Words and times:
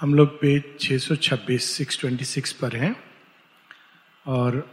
हम 0.00 0.14
लोग 0.14 0.40
पेज 0.40 0.64
626 0.80 1.76
626 1.76 2.52
पर 2.52 2.76
हैं। 2.76 2.96
और 4.26 4.70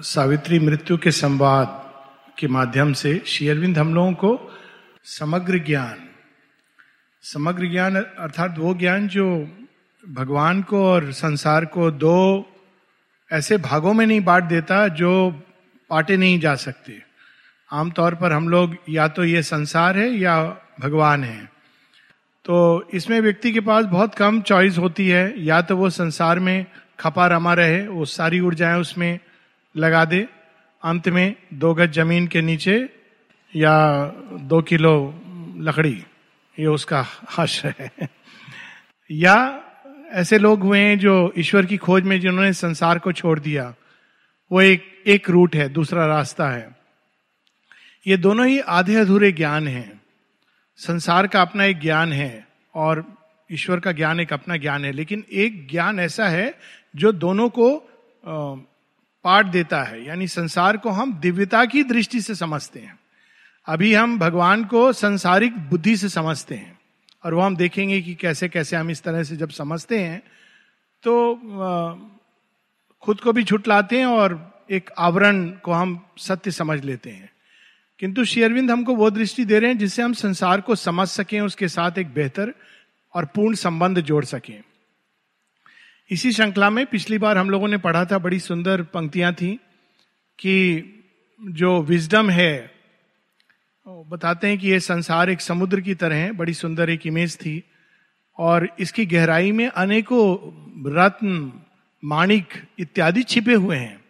सावित्री 0.00 0.58
मृत्यु 0.58 0.98
के 0.98 1.10
संवाद 1.10 1.92
के 2.38 2.48
माध्यम 2.48 2.92
से 2.92 3.22
शेयरविंद 3.26 3.78
हम 3.78 3.94
लोगों 3.94 4.12
को 4.12 4.58
समग्र 5.04 5.58
ज्ञान 5.58 6.08
समग्र 7.22 7.66
ज्ञान 7.66 7.96
अर्थात 7.96 8.54
वो 8.58 8.74
ज्ञान 8.74 9.08
जो 9.08 9.56
भगवान 10.08 10.62
को 10.62 10.86
और 10.86 11.12
संसार 11.12 11.64
को 11.64 11.90
दो 11.90 12.46
ऐसे 13.32 13.56
भागों 13.56 13.94
में 13.94 14.06
नहीं 14.06 14.20
बांट 14.20 14.44
देता 14.44 14.88
जो 14.88 15.42
पाटे 15.90 16.16
नहीं 16.16 16.40
जा 16.40 16.54
सकते। 16.54 17.02
आमतौर 17.72 18.14
पर 18.14 18.32
हम 18.32 18.48
लोग 18.48 18.76
या 18.88 19.08
तो 19.08 19.24
ये 19.24 19.42
संसार 19.42 19.98
है 19.98 20.10
या 20.10 20.56
भगवान 20.80 21.24
है। 21.24 21.51
तो 22.44 22.88
इसमें 22.94 23.20
व्यक्ति 23.20 23.52
के 23.52 23.60
पास 23.60 23.84
बहुत 23.84 24.14
कम 24.14 24.40
चॉइस 24.40 24.78
होती 24.78 25.08
है। 25.08 25.44
या 25.44 25.62
तो 25.62 25.76
वो 25.76 25.90
संसार 25.90 26.38
में 26.38 26.66
खपा 27.00 27.26
रमा 27.26 27.54
रहे, 27.54 27.88
वो 27.88 28.04
सारी 28.04 28.40
ऊर्जाएँ 28.40 28.80
उसमें 28.80 29.18
लगा 29.76 30.04
दे। 30.04 30.28
अंत 30.84 31.08
में 31.08 31.36
दो 31.54 31.74
गज 31.74 31.92
ज़मीन 31.92 32.26
के 32.26 32.40
नीचे 32.40 32.88
या 33.56 34.06
दो 34.40 34.62
किलो 34.62 35.22
लकड़ी, 35.56 36.04
ये 36.58 36.66
उसका 36.66 37.06
हश 37.38 37.64
है। 37.64 37.92
या 39.10 39.62
ऐसे 40.12 40.38
लोग 40.38 40.60
हुए 40.60 40.78
हैं 40.78 40.98
जो 40.98 41.32
ईश्वर 41.38 41.66
की 41.66 41.76
खोज 41.76 42.02
में 42.02 42.20
जिन्होंने 42.20 42.52
संसार 42.52 42.98
को 42.98 43.12
छोड़ 43.12 43.40
दिया, 43.40 43.74
वो 44.52 44.62
एक 44.62 45.02
एक 45.06 45.30
रूट 45.30 45.56
है, 45.56 45.68
दूसरा 45.68 46.06
रास्ता 46.06 46.48
है। 46.48 46.76
ये 48.06 48.16
दोनों 48.16 48.46
ही 48.46 48.60
आधे 48.60 48.94
अधूरे 48.94 49.32
ज्ञान 49.32 49.68
हैं। 49.68 50.01
संसार 50.76 51.26
का 51.26 51.42
अपना 51.42 51.64
एक 51.64 51.80
ज्ञान 51.80 52.12
है 52.12 52.46
और 52.74 53.04
ईश्वर 53.50 53.80
का 53.80 53.92
ज्ञान 53.92 54.20
एक 54.20 54.32
अपना 54.32 54.56
ज्ञान 54.56 54.84
है, 54.84 54.92
लेकिन 54.92 55.24
एक 55.32 55.68
ज्ञान 55.70 56.00
ऐसा 56.00 56.28
है 56.28 56.54
जो 56.96 57.12
दोनों 57.12 57.48
को 57.48 57.88
पाठ 59.24 59.46
देता 59.46 59.82
है। 59.82 60.04
यानी 60.04 60.26
संसार 60.28 60.76
को 60.76 60.90
हम 60.90 61.12
दिव्यता 61.20 61.64
की 61.64 61.82
दृष्टि 61.82 62.20
से 62.20 62.34
समझते 62.34 62.80
हैं। 62.80 62.98
अभी 63.66 63.94
हम 63.94 64.18
भगवान 64.18 64.64
को 64.64 64.92
संसारिक 64.92 65.58
बुद्धि 65.58 65.96
से 65.96 66.08
समझते 66.08 66.54
हैं 66.54 66.78
और 67.24 67.34
वो 67.34 67.40
हम 67.40 67.56
देखेंगे 67.56 68.00
कि 68.02 68.14
कैसे 68.14 68.48
कैसे 68.48 68.76
हम 68.76 68.90
इस 68.90 69.02
तरह 69.02 69.22
से 69.22 69.36
जब 69.36 69.50
समझते 69.50 69.98
हैं 69.98 70.22
तो 71.02 71.34
खुद 73.02 73.20
को 73.20 73.32
भी 73.32 73.44
छुटलाते 73.44 73.98
हैं 73.98 74.06
और 74.06 74.64
एक 74.70 74.90
आवरण 74.98 75.48
को 75.50 75.72
हम 75.72 76.06
सत्य 76.18 76.50
समझ 76.50 76.84
लेते 76.84 77.10
हैं। 77.10 77.31
किंतु 78.02 78.24
शेयरविंद 78.24 78.70
हमको 78.70 78.94
वो 78.94 79.10
दृष्टि 79.10 79.44
दे 79.44 79.58
रहे 79.58 79.70
हैं 79.70 79.78
जिससे 79.78 80.02
हम 80.02 80.12
संसार 80.12 80.60
को 80.60 80.74
समझ 80.74 81.08
सकें, 81.08 81.40
उसके 81.40 81.68
साथ 81.68 81.98
एक 81.98 82.14
बेहतर 82.14 82.52
और 83.14 83.24
पूर्ण 83.24 83.54
संबंध 83.54 84.00
जोड़ 84.00 84.24
सकें। 84.24 84.62
इसी 86.10 86.32
श्रृंखला 86.32 86.70
में 86.70 86.86
पिछली 86.86 87.18
बार 87.18 87.38
हम 87.38 87.50
लोगों 87.50 87.68
ने 87.68 87.78
पढ़ा 87.78 88.04
था, 88.04 88.18
बड़ी 88.18 88.40
सुंदर 88.40 88.82
पंक्तियाँ 88.82 89.32
थी 89.34 89.54
कि 90.38 90.82
जो 91.40 91.80
विजडम 91.82 92.30
है 92.30 92.70
बताते 93.86 94.48
हैं 94.48 94.58
कि 94.58 94.68
ये 94.68 94.80
संसार 94.80 95.30
एक 95.30 95.40
समुद्र 95.40 95.80
की 95.80 95.94
तरह 95.94 96.16
है, 96.16 96.32
बड़ी 96.32 96.54
सुंदर 96.54 96.90
एक 96.90 97.06
इमेज 97.06 97.36
थी 97.36 97.62
और 98.38 98.68
इसकी 98.80 99.06
गहराई 99.06 99.52
में 99.52 99.68
अनेकों 99.68 100.26
रत्न, 100.92 101.52
माणिक 102.04 102.62
इत्यादि 102.78 103.22
छिपे 103.22 103.54
हुए 103.54 103.76
हैं। 103.76 104.01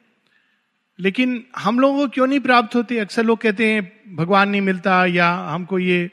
लेकिन 1.01 1.45
हम 1.59 1.81
लोगों 1.81 1.99
को 1.99 2.09
क्यों 2.09 2.27
नहीं 2.27 2.41
प्राप्त 2.41 2.75
होती? 2.75 2.97
अक्सर 2.97 3.25
लोग 3.25 3.39
कहते 3.39 3.67
हैं, 3.67 3.93
भगवान 4.17 4.49
नहीं 4.49 4.61
मिलता, 4.61 5.07
या, 5.07 5.33
हमको 5.33 5.79
ये 5.79 6.11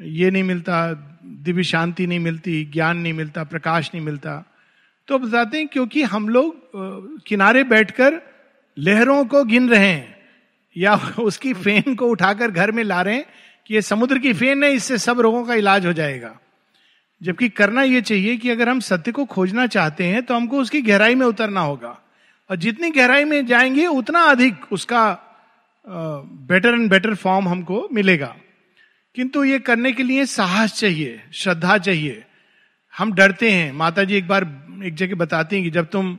ये 0.00 0.30
नहीं 0.30 0.42
मिलता, 0.42 0.92
दिव्य 1.24 1.62
शांति 1.62 2.06
नहीं 2.06 2.18
मिलती, 2.18 2.64
ज्ञान 2.64 2.98
नहीं 2.98 3.12
मिलता, 3.12 3.44
प्रकाश 3.44 3.90
नहीं 3.94 4.04
मिलता। 4.04 4.54
तो 5.08 5.18
बताते 5.18 5.58
हैं, 5.58 5.68
क्योंकि 5.68 6.02
हम 6.02 6.28
लोग 6.28 6.70
किनारे 7.26 7.64
बैठकर 7.64 8.22
लहरों 8.78 9.24
को 9.24 9.44
गिन 9.44 9.68
रहे 9.68 9.86
हैं, 9.86 10.16
या 10.76 10.94
उसकी 11.18 11.52
फेन 11.52 11.94
को 11.94 12.06
उठाकर 12.06 12.50
घर 12.50 12.72
में 12.72 12.84
ला 12.84 13.02
रहे 13.02 13.14
हैं 13.14 13.26
कि 13.66 13.74
ये 13.74 13.82
समुद्र 13.82 14.18
की 14.18 14.32
फेन 14.32 14.64
है, 14.64 14.72
इससे 14.72 14.98
सब 14.98 15.20
रोगों 15.20 15.44
का 15.44 15.54
इलाज 15.54 15.86
हो 15.86 15.92
जाएगा। 15.92 16.38
जबकि 17.22 17.48
करना 17.48 17.82
यह 17.82 18.00
चाहिए 18.00 18.36
कि 18.36 18.50
अगर 18.50 18.68
हम 18.68 18.80
सत्य 18.80 19.12
को 19.12 19.24
खोजना 19.24 19.66
चाहते 19.66 20.04
हैं 20.04 20.22
तो 20.22 20.34
हमको 20.34 20.58
उसकी 20.58 20.82
गहराई 20.82 21.14
में 21.14 21.26
उतरना 21.26 21.60
होगा। 21.60 22.00
और 22.50 22.56
जितनी 22.56 22.90
गहराई 22.90 23.24
में 23.24 23.44
जाएँगे, 23.46 23.86
उतना 23.86 24.22
अधिक 24.22 24.72
उसका 24.72 25.18
बेटर 26.48 26.68
एंड 26.68 26.90
बेटर 26.90 27.14
फॉर्म 27.14 27.48
हमको 27.48 27.88
मिलेगा। 27.92 28.34
किंतु 29.16 29.44
ये 29.44 29.58
करने 29.58 29.92
के 29.92 30.02
लिए 30.02 30.24
साहस 30.26 30.72
चाहिए, 30.72 31.20
श्रद्धा 31.32 31.76
चाहिए। 31.78 32.24
हम 32.94 33.12
डरते 33.12 33.50
हैं। 33.50 33.72
माता 33.72 34.04
जी 34.04 34.16
एक 34.16 34.28
बार 34.28 34.42
एक 34.84 34.94
जगह 34.94 35.14
बताती 35.14 35.56
हैं 35.56 35.64
कि 35.64 35.70
जब 35.70 35.88
तुम 35.88 36.16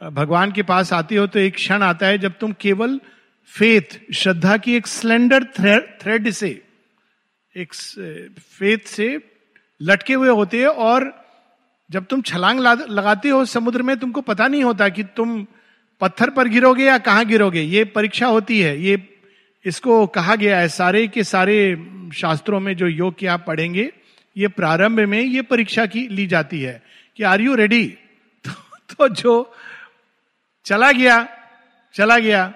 भगवान 0.00 0.52
के 0.52 0.62
पास 0.62 0.92
आते 0.92 1.16
हो 1.16 1.26
तो 1.26 1.38
एक 1.38 1.54
क्षण 1.54 1.82
आता 1.82 2.06
है 2.06 2.18
जब 2.18 2.38
तुम 2.40 2.52
केवल 2.52 3.00
फेथ 3.50 3.98
श्रद्धा 4.14 4.56
की 4.56 4.74
एक 4.76 4.86
स्लेंडर 4.86 5.44
थ्रेड 6.00 6.30
से, 6.30 6.48
एक 7.54 7.74
फेथ 7.74 8.86
से 8.86 9.08
लटके 9.80 10.14
हुए 10.14 10.28
होते 10.28 10.60
हैं 10.60 10.66
और 10.66 11.12
जब 11.90 12.04
तुम 12.04 12.22
छलांग 12.22 12.60
लगाते 12.60 13.28
हो 13.28 13.44
समुद्र 13.44 13.82
में, 13.82 13.96
तुमको 13.96 14.20
पता 14.20 14.48
नहीं 14.48 14.64
होता 14.64 14.88
कि 14.88 15.02
तुम 15.16 15.46
पत्थर 16.00 16.30
पर 16.30 16.48
गिरोगे 16.48 16.84
या 16.84 16.98
कहाँ 16.98 17.24
गिरोगे? 17.24 17.60
ये 17.60 17.84
परीक्षा 17.84 18.26
होती 18.26 18.60
है। 18.60 18.80
ये 18.80 19.18
इसको 19.64 20.06
कहा 20.06 20.36
गया 20.36 20.58
है। 20.58 20.68
सारे 20.68 21.08
के 21.08 21.24
सारे 21.24 21.86
शास्त्रों 22.14 22.60
में 22.60 22.76
जो 22.76 22.86
योग 22.86 23.18
के 23.18 23.26
आप 23.26 23.44
पढ़ेंगे 23.46 23.92
ये 24.36 24.48
प्रारंभ 24.48 25.00
में 25.00 25.20
ये 25.20 25.42
परीक्षा 25.42 25.86
की 25.86 26.08
ली 26.08 26.26
जाती 26.26 26.60
है 26.60 26.82
कि 27.16 27.22
आर 27.22 27.40
यू 27.40 27.54
रेडी? 27.54 27.98
तो, 28.44 28.78
तो 28.94 29.14
जो 29.14 29.54
चला 30.64 30.92
गया 30.92 31.28
चला 31.94 32.18
गया 32.18 32.54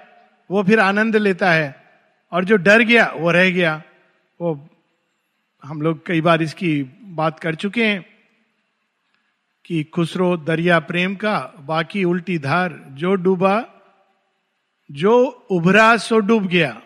वो 0.51 0.62
फिर 0.62 0.81
आनंद 0.81 1.17
लेता 1.17 1.53
है। 1.53 1.84
और 2.33 2.45
जो 2.45 2.57
डर 2.57 2.83
गया 2.83 3.12
वो 3.17 3.31
रह 3.31 3.51
गया। 3.51 3.83
वो 4.41 4.69
हम 5.65 5.83
लोग 5.83 6.07
कई 6.07 6.21
बार 6.21 6.43
इसकी 6.43 6.83
बात 7.03 7.41
कर 7.41 7.55
चुके 7.55 7.84
हैं। 7.84 8.09
कि 9.65 9.82
खुसरो 9.84 10.37
दरिया 10.37 10.78
प्रेम 10.78 11.15
का 11.15 11.54
बाकी 11.60 12.04
उल्टी 12.04 12.38
धार 12.38 12.87
जो 12.88 13.15
डूबा, 13.15 13.65
जो 14.93 15.47
उभरा 15.50 15.97
सो 15.97 16.19
डूब 16.19 16.47
गया। 16.47 16.82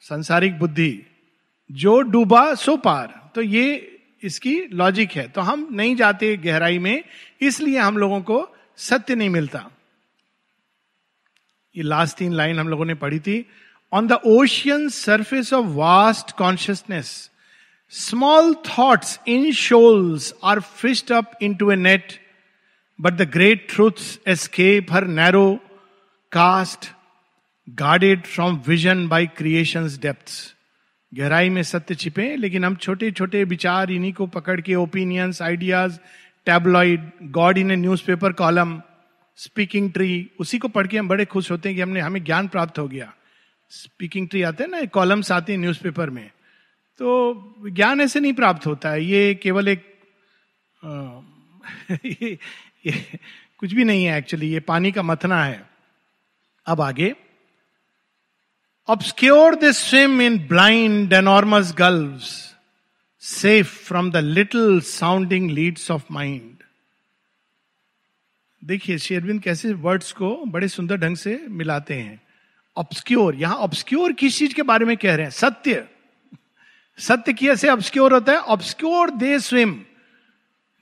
संसारिक 0.00 0.58
बुद्धि, 0.58 1.02
जो 1.72 2.00
डूबा 2.00 2.54
सो 2.54 2.76
पार। 2.76 3.30
तो 3.34 3.42
ये 3.42 3.96
इसकी 4.22 4.60
लॉजिक 4.60 5.12
है। 5.12 5.28
तो 5.28 5.40
हम 5.40 5.68
नहीं 5.72 5.96
जाते 5.96 6.36
गहराई 6.36 6.78
में, 6.78 7.04
इसलिए 7.40 7.78
हम 7.78 7.98
लोगों 7.98 8.20
को 8.20 8.56
सत्य 8.76 9.14
नहीं 9.14 9.30
मिलता। 9.30 9.70
ये 11.76 11.82
लास्ट 11.82 12.18
तीन 12.18 12.32
लाइन 12.32 12.58
हम 12.58 12.68
लोगों 12.68 12.84
ने 12.84 12.94
पढ़ी 12.94 13.20
थी। 13.20 13.46
On 13.92 14.06
the 14.06 14.12
ocean 14.12 14.88
surface 14.88 15.52
of 15.52 15.66
vast 15.66 16.36
consciousness 16.36 17.29
Small 17.92 18.54
thoughts 18.54 19.18
in 19.26 19.50
shoals 19.50 20.32
are 20.42 20.60
fished 20.60 21.10
up 21.10 21.34
into 21.40 21.70
a 21.70 21.76
net, 21.76 22.20
but 22.98 23.18
the 23.18 23.26
great 23.26 23.68
truths 23.68 24.18
escape 24.24 24.90
her 24.90 25.04
narrow 25.04 25.60
cast, 26.32 26.90
guarded 27.68 28.28
from 28.28 28.62
vision 28.62 29.08
by 29.08 29.26
creation's 29.26 29.98
depths. 29.98 30.54
गहराई 31.12 31.48
में 31.50 31.62
सत्य 31.62 31.94
छिपे 31.94 32.24
लेकिन 32.36 32.64
हम 32.64 32.74
छोटे 32.76 33.10
छोटे 33.10 33.42
विचार 33.44 33.90
इन्हीं 33.90 34.12
को 34.12 34.26
पकड़ 34.34 34.60
के 34.60 34.74
opinions 34.74 35.40
ideas 35.42 35.98
tabloid 36.46 37.10
god 37.38 37.58
in 37.58 37.70
a 37.70 37.76
newspaper 38.06 38.32
column 38.40 38.80
Speaking 39.38 39.90
Tree 39.92 40.10
उसी 40.40 40.58
को 40.58 40.68
पढ़ 40.68 40.86
के 40.86 40.98
हम 40.98 41.08
बड़े 41.08 41.24
खुश 41.32 41.50
होते 41.50 41.68
हैं 41.68 41.76
कि 41.76 41.82
हमने 41.82 42.00
हमें 42.00 42.22
ज्ञान 42.24 42.48
प्राप्त 42.48 42.78
हो 42.78 42.86
गया 42.88 43.12
स्पीकिंग 43.70 44.28
ट्री 44.28 44.42
आते 44.42 44.64
हैं 44.64 44.70
ना 44.70 44.84
कॉलम्स 44.98 45.32
आते 45.32 45.52
हैं 45.52 45.58
न्यूज़पेपर 45.60 46.10
में 46.10 46.30
तो 47.00 47.34
ज्ञान 47.68 48.00
ऐसे 48.00 48.20
नहीं 48.20 48.32
प्राप्त 48.32 48.66
होता 48.66 48.90
है। 48.90 49.04
ये 49.04 49.34
केवल 49.34 49.68
एक 49.68 49.98
आ, 50.84 51.20
ये, 52.04 52.38
ये 52.86 53.18
कुछ 53.58 53.72
भी 53.72 53.84
नहीं 53.84 54.04
है 54.04 54.18
एक्चुअली 54.18 54.52
ये 54.52 54.60
पानी 54.60 54.92
का 54.92 55.02
मथना 55.02 55.44
है। 55.44 55.70
अब 56.66 56.80
आगे। 56.80 57.14
Obscure 58.88 59.54
the 59.54 59.70
swim 59.70 60.22
in 60.22 60.38
blind 60.38 61.12
enormous 61.12 61.74
gulf 61.78 62.20
safe 63.20 63.68
from 63.68 64.10
the 64.10 64.16
little 64.16 64.80
sounding 64.80 65.50
leads 65.50 65.90
of 65.90 66.04
mind 66.10 66.56
देखिए 68.64 68.98
शेरविंद 68.98 69.42
कैसे 69.42 69.72
वर्ड्स 69.72 70.12
को 70.12 70.44
बड़े 70.44 70.68
सुंदर 70.68 70.96
ढंग 70.96 71.16
से 71.16 71.44
मिलाते 71.48 71.94
हैं। 71.94 72.20
ऑब्सक्योर 72.76 73.34
यहाँ 73.34 73.56
ऑब्सक्योर 73.56 74.12
किस 74.12 74.38
चीज़ 74.38 74.54
के 74.54 74.62
बारे 74.62 74.84
में 74.84 74.96
कह 74.96 75.14
रहे 75.14 75.24
हैं? 75.24 75.30
सत्य। 75.30 75.88
सत्य 77.00 77.32
की 77.32 77.48
ऐसे 77.48 77.68
ऑब्सक्योर 77.68 78.12
होता 78.12 78.32
है। 78.32 78.38
ऑब्सक्योर 78.38 79.10
दे 79.10 79.38
स्विम 79.38 79.82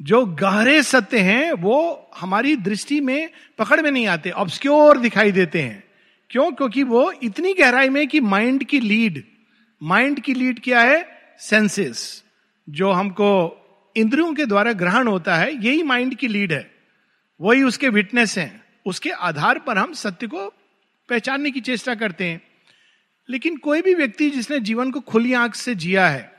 जो 0.02 0.26
गहरे 0.26 0.82
सत्य 0.82 1.18
हैं, 1.18 1.52
वो 1.52 2.10
हमारी 2.20 2.56
दृष्टि 2.56 3.00
में 3.00 3.30
पकड़ 3.58 3.80
में 3.80 3.90
नहीं 3.90 4.06
आते। 4.06 4.30
ऑब्सक्योर 4.30 4.98
दिखाई 4.98 5.32
देते 5.32 5.62
हैं। 5.62 5.84
क्यों? 6.30 6.52
क्योंकि 6.52 6.82
वो 6.82 7.12
इतनी 7.22 7.54
गहराई 7.54 7.88
में 7.88 8.08
कि 8.08 8.20
माइंड 8.20 8.64
की 8.64 8.80
लीड 8.80 9.24
माइंड 9.82 10.20
की 10.20 10.34
लीड 10.34 10.60
क्या 10.60 10.80
है? 10.80 11.08
सेंसेस 11.38 12.24
जो 12.68 12.90
हमको 12.90 13.54
इंद्रियों 13.96 14.34
के 14.34 14.44
द्वारा 14.44 14.72
ग्रहण 14.72 15.06
होता 15.08 15.36
है, 15.36 15.64
यही 15.64 15.82
माइंड 15.82 16.14
की 16.14 16.28
लीड 16.28 16.52
है। 16.52 16.70
वही 17.40 17.62
उसके 17.62 17.88
विटनेस 17.88 18.38
हैं। 18.38 18.64
उसके 18.86 19.10
आधार 19.10 19.58
पर 19.58 19.78
हम 19.78 19.92
सत्य 19.92 20.26
को 20.26 20.48
पहचानने 21.08 21.50
की 21.50 21.60
चेष्टा 21.60 21.94
करते 21.94 22.24
हैं। 22.24 22.40
लेकिन 23.28 23.56
कोई 23.58 23.82
भी 23.82 23.94
व्यक्ति 23.94 24.30
जिसने 24.30 24.58
जीवन 24.60 24.90
को 24.90 25.00
खुली 25.02 25.32
आँख 25.34 25.54
से 25.54 25.74
जिया 25.74 26.08
है, 26.08 26.30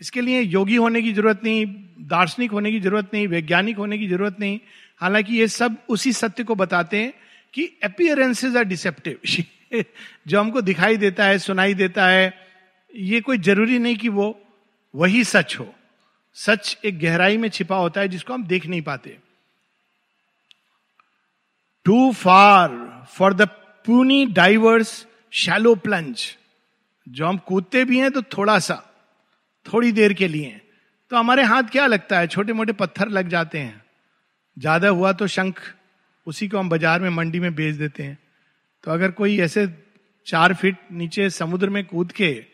इसके 0.00 0.20
लिए 0.20 0.40
योगी 0.40 0.76
होने 0.76 1.02
की 1.02 1.12
ज़रूरत 1.12 1.40
नहीं, 1.44 1.66
दार्शनिक 2.08 2.50
होने 2.50 2.70
की 2.70 2.80
ज़रूरत 2.80 3.10
नहीं, 3.14 3.26
वैज्ञानिक 3.28 3.76
होने 3.76 3.98
की 3.98 4.08
ज़रूरत 4.08 4.36
नहीं, 4.40 4.58
हालाँकि 5.00 5.36
ये 5.36 5.48
सब 5.48 5.76
उसी 5.88 6.12
सत्य 6.12 6.44
को 6.44 6.54
बताते 6.54 7.02
हैं 7.02 7.12
कि 7.54 7.64
अपियरेंसेज 7.84 8.56
आर 8.56 8.64
डिसेप्टिव 8.64 9.84
जो 10.28 10.40
हमको 10.40 10.60
दिखाई 10.62 10.96
देता 10.96 11.24
है, 11.24 11.38
सुनाई 11.38 11.74
देता 11.74 12.06
है, 12.06 12.34
ये 12.92 13.20
कोई 13.20 13.38
ज़रूरी 13.40 13.78
नहीं 13.78 13.96
कि 13.96 14.08
वो 14.08 14.26
वही 14.94 15.22
सच 15.24 15.56
हो। 15.60 15.66
सच 16.36 16.76
एक 16.84 16.98
गहराई 16.98 17.36
में 17.36 17.48
छिपा 17.48 17.76
होता 17.76 18.00
है 18.00 18.08
जिसको 18.08 18.34
हम 18.34 18.44
देख 18.46 18.66
नहीं 18.66 18.82
पाते। 18.82 19.16
Too 21.86 22.12
far 22.12 22.70
for 23.12 23.34
the 23.34 23.48
puny 23.84 24.24
diver's 24.26 25.06
shallow 25.34 25.74
plunge 25.74 26.24
जो 27.06 27.26
हम 27.26 27.36
कूदते 27.38 27.84
भी 27.84 27.98
हैं 27.98 28.10
तो 28.10 28.22
थोड़ा 28.22 28.58
सा, 28.58 28.74
थोड़ी 29.66 29.92
देर 29.92 30.12
के 30.12 30.28
लिए। 30.28 30.60
तो 31.10 31.16
हमारे 31.16 31.42
हाथ 31.42 31.62
क्या 31.62 31.86
लगता 31.86 32.18
है? 32.18 32.26
छोटे 32.26 32.52
मोटे 32.52 32.72
पत्थर 32.72 33.08
लग 33.08 33.28
जाते 33.28 33.58
हैं। 33.58 33.82
ज़्यादा 34.58 34.88
हुआ 34.88 35.12
तो 35.12 35.26
शंख, 35.26 35.60
उसी 36.26 36.48
को 36.48 36.58
हम 36.58 36.68
बाज़ार 36.68 37.00
में 37.00 37.10
मंडी 37.10 37.40
में 37.40 37.54
बेच 37.54 37.74
देते 37.74 38.02
हैं। 38.02 38.18
तो 38.82 38.90
अगर 38.90 39.10
कोई 39.10 39.40
ऐसे 39.40 39.66
चार 40.26 40.54
फीट 40.54 40.76
नीचे 40.92 41.30
समुद्र 41.30 41.70
में 41.70 41.84
कूद 41.84 42.12
के 42.12 42.44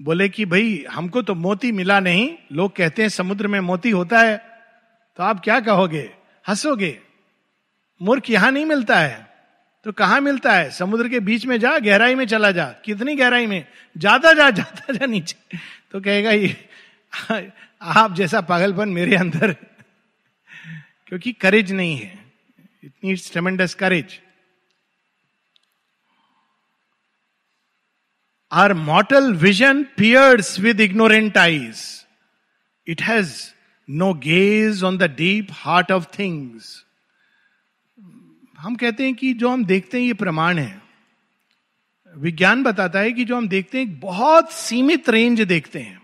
बोले 0.00 0.28
कि, 0.28 0.44
भाई, 0.44 0.84
हमको 0.90 1.22
तो 1.22 1.34
मोती 1.34 1.72
मिला 1.72 2.00
नहीं, 2.00 2.36
लोग 2.52 2.76
कहते 2.76 3.02
हैं 3.02 3.08
समुद्र 3.08 3.48
में 3.48 3.60
मोती 3.60 3.90
होता 3.90 4.20
है। 4.20 4.36
तो 5.16 5.22
आप 5.22 5.40
क्या 5.40 5.60
कहोगे? 5.60 6.10
हंसोगे? 6.48 6.98
मूर्ख 8.02 8.30
यहाँ 8.30 8.52
नहीं 8.52 8.66
मिलता 8.66 8.98
है। 8.98 9.29
तो 9.86 9.92
कहाँ 9.92 10.20
मिलता 10.20 10.52
है? 10.52 10.70
समुद्र 10.70 11.08
के 11.08 11.20
बीच 11.20 11.44
में 11.46 11.58
जा, 11.60 11.78
गहराई 11.78 12.14
में 12.14 12.26
चला 12.26 12.50
जा। 12.50 12.64
कितनी 12.84 13.14
गहराई 13.16 13.46
में? 13.46 13.64
ज़्यादा 13.96 14.32
जा 14.32 14.50
जाता 14.50 14.92
जा 14.92 15.06
नीचे। 15.06 15.58
तो 15.92 16.00
कहेगा 16.00 16.30
ये, 16.30 16.56
आप 17.82 18.14
जैसा 18.14 18.40
पागलपन 18.40 18.88
मेरे 18.88 19.16
अंदर 19.16 19.52
क्योंकि 21.08 21.32
करेज 21.32 21.72
नहीं 21.72 21.96
है। 21.96 22.18
It 22.84 22.92
needs 23.04 23.30
tremendous 23.32 23.74
courage 23.74 24.18
our 28.52 28.74
mortal 28.74 29.32
vision 29.36 29.82
peers 29.96 30.58
with 30.60 30.80
ignorant 30.80 31.38
eyes 31.38 31.82
it 32.86 33.02
has 33.02 33.34
no 33.88 34.12
gaze 34.24 34.84
on 34.84 34.98
the 34.98 35.10
deep 35.16 35.48
heart 35.52 35.92
of 35.92 36.06
things. 36.16 36.70
हम 38.60 38.74
कहते 38.74 39.04
हैं 39.04 39.14
कि 39.14 39.32
जो 39.32 39.48
हम 39.48 39.64
देखते 39.64 40.00
हैं 40.00 40.06
ये 40.06 40.14
प्रमाण 40.14 40.58
है। 40.58 40.82
विज्ञान 42.16 42.62
बताता 42.62 42.98
है 42.98 43.12
कि 43.12 43.24
जो 43.24 43.36
हम 43.36 43.48
देखते 43.48 43.78
हैं, 43.78 44.00
बहुत 44.00 44.52
सीमित 44.52 45.08
रेंज 45.08 45.40
देखते 45.40 45.78
हैं। 45.78 46.02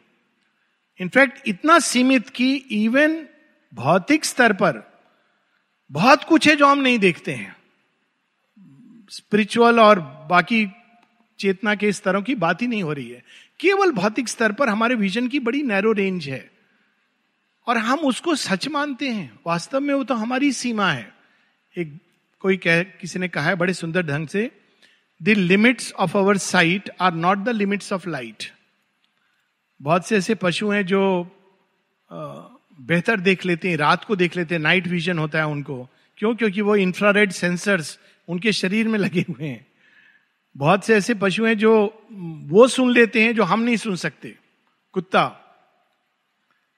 इनफैक्ट 1.00 1.48
इतना 1.48 1.78
सीमित 1.78 2.28
कि 2.28 2.54
इवन 2.54 3.28
भौतिक 3.74 4.24
स्तर 4.24 4.52
पर 4.52 5.00
बहुत 5.90 6.24
कुछ 6.24 6.48
है 6.48 6.56
जो 6.56 6.66
हम 6.66 6.78
नहीं 6.78 6.98
देखते 6.98 7.32
हैं। 7.32 7.56
स्पिरिचुअल 9.10 9.80
और 9.80 10.00
बाकी 10.30 10.68
चेतना 11.38 11.74
के 11.74 11.92
स्तरों 11.92 12.22
की 12.22 12.34
बात 12.34 12.62
ही 12.62 12.66
नहीं 12.66 12.82
हो 12.82 12.92
रही 12.92 13.10
है। 13.10 13.24
केवल 13.60 13.92
भौतिक 13.92 14.28
स्तर 14.28 14.52
पर 14.52 14.68
हमारे 14.68 14.94
विजन 14.94 15.28
की 15.28 15.40
बड़ी 15.40 15.62
नैरो 15.62 15.92
रेंज 15.92 16.28
है। 16.28 16.50
और 17.66 17.78
हम 17.78 17.98
उसको 17.98 18.34
सच 18.34 18.68
मानते 18.68 19.08
हैं। 19.08 19.40
वास्तव 19.46 19.80
में 19.80 19.94
वो 19.94 20.04
तो 20.04 20.14
हमारी 20.14 20.52
सीमा 20.52 20.92
है। 20.92 21.14
एक 21.78 21.98
कोई 22.40 22.56
कह, 22.56 22.82
किसी 22.82 23.18
ने 23.18 23.28
कहा 23.28 23.44
है 23.44 23.54
बड़े 23.54 23.72
सुंदर 23.72 24.02
ढंग 24.02 24.28
से 24.28 24.50
the 25.22 25.28
limits 25.28 25.92
of 25.92 26.18
our 26.18 26.36
sight 26.36 26.90
are 27.00 27.14
not 27.14 27.38
the 27.38 27.48
limits 27.48 27.92
of 27.92 28.08
light 28.08 28.44
बहुत 29.82 30.06
से 30.06 30.16
ऐसे 30.16 30.34
पशु 30.34 30.70
हैं 30.70 30.86
जो 30.86 31.00
बेहतर 32.80 33.20
देख 33.20 33.44
लेते 33.46 33.70
हैं, 33.70 33.76
रात 33.76 34.04
को 34.04 34.16
देख 34.16 34.36
लेते 34.36 34.54
हैं 34.54 34.62
नाइट 34.62 34.86
विजन 34.86 35.18
होता 35.18 35.38
है 35.38 35.46
उनको। 35.46 35.88
क्यों? 36.18 36.34
क्योंकि 36.34 36.60
वो 36.60 36.76
इंफ्रारेड 36.76 37.30
सेंसर्स 37.30 37.98
उनके 38.28 38.52
शरीर 38.52 38.88
में 38.88 38.98
लगे 38.98 39.20
हुए 39.20 39.46
हैं। 39.46 39.66
बहुत 40.56 40.84
से 40.84 40.94
ऐसे 40.96 41.14
पशु 41.14 41.44
हैं 41.44 41.58
जो, 41.58 42.06
वो 42.46 42.66
सुन 42.68 42.92
लेते 42.92 43.22
हैं 43.22 43.34
जो 43.34 43.42
हम 43.42 43.60
नहीं 43.60 43.76
सुन 43.76 43.96
सकते। 43.96 44.34
कुत्ता। 44.92 45.26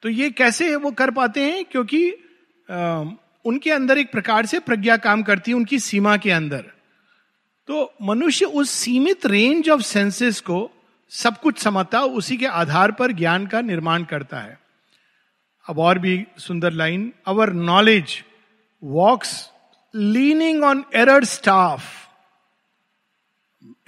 तो 0.02 0.08
ये 0.08 0.30
कैसे 0.30 0.76
वो 0.76 0.90
कर 0.90 1.10
पाते 1.10 1.42
हैं? 1.42 1.64
क्योंकि 1.64 2.10
उनके 3.48 3.70
अंदर 3.70 3.98
एक 3.98 4.12
प्रकार 4.12 4.46
से 4.46 4.58
प्रज्ञा 4.58 4.96
काम 4.96 5.22
करती 5.22 5.50
है, 5.50 5.56
उनकी 5.56 5.78
सीमा 5.78 6.16
के 6.16 6.30
अंदर। 6.30 6.64
तो 7.66 7.94
मनुष्य 8.02 8.44
उस 8.44 8.70
सीमित 8.70 9.26
रेंज 9.26 9.70
ऑफ़ 9.70 9.80
सेंसेस 9.80 10.40
को 10.40 10.70
सब 11.08 11.40
कुछ 11.40 11.58
समझता 11.58 12.00
उसी 12.00 12.36
के 12.36 12.46
आधार 12.46 12.92
पर 12.92 13.12
ज्ञान 13.12 13.46
का 13.46 13.60
निर्माण 13.60 14.04
करता 14.04 14.40
है। 14.40 14.58
अब 15.68 15.78
और 15.78 15.98
भी 15.98 16.26
सुंदर 16.38 16.72
line 16.72 17.12
our 17.26 17.52
knowledge 17.52 18.24
walks 18.82 19.50
leaning 19.94 20.64
on 20.64 20.84
error 20.94 21.24
staff 21.24 21.82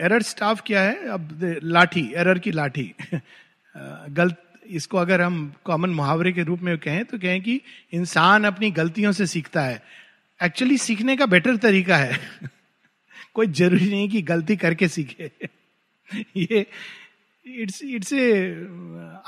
error 0.01 0.23
staff 0.23 0.63
क्या 0.67 0.81
है? 0.81 1.09
अब 1.09 1.41
लाठी 1.63 2.13
एरर 2.17 2.39
की 2.39 2.51
लाठी। 2.51 2.95
गलत 4.09 4.50
इसको 4.71 4.99
अगर 4.99 5.21
हम 5.21 5.55
कॉमन 5.65 5.91
मुहावरे 5.91 6.33
के 6.33 6.43
रूप 6.43 6.61
में 6.61 6.79
कहें 6.79 7.05
तो 7.05 7.19
कहें 7.19 7.43
कि 7.43 7.61
इंसान 7.93 8.45
अपनी 8.45 8.71
गलतियों 8.71 9.13
से 9.13 9.27
सीखता 9.27 9.63
है। 9.63 9.83
एक्चुअली 10.43 10.79
सीखने 10.79 11.17
का 11.17 11.27
बेटर 11.27 11.57
तरीका 11.57 11.97
है। 11.97 12.21
कोई 13.35 13.47
ज़रूरी 13.47 13.91
नहीं 13.91 14.09
कि 14.09 14.23
गलती 14.23 14.57
करके 14.57 14.89
सीखे। 14.89 15.31
ये 16.37 16.67
it's 17.47 17.83
it's 17.85 18.13
a 18.13 18.43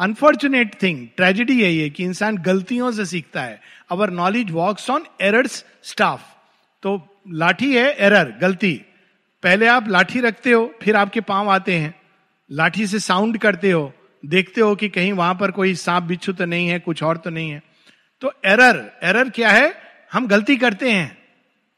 unfortunate 0.00 0.82
thing 0.82 1.08
tragedy 1.16 1.62
है 1.62 1.72
ये 1.72 1.90
कि 1.90 2.04
इंसान 2.04 2.36
गलतियों 2.36 2.92
से 2.92 3.06
सीखता 3.06 3.42
है। 3.42 3.60
Our 3.90 4.10
knowledge 4.10 4.50
walks 4.50 4.90
on 4.90 5.04
error's 5.20 5.64
staff 5.82 6.36
तो 6.82 7.22
लाठी 7.30 7.76
है 7.76 7.96
एरर 7.98 8.38
गलती। 8.40 8.82
पहले 9.42 9.66
आप 9.66 9.88
लाठी 9.88 10.20
रखते 10.20 10.52
हो, 10.52 10.74
फिर 10.82 10.96
आपके 10.96 11.20
पाँव 11.20 11.50
आते 11.50 11.74
हैं। 11.74 11.94
लाठी 12.50 12.86
से 12.86 12.98
साउंड 12.98 13.38
करते 13.38 13.70
हो। 13.70 13.94
देखते 14.24 14.60
हो 14.60 14.74
कि 14.74 14.88
कहीं 14.88 15.12
वहाँ 15.12 15.34
पर 15.34 15.50
कोई 15.50 15.74
सांप 15.74 16.02
बिच्छू 16.02 16.32
तो 16.32 16.44
नहीं 16.44 16.68
है, 16.68 16.78
कुछ 16.78 17.02
और 17.02 17.16
तो 17.16 17.30
नहीं 17.30 17.50
है। 17.50 17.62
तो 18.22 18.32
एरर 18.44 18.90
एरर 19.02 19.30
क्या 19.30 19.50
है? 19.50 19.74
हम 20.12 20.26
गलती 20.26 20.56
करते 20.56 20.90
हैं, 20.90 21.18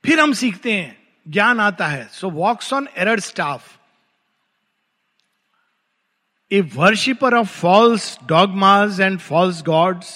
फिर 0.04 0.20
हम 0.20 0.32
सीखते 0.32 0.72
हैं, 0.72 0.96
ज्ञान 1.26 1.60
आता 1.60 1.86
है। 1.86 2.06
So 2.08 2.30
walks 2.30 2.72
on 2.72 2.88
error 2.96 3.20
staff 3.20 3.72
a 6.50 6.60
worshipper 6.74 7.34
of 7.34 7.48
false 7.50 8.18
dogmas 8.28 9.00
and 9.00 9.18
false 9.18 9.62
gods 9.62 10.12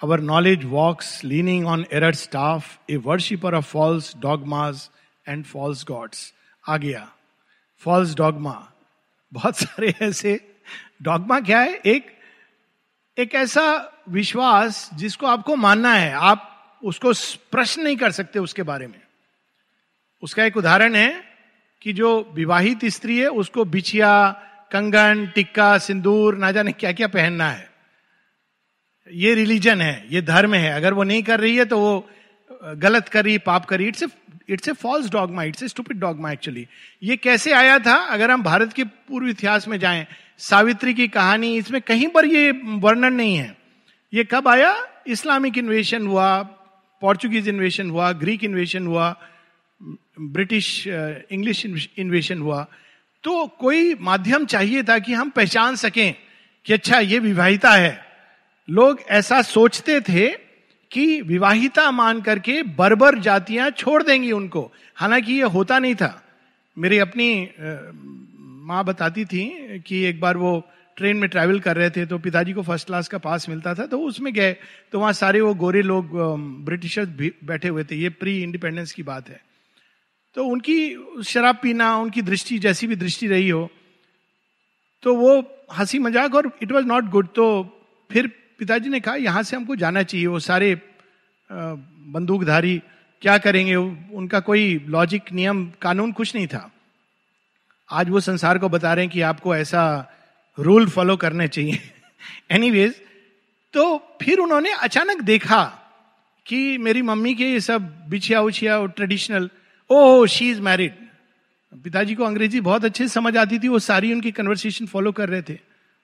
our 0.00 0.20
knowledge 0.20 0.64
walks 0.64 1.22
leaning 1.24 1.66
on 1.66 1.84
error 1.92 2.14
staff 2.14 2.78
a 2.90 2.96
worshipper 2.96 3.54
of 3.54 3.64
false 3.64 4.14
dogmas 4.18 4.88
and 5.26 5.44
false 5.44 5.84
gods 5.84 6.32
आ 6.64 6.76
गया। 6.76 7.08
फॉल्स 7.82 8.14
डॉगमा 8.14 8.54
बहुत 9.32 9.56
सारे 9.56 9.94
ऐसे 10.02 10.38
डॉगमा 11.02 11.40
क्या 11.40 11.60
है? 11.60 11.74
एक 11.74 12.18
एक 13.18 13.34
ऐसा 13.34 13.92
विश्वास 14.08 14.90
जिसको 14.94 15.26
आपको 15.26 15.56
मानना 15.56 15.92
है, 15.94 16.12
आप 16.12 16.46
उसको 16.84 17.12
प्रश्न 17.50 17.82
नहीं 17.82 17.96
कर 17.96 18.10
सकते 18.10 18.38
उसके 18.38 18.62
बारे 18.62 18.86
में। 18.86 19.00
उसका 20.22 20.44
एक 20.44 20.56
उदाहरण 20.56 20.94
है 20.94 21.24
कि 21.82 21.92
जो 21.92 22.32
विवाहित 22.34 22.84
स्त्री 22.84 23.18
है, 23.18 23.28
उसको 23.28 23.64
बिछिया, 23.64 24.30
कंगन, 24.72 25.26
टिक्का, 25.26 25.78
सिंदूर, 25.78 26.36
ना 26.36 26.52
जाने 26.52 26.72
क्या 26.72 26.92
क्या 26.92 27.08
पहनना 27.08 27.50
है। 27.50 27.70
ये 29.12 29.34
रिलीजन 29.34 29.80
है, 29.80 30.06
ये 30.10 30.22
धर्म 30.22 30.54
है। 30.54 30.72
अगर 30.72 30.92
वो 30.92 31.02
नहीं 31.02 31.22
कर 31.22 31.40
रही 31.40 31.56
है 31.56 31.64
तो 31.64 31.78
वो 31.78 32.10
गलत 32.60 33.08
करी, 33.08 33.36
पाप 33.38 33.64
करी 33.64 33.86
it's 33.88 34.04
it's 34.48 34.68
a 34.68 34.72
false 34.72 35.10
dogma 35.10 35.42
it's 35.42 35.62
a 35.62 35.68
stupid 35.68 35.98
dogma 36.00 36.32
actually 36.32 36.66
ये 37.02 37.16
कैसे 37.16 37.52
आया 37.52 37.78
था? 37.78 37.94
अगर 37.94 38.30
हम 38.30 38.42
भारत 38.42 38.72
के 38.72 38.84
पूर्व 38.84 39.28
इतिहास 39.28 39.68
में 39.68 39.78
जाएँ, 39.78 40.06
सावित्री 40.38 40.94
की 40.94 41.06
कहानी, 41.08 41.56
इसमें 41.56 41.80
कहीं 41.82 42.08
पर 42.08 42.26
ये 42.26 42.50
वर्णन 42.52 43.12
नहीं 43.12 43.36
है। 43.36 43.56
ये 44.12 44.24
कब 44.24 44.48
आया? 44.48 44.74
इस्लामिक 45.06 45.58
इन्वेशन 45.58 46.06
हुआ 46.06 46.42
पोर्चुगीज 47.02 47.48
इन्वेशन 47.48 47.90
हुआ 47.90 48.10
ग्रीक 48.14 48.44
इन्वेशन 48.44 48.86
हुआ 48.86 49.14
ब्रिटिश 50.20 50.86
इंग्लिश 50.86 51.64
इन्वेशन 51.98 52.38
हुआ। 52.38 52.66
तो 53.24 53.46
कोई 53.60 53.94
माध्यम 54.00 54.44
चाहिए 54.46 54.82
था 54.82 54.98
कि 54.98 55.12
हम 55.12 55.30
पहचान 55.30 55.76
सकें 55.76 56.14
कि 56.66 56.72
अच्छा 56.72 56.98
ये 57.00 57.18
विवाहिता 57.18 57.70
है। 57.70 57.98
लोग 58.68 59.00
ऐसा 59.10 59.40
सोचते 59.42 60.00
थे 60.00 60.28
कि 60.92 61.20
विवाहिता 61.22 61.90
मान 61.90 62.20
करके 62.20 62.62
बर्बर 62.74 63.18
जातियाँ 63.20 63.70
छोड़ 63.72 64.02
देंगी 64.02 64.32
उनको। 64.32 64.70
हालाँकि 64.96 65.32
ये 65.32 65.48
होता 65.48 65.78
नहीं 65.78 65.94
था। 65.94 66.12
मेरी 66.76 66.98
अपनी 66.98 67.48
माँ 68.66 68.84
बताती 68.84 69.24
थी 69.24 69.44
कि 69.86 70.02
एक 70.04 70.20
बार 70.20 70.36
वो 70.36 70.62
ट्रेन 70.96 71.16
में 71.16 71.28
ट्रैवल 71.30 71.60
कर 71.60 71.76
रहे 71.76 71.90
थे 71.90 72.04
तो 72.06 72.18
पिताजी 72.18 72.52
को 72.52 72.62
फ़र्स्ट 72.62 72.86
क्लास 72.86 73.08
का 73.08 73.18
पास 73.18 73.48
मिलता 73.48 73.74
था 73.74 73.86
तो 73.86 73.98
उसमें 74.00 74.32
गए। 74.34 74.52
तो 74.92 75.00
वहाँ 75.00 75.12
सारे 75.14 75.40
वो 75.40 75.54
गोरे 75.56 75.82
लोग 75.82 76.10
ब्रिटिशर्स 76.64 77.08
बैठे 77.44 77.68
हुए 77.68 77.84
थे। 77.84 77.96
ये 77.96 78.08
प्री 78.10 78.42
इंडिपेंडेंस 78.42 78.92
की 78.92 79.02
बात 79.02 79.28
है। 79.28 79.40
तो 80.36 80.44
उनकी 80.46 81.22
शराब 81.26 81.58
पीना, 81.62 81.94
उनकी 81.96 82.22
दृष्टि, 82.22 82.58
जैसी 82.58 82.86
भी 82.86 82.96
दृष्टि 82.96 83.26
रही 83.28 83.48
हो 83.48 83.68
तो 85.02 85.14
वो 85.16 85.42
हँसी 85.72 85.98
मज़ाक 85.98 86.34
और 86.34 86.50
इट 86.62 86.72
वॉज़ 86.72 86.86
नॉट 86.86 87.04
गुड 87.10 87.28
तो 87.34 87.46
फिर 88.10 88.30
पिताजी 88.60 88.88
ने 88.88 89.00
कहा, 89.00 89.14
यहाँ 89.14 89.42
से 89.42 89.56
हमको 89.56 89.76
जाना 89.76 90.02
चाहिए, 90.02 90.26
वो 90.26 90.38
सारे 90.38 90.74
बंदूकधारी, 92.12 92.82
क्या 93.22 93.38
करेंगे? 93.38 93.74
उनका 94.14 94.40
कोई 94.40 94.84
लॉजिक 94.88 95.32
नियम, 95.32 95.72
कानून 95.82 96.12
कुछ 96.12 96.34
नहीं 96.34 96.46
था। 96.46 96.70
आज 97.90 98.10
वो 98.10 98.20
संसार 98.20 98.58
को 98.58 98.68
बता 98.68 98.92
रहे 98.94 99.04
हैं 99.04 99.12
कि 99.14 99.20
आपको 99.20 99.56
ऐसा 99.56 99.82
रूल 100.58 100.88
फॉलो 100.88 101.16
करने 101.16 101.48
चाहिए। 101.48 101.80
एनीवेज 102.50 102.94
तो 103.72 103.84
फिर 104.22 104.38
उन्होंने 104.38 104.72
अचानक 104.72 105.20
देखा 105.20 105.64
कि 106.46 106.78
मेरी 106.78 107.02
मम्मी 107.02 107.34
के 107.34 107.44
ये 107.44 107.60
सब 107.60 108.08
बिछिया 108.08 108.40
उछिया 108.40 108.78
और 108.78 108.90
traditional 108.90 109.50
oh 109.90 110.26
she 110.26 110.50
is 110.50 110.60
married 110.60 110.94
पिताजी 111.84 112.14
को 112.14 112.24
अंग्रेज़ी 112.24 112.60
बहुत 112.60 112.84
अच्छे 112.84 113.08
समझ 113.08 113.36
आती 113.36 113.58
थी, 113.58 113.68
वो 113.68 113.78
सारी 113.78 114.12
उनकी 114.12 114.30
कन्वर्सेशन 114.30 114.86
फॉलो 114.86 115.12
कर 115.12 115.28
रहे 115.28 115.42
थे। 115.42 115.58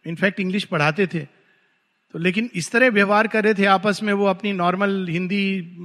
इनफैक्ट 0.06 0.40
इंग्लिश 0.40 0.64
पढ़ाते 0.64 1.06
थे। 1.06 1.35
तो 2.12 2.18
लेकिन 2.18 2.50
इस 2.54 2.70
तरह 2.70 2.90
व्यवहार 2.90 3.26
कर 3.26 3.44
रहे 3.44 3.54
थे 3.54 3.64
आपस 3.64 4.02
में 4.02 4.12
वो 4.12 4.26
अपनी 4.26 4.52
नॉर्मल 4.52 5.06
हिंदी 5.08 5.76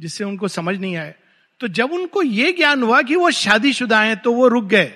जिससे 0.00 0.24
उनको 0.24 0.48
समझ 0.48 0.78
नहीं 0.78 0.96
आए। 0.96 1.14
तो 1.60 1.68
जब 1.68 1.92
उनको 1.92 2.22
ये 2.22 2.52
ज्ञान 2.52 2.82
हुआ 2.82 3.02
कि 3.02 3.16
वो 3.16 3.30
शादीशुदा 3.30 4.02
हैं 4.02 4.16
तो 4.16 4.32
वो 4.32 4.48
रुक 4.48 4.64
गए। 4.64 4.92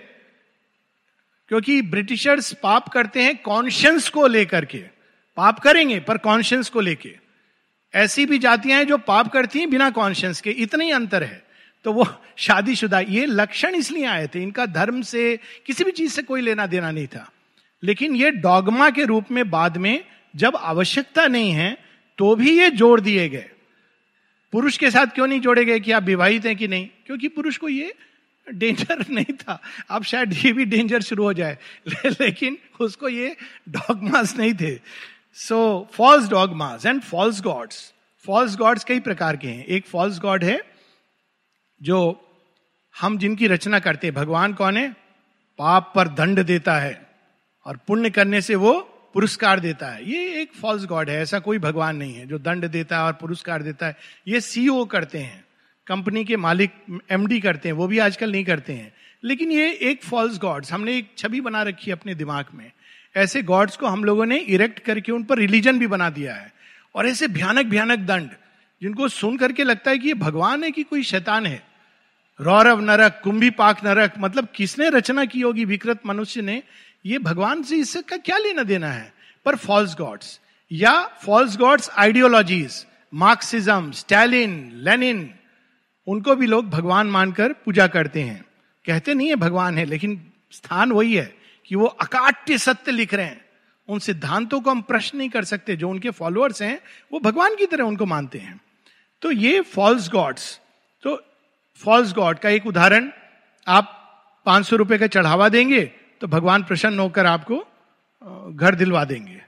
क्योंकि 1.48 1.82
ब्रिटिशर्स 1.82 2.52
पाप 2.52 2.88
करते 2.88 3.22
हैं 3.22 3.36
कॉन्शियंस 3.36 4.08
को 4.08 4.26
लेकर 4.26 4.64
के। 4.64 4.78
पाप 5.36 5.58
करेंगे, 5.58 6.00
पर 6.00 6.18
कॉन्शियंस 6.18 6.68
को 6.68 6.80
लेके। 6.80 7.16
ऐसी 7.94 8.26
भी 8.26 8.38
जातियाँ 8.38 8.78
हैं 8.78 8.86
जो 8.86 8.98
पाप 8.98 9.32
करती 9.32 9.58
हैं 9.58 9.70
बिना 9.70 9.90
कॉन्शियंस 9.90 10.40
के। 10.40 10.50
इतना 10.50 10.84
ही 10.84 10.90
अंतर 10.90 11.22
है। 11.22 11.46
तो 11.84 11.92
वो 11.92 12.08
शादीशुदा, 12.36 13.00
ये 13.00 13.26
लक्षण 13.26 13.74
इसलिए 13.74 14.06
आए 14.06 14.26
थे। 14.26 14.42
इनका 14.42 14.66
धर्म 14.66 15.02
से 15.02 15.40
किसी 15.66 15.84
भी 15.84 15.90
चीज़ 15.90 16.12
से 16.12 16.22
कोई 16.22 16.40
लेना 16.40 16.66
देना 16.66 16.90
नहीं 16.90 17.06
था। 17.06 17.32
लेकिन 17.82 18.16
ये 18.16 18.30
डॉगमा 18.30 18.90
के 18.90 19.04
रूप 19.04 19.24
में 19.30 19.50
बाद 19.50 19.76
में 19.76 20.04
जब 20.36 20.56
आवश्यकता 20.56 21.26
नहीं 21.26 21.52
है 21.52 21.78
तो 22.18 22.34
भी 22.34 22.58
ये 22.58 22.70
जोड़ 22.70 23.00
दिए 23.00 23.28
गए। 23.28 23.50
पुरुष 24.52 24.76
के 24.76 24.90
साथ 24.90 25.06
क्यों 25.06 25.26
नहीं 25.26 25.40
जोड़े 25.40 25.64
गए 25.64 25.80
कि 25.80 25.92
आप 25.92 26.02
विवाहित 26.02 26.46
हैं 26.46 26.56
कि 26.56 26.68
नहीं? 26.68 26.88
क्योंकि 27.06 27.28
पुरुष 27.28 27.56
को 27.56 27.68
ये 27.68 27.94
डेंजर 28.54 29.04
नहीं 29.10 29.32
था। 29.32 29.62
अब 29.90 30.02
शायद 30.02 30.32
ये 30.32 30.52
भी 30.52 30.64
डेंजर 30.64 31.00
शुरू 31.00 31.24
हो 31.24 31.32
जाए। 31.32 31.58
ले, 31.88 32.10
लेकिन 32.10 32.58
उसको 32.80 33.08
ये 33.08 33.36
डॉगमास 33.68 34.36
नहीं 34.36 34.54
थे। 34.54 34.80
So 35.34 35.88
false 35.92 36.28
dogmas 36.28 36.86
and 36.86 37.02
false 37.02 37.42
gods 37.42 37.94
false 38.26 38.56
gods 38.56 38.84
कई 38.84 39.00
प्रकार 39.00 39.36
के 39.36 39.48
हैं। 39.48 39.64
एक 39.64 39.86
फॉल्स 39.86 40.18
गॉड 40.18 40.44
है 40.44 40.60
जो 41.82 42.22
हम 43.00 43.18
जिनकी 43.18 43.46
रचना 43.46 43.78
करते 43.78 44.06
हैं। 44.06 44.14
भगवान 44.14 44.52
कौन 44.52 44.76
है? 44.76 44.92
पाप 45.58 45.92
पर 45.96 46.08
दंड 46.08 46.42
देता 46.42 46.76
है। 46.76 47.06
और 47.64 47.76
पुण्य 47.76 48.10
करने 48.10 48.40
से 48.40 48.54
वो 48.54 48.92
पुरस्कार 49.16 49.60
देता 49.60 49.86
है। 49.86 50.10
ये 50.10 50.42
एक 50.42 50.52
फॉल्स 50.62 50.84
गॉड 50.86 51.10
है, 51.10 51.22
ऐसा 51.22 51.38
कोई 51.38 51.58
भगवान 51.58 51.96
नहीं 51.96 52.14
है 52.14 52.26
जो 52.26 52.38
दंड 52.38 52.64
देता 52.64 52.96
है 52.96 53.02
और 53.02 53.12
पुरस्कार 53.12 53.62
देता 53.62 53.86
है। 53.86 53.96
ये 54.28 54.40
सीईओ 54.40 54.84
करते 54.84 55.18
हैं, 55.18 55.44
कंपनी 55.86 56.24
के 56.24 56.36
मालिक 56.36 57.00
एमडी 57.10 57.40
करते 57.40 57.68
हैं, 57.68 57.72
वो 57.72 57.86
भी 57.86 57.98
आजकल 57.98 58.32
नहीं 58.32 58.44
करते 58.44 58.72
हैं। 58.72 58.92
लेकिन 59.24 59.52
ये 59.52 59.72
एक 59.72 60.04
फॉल्स 60.04 60.38
गॉड्स 60.38 60.72
हमने 60.72 60.96
एक 60.96 61.10
छवि 61.18 61.40
बना 61.40 61.62
रखी 61.62 61.90
है 61.90 61.92
अपने 61.92 62.14
दिमाग 62.14 62.44
में। 62.54 62.70
ऐसे 63.16 63.42
गॉड्स 63.42 63.76
को 63.76 63.86
हम 63.86 64.04
लोगों 64.04 64.26
ने 64.26 64.38
इरेक्ट 64.38 64.78
करके 64.78 65.12
उन 65.12 65.24
पर 65.24 65.38
रिलीजन 65.38 65.78
भी 65.78 65.86
बना 65.86 66.10
दिया 66.10 66.34
है। 66.34 66.52
और 66.94 67.06
ऐसे 67.06 67.28
भयानक 67.28 67.66
भयानक 67.66 67.98
दंड, 67.98 68.30
जिनको 68.82 69.08
सुन 69.08 69.36
करके 69.36 69.64
लगता 69.64 69.90
है 69.90 69.98
कि 69.98 70.08
ये 70.08 70.14
भगवान 70.14 70.64
है 70.64 70.70
कि 70.70 70.82
कोई 70.82 71.02
शैतान 71.02 71.46
है। 71.46 71.62
रौरव 72.40 72.80
नरक, 72.80 73.20
कुंभी 73.24 73.50
पाक 73.50 73.84
नरक 73.84 74.12
मतलब 74.18 74.48
किसने 74.54 74.88
रचना 74.88 75.24
की 75.24 75.40
होगी? 75.40 75.64
विकृत 75.64 76.00
मनुष्य 76.06 76.42
ने 76.42 76.62
ये 77.06 77.18
भगवान 77.18 77.62
से 77.62 77.76
इसका 77.76 78.16
क्या 78.16 78.36
लेना 78.38 78.62
देना 78.62 78.90
है? 78.90 79.12
पर 79.46 79.56
फॉल्स 79.56 79.94
गॉड्स 79.96 80.38
या 80.70 80.92
false 81.24 81.56
gods 81.56 81.90
ideologies 81.96 82.84
Marxism 83.12 83.90
Stalin 83.92 84.70
Lenin 84.74 85.30
उनको 86.06 86.34
भी 86.34 86.46
लोग 86.46 86.68
भगवान 86.70 87.06
मानकर 87.06 87.52
पूजा 87.64 87.86
करते 87.86 88.22
हैं। 88.22 88.44
कहते 88.84 89.14
नहीं 89.14 89.28
है 89.28 89.36
भगवान 89.36 89.78
है, 89.78 89.84
लेकिन 89.84 90.20
स्थान 90.52 90.92
वही 90.92 91.14
है 91.14 91.34
कि 91.70 91.74
वो 91.74 91.86
अकाट्य 91.86 92.58
सत्य 92.58 92.92
लिख 92.92 93.14
रहे 93.14 93.26
हैं। 93.26 93.44
उन 93.88 93.98
सिद्धांतों 93.98 94.60
को 94.60 94.70
हम 94.70 94.80
प्रश्न 94.82 95.18
नहीं 95.18 95.28
कर 95.28 95.44
सकते, 95.44 95.76
जो 95.76 95.88
उनके 95.90 96.10
फॉलोअर्स 96.10 96.62
हैं, 96.62 96.78
वो 97.12 97.20
भगवान 97.20 97.54
की 97.56 97.66
तरह 97.66 97.84
उनको 97.84 98.06
मानते 98.06 98.38
हैं। 98.38 98.60
तो 99.22 99.30
ये 99.30 99.60
फॉल्स 99.60 100.08
गॉड्स 100.10 100.60
तो 101.04 101.20
फॉल्स 101.80 102.12
गॉड 102.12 102.38
का 102.38 102.48
एक 102.48 102.66
उदाहरण, 102.66 103.10
आप 103.66 104.42
पाँच 104.46 104.66
सौ 104.66 104.76
रुपए 104.76 104.98
का 104.98 105.06
चढ़ावा 105.06 105.48
देंगे 105.48 105.84
तो 106.20 106.26
भगवान 106.26 106.62
प्रसन्न 106.62 106.98
होकर 106.98 107.26
आपको 107.26 107.58
घर 108.54 108.74
दिलवा 108.74 109.04
देंगे। 109.04 109.40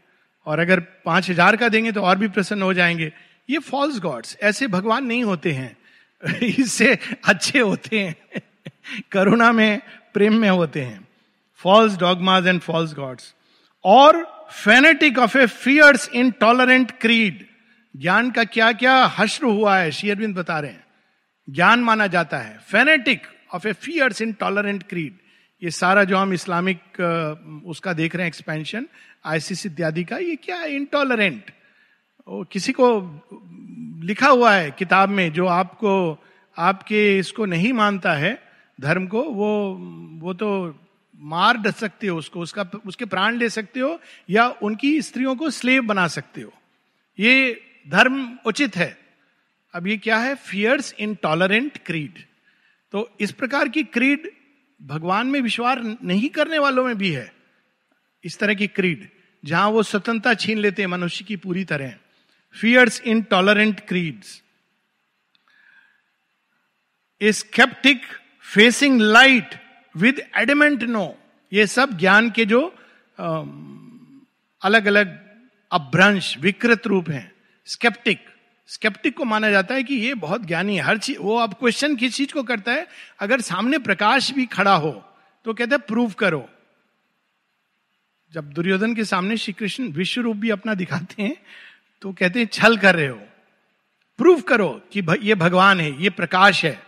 और 0.46 0.58
अगर 0.58 0.80
पाँच 1.04 1.30
हज़ार 1.30 1.56
का 1.56 1.68
देंगे 1.68 1.92
तो 1.92 2.02
और 2.02 2.18
भी 2.18 2.28
प्रसन्न 2.28 2.62
हो 2.62 2.72
जाएँगे। 2.74 3.12
ये 3.50 3.58
फॉल्स 3.58 3.98
गॉड्स 4.00 4.36
ऐसे 4.42 4.66
भगवान 4.66 5.04
नहीं 5.04 5.24
होते 5.24 5.52
हैं। 5.52 5.76
इससे 6.42 6.98
अच्छे 7.24 7.58
होते 7.58 8.00
हैं। 8.00 8.40
करुणा 9.12 9.52
में, 9.52 9.80
प्रेम 10.14 10.34
में 10.34 10.48
होते 10.50 10.82
हैं। 10.82 11.08
False 11.56 11.96
dogmas 11.96 12.46
and 12.46 12.60
false 12.60 12.94
gods 12.94 13.34
और 13.84 14.22
fanatic 14.52 15.18
of 15.18 15.38
a 15.38 15.46
fierce 15.46 16.08
intolerant 16.30 16.92
creed 17.00 17.46
ज्ञान 17.96 18.30
का 18.30 18.44
क्या 18.44 18.72
क्या 18.72 19.04
हश्र 19.18 19.44
हुआ 19.44 19.76
है 19.78 19.90
शेयरबिंद 19.90 20.36
बता 20.36 20.58
रहे 20.60 20.70
हैं। 20.70 20.84
ज्ञान 21.50 21.80
माना 21.80 22.06
जाता 22.06 22.38
है। 22.38 22.58
Fanatic 22.58 23.26
of 23.54 23.68
a 23.68 23.72
fierce 23.72 24.22
intolerant 24.32 24.82
creed 24.82 25.16
ये 25.62 25.70
सारा 25.70 26.04
जो 26.04 26.16
हम 26.16 26.32
इस्लामिक 26.32 27.62
उसका 27.66 27.92
देख 27.92 28.14
रहे 28.14 28.24
हैं 28.24 28.28
एक्सपेंशन 28.28 28.86
आईसीस 29.24 29.64
इत्यादि 29.66 30.04
का, 30.04 30.16
ये 30.18 30.36
क्या 30.36 30.56
है 30.56 30.74
इंटॉलरेंट 30.74 31.50
किसी 32.52 32.72
को 32.72 32.88
लिखा 34.04 34.28
हुआ 34.28 34.52
है 34.54 34.70
किताब 34.70 35.08
में, 35.08 35.32
जो 35.32 35.46
आपको, 35.46 35.92
आपके 36.56 37.18
इसको 37.18 37.46
नहीं 37.46 37.72
मानता 37.72 38.12
है, 38.12 38.38
धर्म 38.80 39.06
को, 39.06 39.22
वो 39.22 39.50
वो 40.22 40.34
तो 40.34 40.48
मार 41.18 41.56
डस 41.56 41.76
सकते 41.76 42.06
हो 42.06 42.18
उसको, 42.18 42.40
उसका, 42.40 42.66
उसके 42.86 43.04
प्राण 43.04 43.36
ले 43.36 43.48
सकते 43.50 43.80
हो, 43.80 43.98
या 44.30 44.48
उनकी 44.62 45.00
स्त्रियों 45.02 45.34
को 45.36 45.50
स्लेव 45.50 45.82
बना 45.82 46.06
सकते 46.08 46.40
हो। 46.40 46.52
ये 47.18 47.60
धर्म 47.88 48.38
उचित 48.46 48.76
है। 48.76 48.96
अब 49.74 49.86
ये 49.86 49.96
क्या 49.96 50.16
है? 50.18 50.34
फियर्स 50.34 50.94
इन 50.98 51.14
टॉलरेंट 51.14 51.78
क्रीड 51.86 52.24
तो 52.92 53.08
इस 53.20 53.32
प्रकार 53.32 53.68
की 53.68 53.82
क्रीड 53.84 54.30
भगवान 54.80 55.26
में 55.26 55.40
विश्वास 55.40 55.78
नहीं 56.04 56.28
करने 56.28 56.58
वालों 56.58 56.84
में 56.84 56.96
भी 56.98 57.10
है। 57.10 57.32
इस 58.24 58.38
तरह 58.38 58.54
की 58.54 58.66
क्रीड 58.68 59.08
जहाँ 59.44 59.68
वो 59.68 59.82
स्वतंत्रता 59.82 60.34
छीन 60.34 60.58
लेते 60.58 60.82
हैं, 60.82 60.88
मनुष्य 60.88 61.24
की 61.24 61.36
पूरी 61.36 61.64
तरह। 61.64 61.94
Fierce 62.54 63.00
intolerant 63.22 63.80
creeds 63.80 64.42
a 67.20 67.32
sceptic 67.32 68.02
facing 68.44 69.00
light 69.00 69.54
with 69.94 70.22
adamant 70.36 70.82
no 70.84 71.06
ये 71.52 71.66
सब 71.66 71.96
ज्ञान 71.98 72.30
के 72.30 72.44
जो 72.44 72.60
अलग 74.62 74.86
अलग 74.86 75.18
अभ्रंश, 75.70 76.36
विकृत 76.38 76.86
रूप 76.86 77.08
हैं। 77.10 77.32
स्केप्टिक 77.66 78.24
स्केप्टिक 78.68 79.16
को 79.16 79.24
माना 79.24 79.50
जाता 79.50 79.74
है 79.74 79.82
कि 79.82 79.94
ये 79.94 80.14
बहुत 80.14 80.44
ज्ञानी 80.46 80.76
है। 80.76 80.82
हर 80.82 80.98
चीज़ 80.98 81.18
वो 81.18 81.36
अब 81.38 81.54
क्वेश्चन 81.54 81.96
किस 81.96 82.14
चीज़ 82.14 82.32
को 82.32 82.42
करता 82.42 82.72
है? 82.72 82.86
अगर 83.20 83.40
सामने 83.40 83.78
प्रकाश 83.78 84.30
भी 84.32 84.46
खड़ा 84.46 84.74
हो 84.74 84.90
तो 85.44 85.54
कहते 85.54 85.74
हैं 85.74 85.84
प्रूव 85.86 86.12
करो. 86.12 86.48
जब 88.32 88.50
दुर्योधन 88.52 88.94
के 88.94 89.04
सामने 89.04 89.36
श्री 89.36 89.52
कृष्ण 89.52 89.88
विश्व 89.88 90.20
रूप 90.20 90.36
भी 90.36 90.50
अपना 90.50 90.74
दिखाते 90.74 91.22
हैं 91.22 91.36
तो 92.02 92.12
कहते 92.12 92.40
हैं, 92.40 92.46
छल 92.46 92.76
कर 92.76 92.94
रहे 92.96 93.06
हो। 93.06 93.20
प्रूव 94.18 94.40
करो 94.40 94.68
कि 94.92 95.02
ये 95.22 95.34
भगवान 95.34 95.80
है, 95.80 96.02
ये 96.02 96.10
प्रकाश 96.10 96.64
है. 96.64 96.78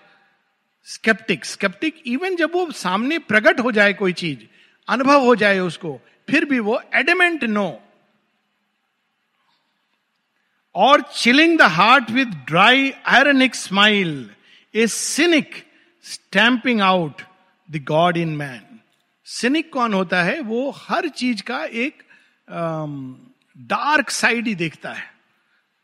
स्केप्टिक 0.86 1.44
स्केप्टिक 1.44 2.02
इवन 2.06 2.36
जब 2.36 2.52
वो 2.54 2.70
सामने 2.72 3.18
प्रकट 3.18 3.60
हो 3.60 3.72
जाए 3.72 3.92
कोई 3.92 4.12
चीज़, 4.12 4.38
अनुभव 4.88 5.20
हो 5.20 5.34
जाए 5.36 5.58
उसको, 5.58 6.00
फिर 6.30 6.44
भी 6.44 6.58
वो 6.58 6.80
एडमेंट 6.94 7.44
नो 7.44 7.68
और 10.74 11.00
chilling 11.14 11.58
the 11.58 11.62
heart 11.62 12.10
with 12.10 12.34
dry 12.48 12.92
ironic 13.06 13.54
smile 13.54 14.30
a 14.74 14.86
cynic 14.86 15.54
stamping 16.04 16.80
out 16.80 17.22
the 17.68 17.84
god 17.84 18.16
in 18.16 18.36
man 18.36 18.78
cynic 19.26 19.72
कौन 19.72 19.94
होता 19.94 20.22
है? 20.22 20.40
वो 20.40 20.70
हर 20.70 21.08
चीज़ 21.08 21.42
का 21.42 21.64
एक 21.64 22.02
डार्क 23.56 24.10
साइड 24.10 24.46
ही 24.46 24.54
देखता 24.54 24.92
है। 24.92 25.08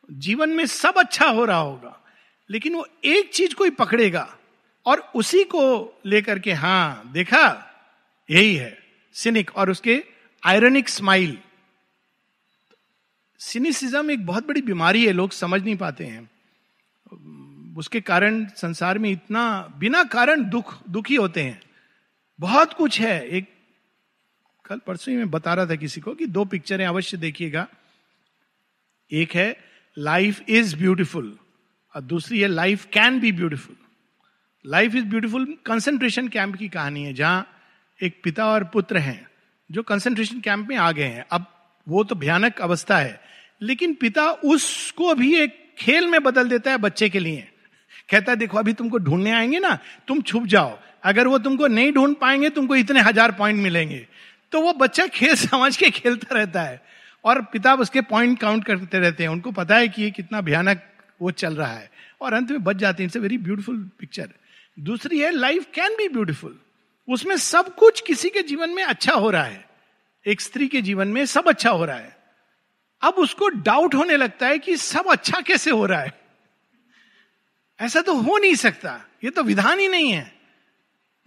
जीवन 0.09 0.51
में 0.51 0.65
सब 0.67 0.99
अच्छा 0.99 1.27
हो 1.27 1.45
रहा 1.45 1.59
होगा, 1.59 2.01
लेकिन 2.51 2.75
वो 2.75 2.87
एक 3.05 3.33
चीज़ 3.35 3.55
को 3.55 3.65
ही 3.65 3.71
पकड़ेगा 3.71 4.29
और 4.87 5.11
उसी 5.15 5.43
को 5.45 6.01
लेकर 6.07 6.39
के 6.39 6.53
हाँ 6.53 7.11
देखा, 7.13 7.45
यही 8.29 8.55
है 8.57 8.79
सिनिक 9.15 9.51
और 9.57 9.71
उसके 9.71 10.03
आयरनिक 10.43 10.89
स्माइल 10.89 11.39
सिनिसिज्म 13.39 14.11
एक 14.11 14.27
बहुत 14.27 14.47
बड़ी 14.47 14.63
बीमारी 14.63 15.07
है, 15.07 15.13
लोग 15.13 15.31
समझ 15.31 15.63
नहीं 15.63 15.77
पाते 15.77 16.05
हैं। 16.05 16.31
उसके 17.77 18.01
कारण 18.01 18.47
संसार 18.47 18.99
में 18.99 19.11
इतना, 19.11 19.73
बिना 19.79 20.05
कारण 20.05 20.45
दुख, 20.45 20.89
दुखी 20.89 21.15
होते 21.15 21.43
हैं। 21.43 21.61
बहुत 22.41 22.73
कुछ 22.73 23.01
है। 23.01 23.29
एक, 23.29 23.53
कल 24.65 24.79
परसों 24.79 25.13
ही 25.13 25.19
मैं 25.19 25.31
बता 25.31 25.55
रहा 25.55 25.67
था 25.67 25.75
किसी 25.75 26.01
को 26.01 26.15
कि 26.15 26.27
दो 26.27 26.45
पिक्चरें 26.45 26.87
अवश्य 26.87 27.17
देखिएगा। 27.17 27.69
एक 29.13 29.35
है 29.35 29.65
लाइफ 29.99 30.43
इज़ 30.49 30.77
ब्यूटिफुल 30.77 31.39
और 31.95 32.03
दूसरी 32.03 32.41
है 32.41 32.49
life 32.49 32.85
can 32.85 33.21
be 33.21 33.33
beautiful 33.33 33.77
life 34.67 34.95
is 34.95 35.05
beautiful 35.05 35.59
concentration 35.67 36.29
camp 36.29 36.57
की 36.57 36.69
कहानी 36.69 37.05
है, 37.05 37.13
जहाँ 37.13 37.49
एक 38.03 38.21
पिता 38.25 38.47
और 38.47 38.65
पुत्र 38.65 38.99
हैं, 38.99 39.29
जो 39.71 39.83
कंसेंट्रेशन 39.83 40.41
कैंप 40.41 40.69
में 40.69 40.77
आ 40.77 40.93
गए 40.93 41.05
हैं। 41.05 41.27
अब 41.31 41.56
वो 41.89 42.05
तो 42.05 42.15
भयानक 42.15 42.61
अवस्था 42.61 42.99
है। 42.99 43.21
लेकिन 43.63 43.95
पिता 43.95 44.31
उसको 44.31 45.15
भी 45.15 45.35
एक 45.37 45.75
खेल 45.79 46.07
में 46.07 46.23
बदल 46.23 46.49
देता 46.49 46.71
है 46.71 46.79
बच्चे 46.79 47.09
के 47.09 47.19
लिए। 47.19 47.49
कहता 48.11 48.33
है, 48.33 48.39
देखो, 48.39 48.59
अभी 48.59 48.73
तुमको 48.73 48.99
ढूँढने 48.99 49.31
आएँगे 49.31 49.59
ना, 49.59 49.79
तुम 50.09 50.21
छुप 50.23 50.47
जाओ। 50.47 50.79
अगर 51.05 51.27
वो 51.27 51.39
तुमको 51.39 51.67
नहीं 51.67 51.93
ढूंढ 51.93 52.15
पाएँगे, 52.17 52.51
तुमको 52.51 52.77
इतने 52.77 53.01
हज़ार 53.01 53.33
पॉइंट 53.33 53.63
मिलेंगे। 53.63 54.07
तो 54.53 54.61
वो 54.61 54.73
बच्चा 54.73 55.07
खेल 55.07 55.35
समझ 55.37 55.77
के 55.77 55.91
खेलता 55.91 56.35
रहता 56.35 56.63
है 56.63 56.83
और 57.25 57.43
पिता 57.43 57.75
उसके 57.75 58.01
पॉइंट 58.01 58.39
काउंट 58.41 58.65
करते 58.65 58.99
रहते 58.99 59.23
हैं। 59.23 59.31
उनको 59.31 59.53
पता 59.53 59.77
है 59.77 59.89
कि 59.89 60.03
ये 60.03 60.11
कितना 60.11 60.41
भयानक 60.41 60.83
वो 61.23 61.31
चल 61.31 61.55
रहा 61.55 61.73
है 61.73 61.91
और 62.21 62.33
अंत 62.33 62.51
में 62.51 62.65
बच 62.65 62.77
जाते 62.77 63.03
हैं। 63.03 63.09
इट्स 63.09 63.17
वेरी 63.17 63.39
ब्यूटीफुल 63.39 63.91
पिक्चर 63.99 64.29
दूसरी 64.79 65.19
है 65.19 65.31
लाइफ 65.31 65.67
कैन 65.75 65.93
बी 65.93 66.09
ब्यूटीफुल 66.09 66.59
उसमें 67.09 67.37
सब 67.37 67.75
कुछ 67.75 68.01
किसी 68.01 68.31
के 68.31 68.43
जीवन 68.43 68.71
में 68.71 68.83
अच्छा 68.85 69.13
हो 69.13 69.31
रहा 69.31 69.45
है। 69.45 69.66
एक 70.27 70.41
स्त्री 70.41 70.69
के 70.69 70.83
जीवन 70.83 71.09
में 71.09 71.27
सब 71.27 71.49
अच्छा 71.49 71.71
हो 71.71 71.85
रहा 71.85 71.97
है। 71.97 72.17
अब 73.03 73.15
उसको 73.15 73.49
डाउट 73.49 73.95
होने 73.95 74.17
लगता 74.17 74.47
है 74.47 74.59
कि 74.59 74.77
सब 74.77 75.07
अच्छा 75.07 75.41
कैसे 75.41 75.71
हो 75.71 75.87
रहा 75.87 76.01
है? 76.01 76.21
ऐसा 77.81 78.01
तो 78.01 78.15
हो 78.15 78.39
नहीं 78.39 78.55
सकता। 78.55 79.01
ये 79.25 79.31
तो 79.31 79.43
विधान 79.43 79.79
ही 79.79 79.89
नहीं 79.89 80.13
है। 80.13 80.33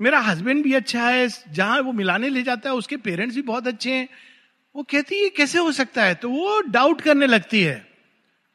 मेरा 0.02 0.20
हस्बैंड 0.20 0.64
भी 0.64 0.74
अच्छा 0.74 1.10
है, 1.10 1.30
जहाँ 1.50 1.82
वो 1.82 1.92
मिलाने 1.92 2.30
ले 2.30 2.44
जाता 2.44 2.70
है, 2.70 2.76
उसके 2.76 2.98
पेरेंट्स 2.98 3.36
भी 3.36 3.42
बहुत 3.42 3.68
अच्छे 3.68 3.94
हैं। 3.94 4.10
वो 4.76 4.84
कहती 4.84 5.24
है 5.24 5.30
कैसे 5.30 5.60
हो 5.60 5.72
सकता 5.72 6.04
है? 6.04 6.16
तो 6.16 6.30
वो 6.30 6.62
डाउट 6.62 7.02
करने 7.02 7.28
लगती 7.28 7.62
है। 7.62 7.88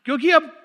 क्योंकि 0.05 0.31
अब 0.31 0.61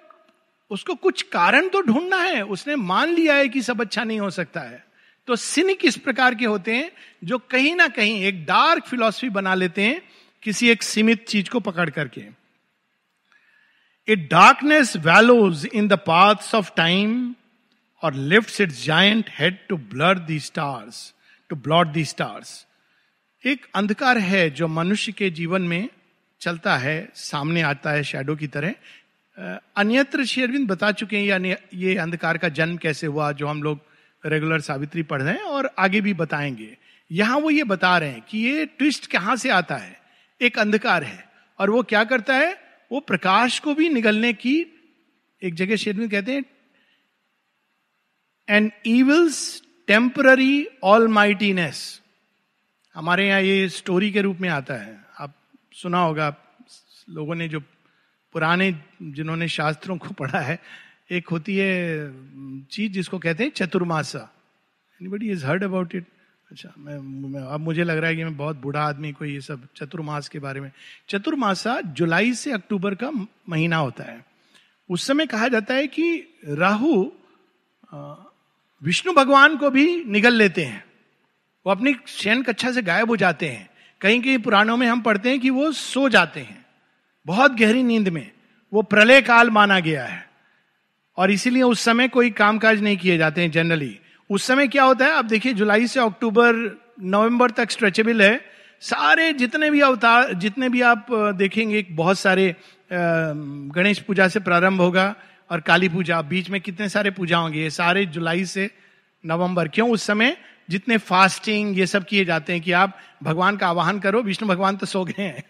उसको 0.70 0.96
कुछ 0.96 1.22
कारण 1.22 1.70
तो 1.70 1.82
ढूंढना 1.82 2.18
है। 2.18 2.46
उसने 2.46 2.76
मान 2.76 3.10
लिया 3.10 3.36
है 3.36 3.50
कि 3.50 3.62
सब 3.62 3.82
अच्छा 3.82 4.04
नहीं 4.04 4.20
हो 4.20 4.30
सकता 4.30 4.60
है। 4.60 4.89
तो 5.30 5.36
सिनिक 5.36 5.84
इस 5.86 5.98
प्रकार 5.98 6.36
के 6.36 6.46
होते 6.46 6.76
हैं, 6.76 6.92
जो 7.24 7.38
कहीं 7.52 7.76
ना 7.76 7.88
कहीं 7.88 8.24
एक 8.26 8.44
डार्क 8.46 8.86
फिलॉसफी 8.86 9.28
बना 9.30 9.54
लेते 9.56 9.82
हैं, 9.82 10.02
किसी 10.44 10.70
एक 10.70 10.84
सीमित 10.84 11.26
चीज़ 11.28 11.50
को 11.50 11.60
पकड़ 11.60 11.90
करके। 11.90 12.22
A 14.08 14.16
darkness 14.16 14.96
wallows 14.98 15.66
in 15.68 15.88
the 15.88 15.98
paths 16.08 16.54
of 16.56 16.72
time 16.78 17.12
और 18.04 18.14
lift 18.14 18.62
it 18.62 18.72
giant 18.72 19.30
head 19.30 19.58
to 19.68 19.78
blur 19.92 20.20
the 20.22 20.40
stars 20.40 21.14
to 21.50 21.56
blot 21.58 21.88
the 21.88 22.06
stars 22.06 22.66
एक 23.44 23.68
अंधकार 23.76 24.18
है 24.20 24.50
जो 24.52 24.68
मनुष्य 24.70 25.12
के 25.12 25.30
जीवन 25.32 25.62
में 25.64 25.90
चलता 26.42 26.78
है, 26.78 27.10
सामने 27.14 27.62
आता 27.64 27.92
है 27.92 28.04
शेडो 28.04 28.36
की 28.36 28.48
तरह। 28.48 28.74
अन्यत्र 29.78 30.26
शेरविंद 30.26 30.68
बता 30.68 30.92
चुके 30.94 31.18
हैं 31.18 31.56
ये 31.76 31.96
अंधकार 31.98 32.38
का 32.38 32.50
जन्म 32.52 32.78
कैसे 32.78 33.08
हुआ, 33.08 33.32
जो 33.32 33.48
हम 33.48 33.64
लोग 33.64 33.88
रेगुलर 34.26 34.62
सावित्री 34.62 35.04
पढ़ 35.04 35.22
रहे 35.22 35.34
हैं 35.34 35.42
और 35.42 35.70
आगे 35.80 36.02
भी 36.02 36.14
बताएँगे। 36.14 36.78
यहाँ 37.12 37.38
वो 37.38 37.50
ये 37.50 37.64
बता 37.64 37.98
रहे 37.98 38.10
हैं 38.10 38.22
कि 38.22 38.38
ये 38.38 38.66
ट्विस्ट 38.66 39.08
कहाँ 39.08 39.36
से 39.36 39.50
आता 39.50 39.76
है? 39.76 40.02
एक 40.42 40.60
अंधकार 40.60 41.04
है। 41.04 41.30
और 41.60 41.70
वो 41.70 41.84
क्या 41.84 42.04
करता 42.04 42.36
है? 42.36 42.58
वो 42.92 43.00
प्रकाश 43.00 43.60
को 43.60 43.74
भी 43.74 43.90
निगलने 43.90 44.34
की 44.34 44.66
एक 45.44 45.56
जगह 45.56 45.76
शेरविंद 45.76 46.12
कहते 46.12 46.34
हैं 46.34 46.44
and 48.50 48.72
evil's 48.86 49.64
temporary 49.88 50.68
all 50.84 51.08
mightiness 51.08 52.02
हमारे 52.96 53.28
यहाँ 53.28 53.42
ये 53.42 53.70
स्टोरी 53.70 54.12
के 54.12 54.22
रूप 54.22 54.38
में 54.38 54.50
आता 54.50 54.74
है। 54.74 55.00
आप 55.20 55.36
सुना 55.74 56.00
होगा 56.00 56.36
लोगों 57.10 57.36
ने 57.36 57.48
जो 57.48 57.60
पुराने 58.34 58.72
जिन्होंने 59.04 59.48
शास्त्रों 59.48 59.98
को 59.98 60.08
पढ़ा 60.08 60.40
है 60.40 60.60
एक 61.12 61.28
होती 61.28 61.56
है 61.58 62.12
चीज़ 62.66 62.92
जिसको 62.92 63.20
कहते 63.20 63.44
हैं 63.44 63.52
Chaturmasa. 63.52 64.20
Anybody 65.02 65.30
is 65.32 65.46
heard 65.46 65.64
about 65.64 65.96
it 65.96 66.06
अच्छा 66.52 66.74
मैं, 66.78 66.98
मैं 67.30 67.42
अब 67.42 67.60
मुझे 67.60 67.84
लग 67.84 67.98
रहा 67.98 68.10
है 68.10 68.16
कि 68.16 68.24
मैं 68.24 68.38
बहुत 68.38 68.62
बूढ़ा 68.62 68.82
आदमी 68.82 69.12
को 69.12 69.26
ये 69.26 69.42
सब 69.42 69.68
चतुर्मास 69.76 70.28
के 70.30 70.40
बारे 70.40 70.62
में। 70.62 70.72
चतुर्मासा 71.10 71.82
जुलाई 71.82 72.34
से 72.34 72.52
अक्टूबर 72.52 72.96
का 72.96 73.12
महीना 73.50 73.78
होता 73.78 74.04
है। 74.04 74.26
उस 74.90 75.08
समय 75.08 75.26
कहा 75.26 75.48
जाता 75.48 75.74
है 75.74 75.88
कि 75.88 76.38
राहु 76.46 77.12
विष्णु 78.82 79.14
भगवान 79.14 79.58
को 79.58 79.70
भी 79.70 80.04
निगल 80.06 80.34
लेते 80.34 80.66
हैं। 80.66 80.84
वो 81.66 81.72
अपनी 81.72 81.96
शयन 82.08 82.44
कक्षा 82.44 82.72
से 82.72 82.82
गायब 82.82 83.10
हो 83.10 83.18
जाते 83.18 83.48
हैं। 83.48 83.70
कहीं 84.02 84.22
कहीं 84.22 84.38
पुराणों 84.38 84.78
में 84.78 84.88
हम 84.88 85.02
पढ़ते 85.02 85.30
हैं 85.30 85.40
कि 85.40 85.50
वो 85.50 85.72
सो 85.72 86.10
जाते 86.10 86.40
हैं। 86.40 86.66
बहुत 87.26 87.52
गहरी 87.52 87.84
नींद 87.84 88.10
में 88.10 88.32
वो 88.74 88.82
प्रलय 88.82 89.22
काल 89.22 89.50
माना 89.50 89.80
गया 89.80 90.06
है। 90.06 90.29
और 91.20 91.32
इसीलिए 91.32 91.64
उस 91.64 91.82
समय 91.82 92.08
कोई 92.08 92.30
कामकाज 92.32 92.82
नहीं 92.82 92.98
किए 92.98 93.18
जाते 93.18 93.42
हैं 93.42 93.52
जनरली 93.52 94.00
उस 94.30 94.44
समय 94.44 94.68
क्या 94.68 94.84
होता 94.84 95.06
है? 95.06 95.12
आप 95.12 95.26
देखिए, 95.26 95.54
जुलाई 95.54 95.88
से 95.88 96.00
अक्टूबर, 96.00 96.56
नवंबर 97.02 97.52
तक 97.52 97.72
स्ट्रेचेबल 97.72 98.22
है। 98.22 98.40
सारे 98.82 99.32
जितने 99.34 99.70
भी 99.70 99.80
अवतार, 99.82 100.34
जितने 100.34 100.70
भी 100.70 100.82
आप 100.82 101.08
देखेंगे 101.38 101.86
बहुत 101.92 102.20
सारे 102.20 102.56
गणेश 102.92 104.00
पूजा 104.00 104.28
से 104.28 104.40
प्रारंभ 104.40 104.82
होगा 104.82 105.16
और 105.50 105.60
काली 105.60 105.90
पूजा। 105.90 106.22
बीच 106.24 106.50
में 106.50 106.60
कितने 106.62 106.90
सारे 106.90 107.12
पूजा 107.12 107.38
होंगे? 107.38 107.62
ये 107.62 107.70
सारे 107.70 108.06
जुलाई 108.08 108.46
से 108.46 108.70
नवंबर। 109.24 109.68
क्यों? 109.68 109.90
उस 109.90 110.04
समय 110.04 110.38
जितने 110.70 110.98
फास्टिंग 110.98 111.80
ये 111.80 111.86
सब 111.88 112.06
किए 112.06 112.26
जाते 112.26 112.54
हैं 112.54 112.62
कि 112.62 112.72
आप 112.72 112.98
भगवान 113.24 113.58
का 113.58 113.68
आवाहन 113.68 114.00
करो, 114.00 114.22
विष्णु 114.22 114.50
भगवान 114.50 114.78
तो 114.78 114.86
सो 114.86 115.04
गए 115.06 115.22
हैं। 115.22 115.44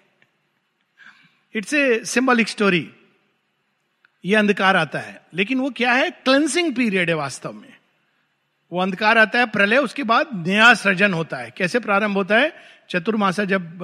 इट्स 1.55 1.73
ए 1.73 2.03
सिंबलिक 2.05 2.47
स्टोरी 2.47 2.88
ये 4.25 4.36
अंधकार 4.36 4.75
आता 4.75 4.99
है। 4.99 5.21
लेकिन 5.34 5.60
वो 5.60 5.69
क्या 5.69 5.91
है? 5.91 6.10
क्लेंसिंग 6.10 6.75
पीरियड 6.75 7.10
है 7.10 7.15
वास्तव 7.15 7.53
में। 7.53 7.73
वो 8.71 8.82
अंधकार 8.82 9.17
आता 9.17 9.39
है, 9.39 9.45
प्रलय, 9.45 9.77
उसके 9.77 10.03
बाद 10.03 10.47
नया 10.47 10.73
सृजन 10.73 11.13
होता 11.13 11.38
है। 11.38 11.53
कैसे 11.58 11.79
प्रारंभ 11.79 12.17
होता 12.17 12.38
है? 12.38 12.53
चतुर्मासा 12.89 13.43
जब 13.43 13.79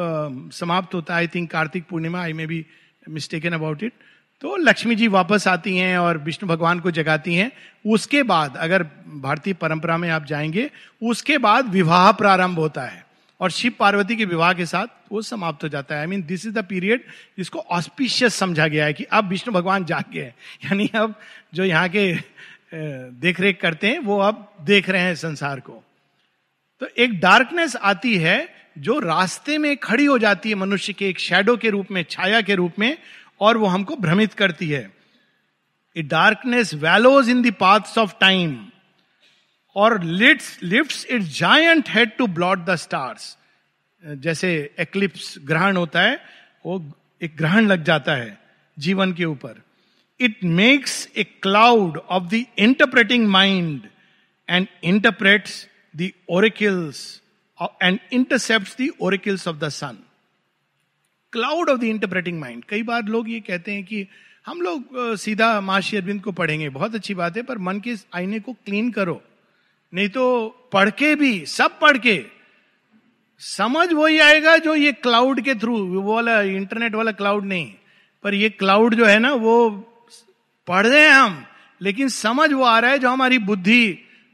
समाप्त 0.54 0.94
होता 0.94 1.14
है 1.14 1.18
I 1.18 1.28
think 1.28 1.52
Kartik 1.52 1.86
Purnima 1.90 2.22
I 2.22 2.34
may 2.34 2.48
be 2.48 2.66
mistaken 3.10 3.54
about 3.54 3.84
it 3.84 3.94
तो 4.42 4.56
लक्ष्मी 4.56 4.96
जी 4.96 5.08
वापस 5.08 5.48
आती 5.48 5.78
हैं 5.78 5.98
और 5.98 6.18
विष्णु 6.18 6.50
भगवान 6.50 6.80
को 6.80 6.92
जगाती 6.92 7.36
हैं। 7.36 7.52
उसके 7.88 8.24
बाद, 8.24 8.58
अगर 8.58 8.84
भारतीय 9.08 9.54
परंपरा 9.54 9.98
में 9.98 10.10
आप 10.10 10.26
जाएँगे, 10.26 10.72
उसके 11.04 11.38
बाद 11.38 11.68
विवाह 11.68 12.12
प्रारंभ 12.12 12.60
होता 12.60 12.82
है। 12.82 13.05
और 13.40 13.52
शिव 13.52 13.74
पार्वती 13.80 14.16
के 14.16 14.26
विवाह 14.26 14.54
के 14.54 14.66
साथ 14.66 14.88
वो 15.12 15.22
समाप्त 15.22 15.64
हो 15.64 15.70
जाता 15.70 15.96
है। 15.96 16.02
I 16.02 16.08
mean 16.08 16.24
this 16.24 16.46
is 16.46 16.54
the 16.54 16.64
period 16.66 17.04
जिसको 17.38 17.60
ऑस्पिशियस 17.60 18.36
समझा 18.36 18.68
गया 18.68 18.86
है 18.86 18.94
कि 18.94 19.04
अब 19.04 19.28
विष्णु 19.28 19.54
भगवान 19.54 19.86
जाग 19.86 20.04
गए 20.14 20.34
यानी 20.66 20.90
अब 20.96 21.16
जो 21.54 21.64
यहाँ 21.64 21.90
के 21.90 22.14
देख 22.74 23.40
रेख 23.40 23.60
करते 23.62 23.88
हैं, 23.88 24.00
वो 24.00 24.20
अब 24.20 24.56
देख 24.62 24.90
रहे 24.90 25.02
हैं 25.02 25.16
संसार 25.16 25.60
को। 25.60 25.84
तो 26.82 26.88
एक 26.98 27.20
डार्कनेस 27.20 27.76
आती 27.76 28.18
है 28.18 28.38
जो 28.78 29.00
रास्ते 29.00 29.58
में 29.58 29.76
खड़ी 29.78 30.06
हो 30.06 30.18
जाती 30.20 30.50
है 30.50 30.56
मनुष्य 30.56 30.94
के 30.94 31.10
एक 31.10 31.20
शेडो 31.20 31.56
के 31.58 31.70
रूप 31.70 31.92
में, 31.92 32.04
छाया 32.10 32.42
के 32.42 32.56
रूप 32.56 32.80
में, 32.80 32.98
और 33.42 33.58
वो 33.58 33.66
हमको 33.66 33.96
भ्रमित 33.96 34.34
करती 34.34 34.70
है। 34.70 34.90
A 35.96 36.02
darkness 36.02 36.74
wallows 36.74 37.30
in 37.30 37.42
the paths 37.42 37.98
of 37.98 38.14
time 38.20 38.56
और 39.76 40.04
lits 40.04 40.58
lift 40.64 41.12
it 41.12 41.22
giant 41.22 41.90
head 41.90 42.16
to 42.18 42.28
blot 42.30 42.66
the 42.66 42.76
stars 42.78 43.36
जैसे 44.04 44.50
एक्लिप्स 44.80 45.36
ग्रहण 45.44 45.78
होता 45.78 46.02
है, 46.02 46.20
वो 46.66 46.84
एक 47.22 47.36
ग्रहण 47.38 47.68
लग 47.68 47.84
जाता 47.84 48.16
है 48.16 48.38
जीवन 48.78 49.14
के 49.14 49.26
ऊपर। 49.26 49.62
It 50.20 50.44
makes 50.44 51.08
a 51.18 51.24
cloud 51.24 51.98
of 52.00 52.24
the 52.34 52.44
interpreting 52.60 53.28
mind 53.28 53.88
and 54.50 54.68
interprets 54.84 55.66
the 55.94 56.10
oracles 56.30 57.22
and 57.84 58.00
intercept 58.14 58.82
the 58.82 58.90
oracles 59.02 59.48
of 59.48 59.58
the 59.58 59.70
sun 59.72 59.98
cloud 61.34 61.70
of 61.70 61.80
the 61.80 61.84
interpreting 61.84 62.40
mind 62.40 62.64
कई 62.66 62.84
बार 62.84 63.04
लोग 63.06 63.30
ये 63.30 63.40
कहते 63.40 63.74
हैं 63.74 63.84
कि 63.84 64.08
हम 64.46 64.62
लोग 64.62 65.16
सीधा 65.18 65.62
माशी 65.62 65.98
अरविंद 65.98 66.22
को 66.22 66.32
पढ़ेंगे, 66.32 66.70
बहुत 66.70 66.96
अच्छी 66.96 67.14
बात 67.14 67.38
है, 67.38 67.44
पर 67.44 67.58
मन 67.58 67.80
के 67.80 67.96
आईने 68.16 68.40
को 68.40 68.54
क्लीन 68.66 68.92
करो। 68.92 69.22
नहीं 69.94 70.10
तो 70.10 70.48
पढ़ 70.74 70.90
के 70.90 71.16
भी, 71.16 71.46
सब 71.46 71.80
पढ़ 71.80 71.98
के 71.98 72.26
समझ 73.40 73.94
वही 73.94 74.20
आएगा 74.20 74.58
जो 74.58 74.76
ये 74.76 74.92
क्लाउड 74.92 75.42
के 75.42 75.56
थ्रू 75.56 76.02
वो 76.02 76.16
वाला 76.16 76.42
इंटरनेट 76.42 76.96
वाला 76.96 77.12
क्लाउड 77.12 77.46
नहीं। 77.46 77.74
पर 78.24 78.34
ये 78.34 78.50
क्लाउड 78.50 78.96
जो 78.96 79.06
है 79.06 79.20
ना, 79.20 79.34
वो 79.34 79.70
पढ़ 80.68 80.88
रहे 80.88 81.02
हैं 81.02 81.12
हम, 81.12 81.46
लेकिन 81.82 82.10
समझ 82.10 82.54
वो 82.54 82.64
आ 82.64 82.80
रहा 82.80 82.92
है 82.92 83.00
जो 83.00 83.10
हमारी 83.10 83.38
बुद्धि 83.38 83.92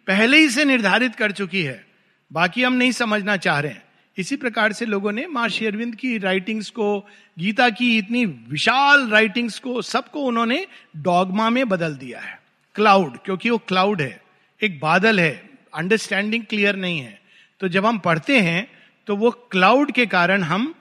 पहले 0.07 0.37
ही 0.37 0.49
से 0.49 0.65
निर्धारित 0.65 1.15
कर 1.15 1.31
चुकी 1.31 1.63
है। 1.63 1.85
बाकी 2.33 2.63
हम 2.63 2.73
नहीं 2.73 2.91
समझना 2.91 3.37
चाह 3.37 3.59
रहे 3.59 3.71
हैं। 3.71 3.83
इसी 4.17 4.35
प्रकार 4.35 4.73
से 4.73 4.85
लोगों 4.85 5.11
ने 5.11 5.27
माँ 5.27 5.49
शेरविंद 5.49 5.95
की 5.95 6.17
राइटिंग्स 6.17 6.69
को, 6.69 7.07
गीता 7.39 7.69
की 7.69 7.97
इतनी 7.97 8.25
विशाल 8.25 9.09
राइटिंग्स 9.09 9.59
को, 9.59 9.81
सबको 9.81 10.21
उन्होंने 10.21 10.67
डॉगमा 10.97 11.49
में 11.49 11.69
बदल 11.69 11.95
दिया 11.95 12.19
है। 12.19 12.41
क्लाउड 12.75 13.17
क्योंकि 13.17 13.49
वो 13.49 13.57
क्लाउड 13.57 14.01
है। 14.01 14.20
एक 14.61 14.79
बादल 14.79 15.19
है 15.19 15.31
अंडरस्टैंडिंग 15.73 16.43
क्लियर 16.45 16.75
नहीं 16.75 16.99
है। 16.99 17.19
तो 17.61 17.67
जब 17.67 17.85
हम 17.85 17.99
पढ़ते 17.99 18.39
हैं 18.39 18.67
तो 19.07 19.15
वो 19.15 19.31
क्लाउड 19.51 19.91
के 19.91 20.05
कारण 20.07 20.43
हम 20.43 20.73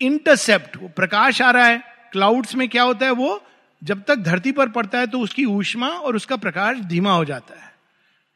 इंटरसेप्ट 0.00 0.76
प्रकाश 0.96 1.40
आ 1.42 1.50
रहा 1.50 1.66
है 1.66 1.82
क्लाउड्स 2.12 2.54
में 2.54 2.68
क्या 2.68 2.82
होता 2.82 3.06
है 3.06 3.12
वो, 3.12 3.42
जब 3.82 4.02
तक 4.02 4.16
धरती 4.18 4.52
पर 4.52 4.68
पड़ता 4.68 4.98
है 4.98 5.06
तो 5.06 5.20
उसकी 5.20 5.44
ऊष्मा 5.44 5.88
और 5.88 6.16
उसका 6.16 6.36
प्रकाश 6.36 6.78
धीमा 6.86 7.12
हो 7.12 7.24
जाता 7.24 7.54
है। 7.54 7.74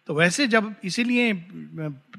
तो 0.08 0.14
वैसे 0.14 0.46
जब, 0.46 0.74
इसीलिए 0.84 1.32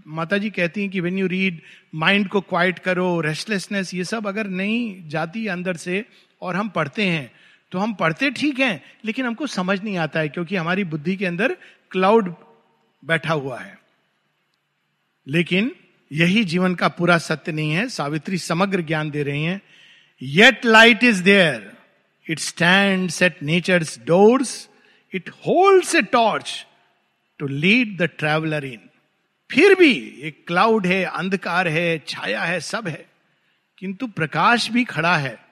माता 0.08 0.38
जी 0.38 0.50
कहती 0.50 0.82
हैं 0.82 0.90
कि 0.90 1.00
वेन 1.00 1.18
यू 1.18 1.28
रीड 1.28 1.62
माइंड 1.96 2.28
को 2.28 2.42
क्वाइट 2.42 2.80
करो 2.80 3.20
रेस्टलेसनेस 3.22 3.94
ये 3.94 4.04
सब 4.04 4.28
अगर 4.28 4.48
नहीं 4.50 5.10
जाती 5.10 5.46
अंदर 5.48 5.76
से 5.78 6.04
और 6.42 6.56
हम 6.56 6.70
पढ़ते 6.70 7.06
हैं 7.06 7.32
तो 7.72 7.80
हम 7.80 7.94
पढ़ते 7.94 8.30
ठीक 8.32 8.60
हैं, 8.60 8.82
लेकिन 9.06 9.26
हमको 9.26 9.48
समझ 9.48 9.82
नहीं 9.82 9.98
आता 9.98 10.20
है, 10.20 10.30
क्योंकि 10.30 10.56
हमारी 10.56 10.84
बुद्धि 10.84 11.16
के 11.16 11.26
अंदर 11.26 11.56
क्लाउड 11.92 12.34
बैठा 13.06 13.34
हुआ 13.34 13.60
है। 13.60 13.80
लेकिन 15.28 15.76
यही 16.12 16.44
जीवन 16.44 16.76
का 16.76 16.88
पूरा 16.88 17.18
सत्य 17.18 17.52
नहीं 17.52 17.72
है, 17.72 17.90
सावित्री 17.90 18.38
समग्र 18.38 18.82
ज्ञान 18.82 19.12
दे 19.12 19.24
रही 19.24 19.44
हैं। 19.44 19.62
Yet 20.22 20.66
light 20.66 21.04
is 21.04 21.24
there 21.24 21.78
it 22.30 22.40
stand 22.40 23.12
at 23.24 23.44
nature's 23.44 24.00
doors 24.00 24.70
it 25.14 25.30
holds 25.30 25.96
a 25.96 26.02
torch 26.02 26.68
to 27.40 27.48
lead 27.48 27.98
the 27.98 28.02
traveller 28.02 28.66
in 28.66 28.82
फिर 29.52 29.76
भी 29.76 30.20
एक 30.22 30.48
क्लाउड 30.48 30.88
है, 30.88 31.04
अंधकार 31.04 31.68
है, 31.68 32.04
छाया 32.08 32.44
है, 32.44 32.60
सब 32.60 32.88
है। 32.88 33.10
किंतु 33.78 34.08
प्रकाश 34.08 34.70
भी 34.70 34.84
खड़ा 34.84 35.18
है। 35.18 35.46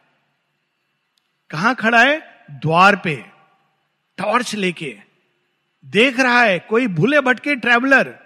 कहाँ 1.50 1.76
खड़ा 1.76 2.04
है? 2.04 2.46
द्वार 2.52 2.96
पे। 2.96 3.26
टॉर्च 4.18 4.56
लेके। 4.56 5.00
देख 5.86 6.20
रहा 6.20 6.42
है 6.42 6.60
कोई 6.60 6.88
भूले 6.88 7.22
भटके 7.22 7.56
ट्रेवलर 7.56 8.20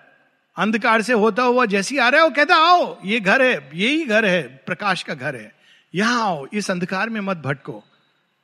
अंधकार 0.58 1.02
से 1.02 1.14
होता 1.14 1.44
हुआ 1.44 1.66
जैसी 1.66 1.98
आ 1.98 2.10
रहा 2.10 2.22
है 2.22 2.28
वो 2.28 2.36
कहता 2.36 2.56
आओ 2.56 3.02
ये 3.06 3.20
घर 3.20 3.42
है 3.42 3.70
यही 3.74 4.06
घर 4.06 4.26
है 4.26 4.42
प्रकाश 4.42 5.04
का 5.04 5.14
घर 5.14 5.36
है 5.36 5.56
यहाँ 5.96 6.22
आओ 6.22 6.48
इस 6.54 6.72
अंधकार 6.72 7.10
में 7.10 7.22
मत 7.22 7.38
भटको. 7.38 7.84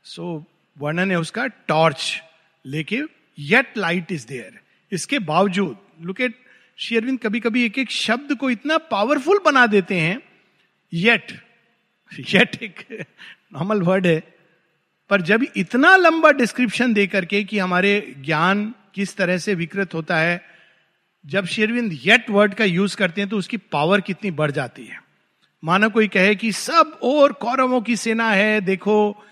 सो 0.04 0.38
so, 0.38 0.46
वर्णन 0.82 1.12
है 1.12 1.18
उसका 1.18 1.48
टॉर्च 1.48 2.22
लेके 2.66 3.02
येट 3.40 3.78
लाइट 3.78 4.12
इज़ 4.12 4.28
देयर 4.28 4.60
इसके 4.92 5.20
बावजूद 5.20 5.78
लुक 6.02 6.22
एट 6.22 6.36
शेरविंद 6.78 7.20
कभी 7.20 7.40
कभी 7.40 7.66
एक 7.66 7.78
एक 7.78 7.92
शब्द 7.92 8.36
को 8.36 8.50
इतना 8.50 8.78
पावरफुल 8.78 9.40
बना 9.46 9.68
देते 9.68 9.96
हैं 9.96 10.22
येट 10.94 11.32
येट 12.30 12.56
एक 12.64 13.06
नॉर्मल 13.54 13.82
वर्ड 13.82 14.08
है 14.08 14.24
पर 15.10 15.22
जब 15.22 15.46
इतना 15.56 15.96
लंबा 15.96 16.32
डिस्क्रिप्शन 16.32 16.94
दे 16.94 17.08
करके 17.08 17.44
कि 17.44 17.60
हमारे 17.60 18.16
ज्ञान 18.26 18.74
किस 19.00 19.16
तरह 19.18 19.38
से 19.38 19.56
विकृत 19.56 19.94
होता 19.94 20.18
है, 20.18 20.42
जब 21.26 21.46
शेरविंद 21.46 21.92
येट 22.04 22.30
वर्ड 22.30 22.54
का 22.54 22.66
यूज़ 22.66 22.96
करते 22.98 23.22
हैं 23.22 23.30
तो 23.30 23.38
उसकी 23.38 23.58
पावर 23.58 24.02
कितनी 24.02 24.32
बढ़ 24.32 24.52
जाती 24.52 24.86
है। 24.86 25.02
मानो 25.64 25.90
कोई 25.90 26.08
कहे 26.08 26.36
कि 26.36 26.52
सब 26.52 27.00
और 27.04 27.34
कौरवों 27.34 27.82
की 27.82 27.96
सेना 27.96 28.30
है, 28.32 28.62
देखो 28.62 29.24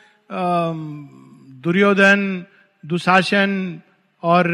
दुर्योधन, 1.63 2.45
दुशासन 2.83 3.81
और 4.23 4.47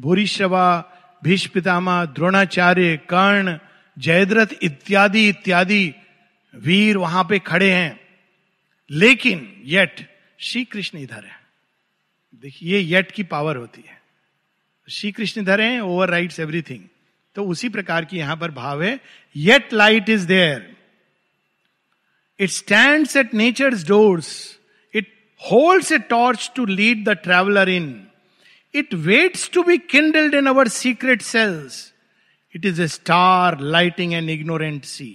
भूरिश्रवा 0.00 0.84
भीष्म 1.24 1.50
पितामा 1.54 2.04
द्रोणाचार्य, 2.04 2.96
कर्ण, 3.08 3.58
जयद्रथ 3.98 4.46
इत्यादि 4.62 5.28
इत्यादि 5.28 5.94
वीर 6.54 6.96
वहाँ 6.96 7.24
पे 7.24 7.38
खड़े 7.38 7.70
हैं। 7.72 8.00
लेकिन 8.90 9.62
येट 9.64 10.08
श्री 10.40 10.64
कृष्ण 10.64 10.98
इधर 10.98 11.24
है। 11.24 11.40
देखिए 12.34 12.78
येट 12.78 13.10
की 13.10 13.22
पावर 13.22 13.56
होती 13.56 13.84
है। 13.88 14.01
श्री 14.88 15.10
कृष्ण 15.12 15.40
इधर 15.40 15.60
है 15.60 15.80
ओवर 15.80 16.10
राइट्स 16.10 16.40
एवरीथिंग 16.40 16.80
तो 17.36 17.44
उसी 17.44 17.68
प्रकार 17.68 18.04
की 18.04 18.18
यहाँ 18.18 18.36
पर 18.36 18.50
भाव 18.50 18.82
है 18.82 18.98
yet 19.36 19.72
light 19.72 20.08
is 20.08 20.26
there 20.26 20.70
it 22.40 22.50
stand 22.50 23.06
at 23.16 23.34
nature's 23.34 23.86
doors 23.88 24.32
it 24.94 25.12
holds 25.42 25.92
a 25.92 25.98
torch 26.10 26.50
to 26.56 26.64
lead 26.66 27.08
the 27.08 27.16
traveller 27.22 27.68
in 27.68 27.88
it 28.74 28.94
waits 29.06 29.50
to 29.50 29.62
be 29.62 29.78
kindled 29.78 30.34
in 30.34 30.46
our 30.46 30.68
secret 30.68 31.22
cells 31.22 31.92
it 32.54 32.64
is 32.64 32.82
a 32.82 32.86
star 32.88 33.60
lighting 33.60 34.12
an 34.14 34.28
ignorant 34.30 34.84
sea 34.84 35.12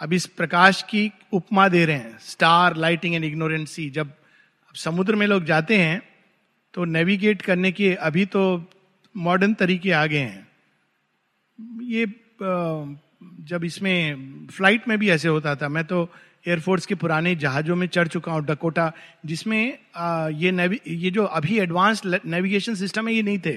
अब 0.00 0.12
इस 0.12 0.26
प्रकाश 0.26 0.82
की 0.82 1.10
उपमा 1.32 1.68
दे 1.68 1.84
रहे 1.84 1.96
हैं 1.96 2.18
star 2.20 2.76
lighting 2.76 3.14
and 3.14 3.24
ignorant 3.24 3.68
sea 3.68 3.88
जब 3.90 4.12
समुद्र 4.74 5.14
में 5.16 5.26
लोग 5.26 5.44
जाते 5.44 5.78
हैं 5.78 6.00
तो 6.74 6.84
नेविगेट 6.86 7.42
करने 7.42 7.72
के 7.72 7.94
अभी 8.02 8.24
तो 8.26 8.42
मॉडर्न 9.14 9.54
तरीके 9.54 9.90
आ 9.92 10.04
गए 10.06 10.18
हैं। 10.18 10.46
ये 11.84 12.06
जब 13.48 13.64
इसमें 13.64 14.46
फ़्लाइट 14.48 14.88
में 14.88 14.98
भी 14.98 15.10
ऐसे 15.10 15.28
होता 15.28 15.54
था, 15.56 15.68
मैं 15.68 15.84
तो 15.84 16.08
एयरफोर्स 16.46 16.86
के 16.86 16.94
पुराने 16.94 17.34
जहाजों 17.36 17.76
में 17.76 17.86
चढ़ 17.88 18.08
चुका 18.08 18.32
हूँ 18.32 18.44
डकोटा 18.44 18.92
जिसमें 19.26 19.78
ये 20.34 20.80
ये 20.88 21.10
जो 21.10 21.24
अभी 21.24 21.58
एडवांस 21.60 22.02
नेविगेशन 22.06 22.74
सिस्टम 22.74 23.08
है, 23.08 23.14
ये 23.14 23.22
नहीं 23.22 23.38
थे। 23.38 23.56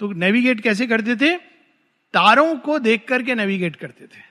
तो 0.00 0.12
नेविगेट 0.14 0.60
कैसे 0.60 0.86
करते 0.86 1.16
थे? 1.16 1.36
तारों 2.14 2.54
को 2.58 2.78
देख 2.80 3.06
करके 3.08 3.34
नेविगेट 3.34 3.76
करते 3.76 4.04
थे 4.04 4.22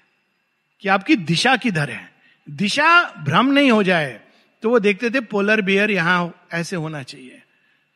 कि 0.83 0.87
आपकी 0.89 1.15
दिशा 1.15 1.55
किधर 1.57 1.89
है। 1.89 2.09
दिशा 2.47 2.89
भ्रम 3.19 3.51
नहीं 3.51 3.71
हो 3.71 3.83
जाए 3.83 4.19
तो 4.63 4.69
वो 4.69 4.79
देखते 4.79 5.09
थे 5.09 5.19
पोलर 5.21 5.61
बियर 5.61 5.91
यहाँ 5.91 6.47
ऐसे 6.53 6.75
होना 6.75 7.01
चाहिए। 7.03 7.41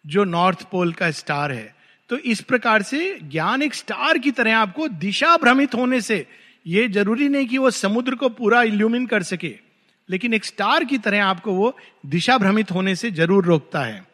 जो 0.06 0.24
नॉर्थ 0.26 0.64
पोल 0.72 0.94
का 0.94 1.10
स्टार 1.14 1.52
है। 1.52 1.74
तो 2.10 2.18
इस 2.18 2.42
प्रकार 2.42 2.82
से 2.84 3.18
ज्ञान 3.24 3.62
एक 3.62 3.74
स्टार 3.74 4.18
की 4.18 4.32
तरह 4.32 4.58
आपको 4.58 4.88
दिशा 4.88 5.36
भ्रमित 5.38 5.76
होने 5.76 6.02
से 6.02 6.26
ये 6.66 6.88
ज़रूरी 6.90 7.30
नहीं 7.30 7.48
कि 7.48 7.58
वो 7.58 7.70
समुद्र 7.72 8.16
को 8.16 8.30
पूरा 8.32 8.62
इल्यूमिन 8.64 9.06
कर 9.06 9.24
सके, 9.24 9.54
लेकिन 10.10 10.34
एक 10.34 10.46
स्टार 10.46 10.84
की 10.84 10.98
तरह 11.00 11.26
आपको 11.26 11.54
वो 11.54 11.76
दिशा 12.08 12.38
भ्रमित 12.38 12.72
होने 12.72 12.96
से 12.96 13.12
ज़रूर 13.12 13.46
रोकता 13.46 13.82
है। 13.82 14.06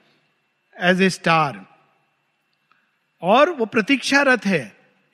एज 0.75 1.01
ए 1.01 1.09
स्टार 1.11 1.65
और 3.23 3.49
वो 3.49 3.65
प्रतीक्षारत 3.67 4.45
है 4.45 4.61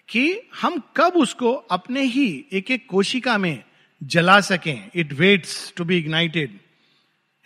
कि 0.09 0.39
हम 0.61 0.81
कब 0.97 1.13
उसको 1.17 1.51
अपने 1.71 2.01
ही 2.05 2.27
एक 2.53 2.71
एक 2.71 2.85
कोशिका 2.89 3.37
में 3.37 3.63
जला 4.01 4.39
सकें। 4.43 4.89
It 4.95 5.13
waits 5.13 5.73
to 5.77 5.83
be 5.83 5.97
ignited 5.97 6.59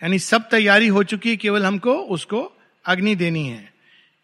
यानी 0.02 0.18
सब 0.20 0.48
तैयारी 0.50 0.88
हो 0.88 1.02
चुकी 1.04 1.30
है, 1.30 1.36
केवल 1.36 1.66
हमको 1.66 1.94
उसको 1.94 2.50
अग्नि 2.84 3.14
देनी 3.14 3.46
है। 3.48 3.72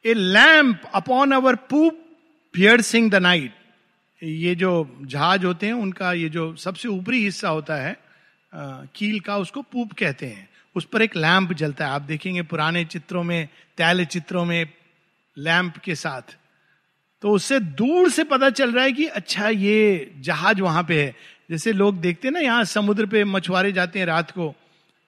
A 0.05 0.15
lamp 0.15 0.83
upon 0.95 1.33
our 1.33 1.55
poop 1.55 2.03
piercing 2.55 3.11
the 3.11 3.15
night 3.15 3.55
ये 4.23 4.55
जो 4.55 4.99
जहाज़ 5.03 5.47
होते 5.47 5.67
हैं 5.67 5.73
उनका 5.73 6.13
ये 6.13 6.29
जो 6.29 6.57
सबसे 6.57 6.89
ऊपरी 6.89 7.23
हिस्सा 7.25 7.49
होता 7.49 7.75
है 7.75 7.97
आ, 8.55 8.83
कील 8.95 9.21
का 9.21 9.37
उसको 9.37 9.63
पूप 9.63 9.93
कहते 9.93 10.27
हैं। 10.27 10.49
उस 10.77 10.85
पर 10.85 11.03
एक 11.03 11.17
लैंप 11.17 11.53
जलता 11.53 11.87
है। 11.87 11.91
आप 11.91 12.03
देखेंगे 12.03 12.43
पुराने 12.43 12.85
चित्रों 12.85 13.23
में 13.23 13.49
तैल 13.77 14.05
चित्रों 14.05 14.45
में 14.45 14.71
लैंप 15.39 15.77
के 15.77 15.95
साथ। 15.95 16.37
तो 17.23 17.31
उससे 17.31 17.61
दूर 17.61 18.11
से 18.11 18.25
पता 18.25 18.51
चल 18.51 18.73
रहा 18.73 18.85
है 18.85 18.93
कि 18.93 19.07
अच्छा 19.07 19.49
ये 19.49 20.13
जहाज़ 20.21 20.61
वहाँ 20.61 20.85
पे 20.85 21.03
है। 21.03 21.15
जैसे 21.51 21.73
लोग 21.73 22.01
देखते 22.01 22.29
हैं 22.29 22.33
ना 22.33 22.41
यहाँ 22.41 22.65
समुद्र 22.65 23.07
पे 23.07 23.25
मछुआरे 23.25 23.73
जाते 23.73 23.99
हैं 23.99 24.07
रात 24.07 24.31
को। 24.31 24.55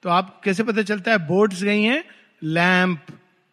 तो 0.03 0.09
आप 0.09 0.41
कैसे 0.45 0.63
पता 0.63 0.83
चलता 0.83 1.11
है? 1.11 1.19
बोट्स 1.19 1.63
गई 1.63 1.83
हैं 1.83 2.05
लैंप 2.43 3.01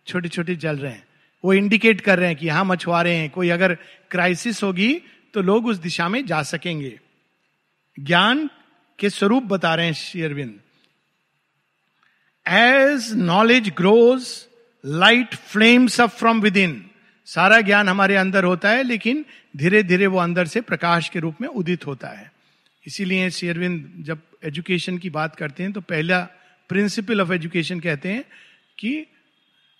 छोटे 0.08 0.30
छोटे 0.30 0.56
जल 0.56 0.78
रहे 0.78 0.92
हैं। 0.92 1.04
वो 1.44 1.54
इंडिकेट 1.54 2.02
कर 2.02 2.20
रहे 2.20 2.28
हैं 2.28 2.38
कि 2.38 2.46
यहाँ 2.48 2.66
मछुआरे 2.66 3.14
हैं, 3.16 3.30
कोई 3.30 3.50
अगर 3.50 3.74
क्राइसिस 4.12 4.64
होगी 4.64 4.94
तो 5.34 5.42
लोग 5.42 5.68
उस 5.68 5.78
दिशा 5.78 6.08
में 6.10 6.26
जा 6.26 6.42
सकेंगे। 6.44 7.00
ज्ञान 7.98 8.50
के 9.00 9.10
स्वरूप 9.10 9.44
बता 9.44 9.74
रहे 9.76 9.86
हैं 9.86 9.94
Sri Aurobindo 9.94 10.60
as 12.46 13.12
knowledge 13.16 13.70
grows 13.70 14.28
light 14.84 15.36
flames 15.36 16.00
up 16.02 16.10
from 16.12 16.42
within 16.58 16.84
सारा 17.28 17.60
ज्ञान 17.62 17.90
हमारे 17.90 18.16
अंदर 18.16 18.44
होता 18.44 18.70
है, 18.70 18.84
लेकिन 18.84 19.26
धीरे 19.58 19.82
धीरे 19.84 20.08
वो 20.08 20.20
अंदर 20.20 20.48
से 20.48 20.62
प्रकाश 20.62 21.10
के 21.10 21.20
रूप 21.20 21.42
में 21.42 21.48
उदित 21.50 21.86
होता 21.88 22.08
है। 22.10 22.32
इसीलिए 22.84 23.30
शेयरविंद 23.30 24.04
जब 24.06 24.22
एजुकेशन 24.44 24.98
की 24.98 25.10
बात 25.10 25.36
करते 25.36 25.64
हैं 25.64 25.72
तो 25.74 25.82
पहला 25.82 26.20
प्रिंसिपल 26.70 27.22
ऑफ़ 27.22 27.32
एजुकेशन 27.34 27.80
कहते 27.80 28.10
हैं 28.10 28.24
कि 28.78 29.06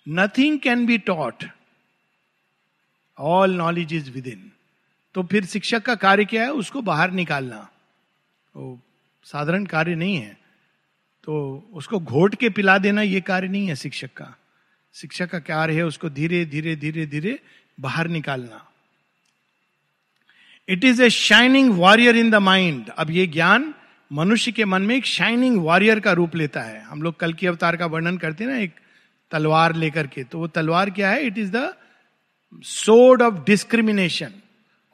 nothing 0.06 0.58
can 0.58 0.86
be 0.86 0.98
taught 0.98 1.44
all 3.18 3.54
knowledge 3.54 3.94
is 3.94 4.10
within 4.26 4.50
तो 5.14 5.22
फिर 5.22 5.44
शिक्षक 5.46 5.82
का 5.82 5.94
कार्य 5.94 6.24
क्या 6.24 6.42
है? 6.42 6.52
उसको 6.52 6.80
बाहर 6.82 7.10
निकालना। 7.10 7.68
वो 8.54 8.80
साधारण 9.26 9.64
कार्य 9.66 9.94
नहीं 9.94 10.16
है। 10.16 10.36
तो 11.24 11.68
उसको 11.72 11.98
घोट 12.00 12.34
के 12.34 12.48
पिला 12.50 12.76
देना 12.78 13.02
ये 13.02 13.20
कार्य 13.20 13.48
नहीं 13.48 13.66
है 13.66 13.76
शिक्षक 13.76 14.12
का। 14.16 14.36
शिक्षक 14.94 15.30
का 15.30 15.38
कार्य 15.38 15.74
है 15.74 15.84
उसको 15.84 16.08
धीरे 16.10 16.44
धीरे 16.44 16.76
धीरे 16.76 17.06
धीरे 17.06 17.38
बाहर 17.80 18.08
निकालना। 18.08 18.62
It 20.68 20.84
is 20.84 21.02
a 21.02 21.10
shining 21.10 21.72
warrior 21.72 22.16
in 22.16 22.30
the 22.30 22.34
mind 22.34 22.88
अब 22.88 23.10
ये 23.10 23.26
ज्ञान 23.26 23.74
मनुष्य 24.10 24.52
के 24.52 24.64
मन 24.64 24.82
में 24.82 24.96
एक 24.96 25.06
शाइनिंग 25.06 25.58
वॉरियर 25.60 26.00
का 26.00 26.12
रूप 26.12 26.36
लेता 26.36 26.60
है। 26.60 26.80
हम 26.80 27.02
लोग 27.02 27.18
कल 27.20 27.32
की 27.32 27.46
अवतार 27.46 27.76
का 27.76 27.86
वर्णन 27.86 28.16
करते 28.18 28.44
हैं 28.44 28.50
ना, 28.50 28.58
एक 28.58 28.74
तलवार 29.30 29.74
लेकर 29.74 30.06
के। 30.06 30.24
तो 30.24 30.38
वो 30.38 30.46
तलवार 30.48 30.90
क्या 30.90 31.10
है? 31.10 31.22
It 31.22 31.38
is 31.38 31.50
the 31.56 31.74
sword 32.64 33.22
of 33.22 33.34
discrimination 33.46 34.32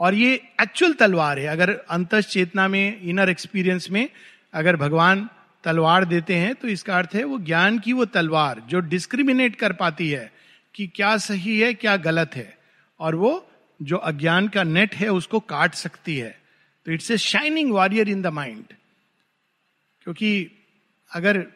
और 0.01 0.14
ये 0.14 0.35
एक्चुअल 0.62 0.92
तलवार 0.92 1.38
है। 1.38 1.47
अगर 1.47 1.71
अंत 1.90 2.14
चेतना 2.14 2.68
में 2.68 3.01
इनर 3.01 3.31
एक्सपीरियंस 3.31 3.90
में 3.90 4.09
अगर 4.55 4.77
भगवान 4.77 5.29
तलवार 5.64 6.05
देते 6.05 6.35
हैं 6.35 6.55
तो 6.55 6.68
इसका 6.68 6.97
अर्थ 6.99 7.14
है 7.14 7.25
वो 7.25 7.38
ज्ञान 7.38 7.79
की 7.79 7.92
वो 7.92 8.05
तलवार 8.05 8.62
जो 8.68 8.81
डिस्क्रिमिनेट 8.81 9.57
कर 9.57 9.73
पाती 9.73 10.09
है 10.11 10.31
कि 10.75 10.87
क्या 10.87 11.16
सही 11.16 11.59
है, 11.61 11.75
क्या 11.75 11.97
गलत 11.97 12.35
है। 12.35 12.59
और 13.01 13.14
वो 13.14 13.49
जो 13.81 13.97
अज्ञान 13.97 14.49
का 14.49 14.62
नेट 14.62 14.95
है, 14.95 15.09
उसको 15.09 15.40
काट 15.40 15.75
सकती 15.75 16.16
है। 16.16 16.40
तो 16.87 16.92
it's 16.92 17.11
a 17.11 17.16
shining 17.16 17.73
warrior 17.73 18.09
in 18.09 18.23
the 18.23 18.27
mind 18.27 18.64
क्योंकि 20.03 20.51
अगर 21.11 21.47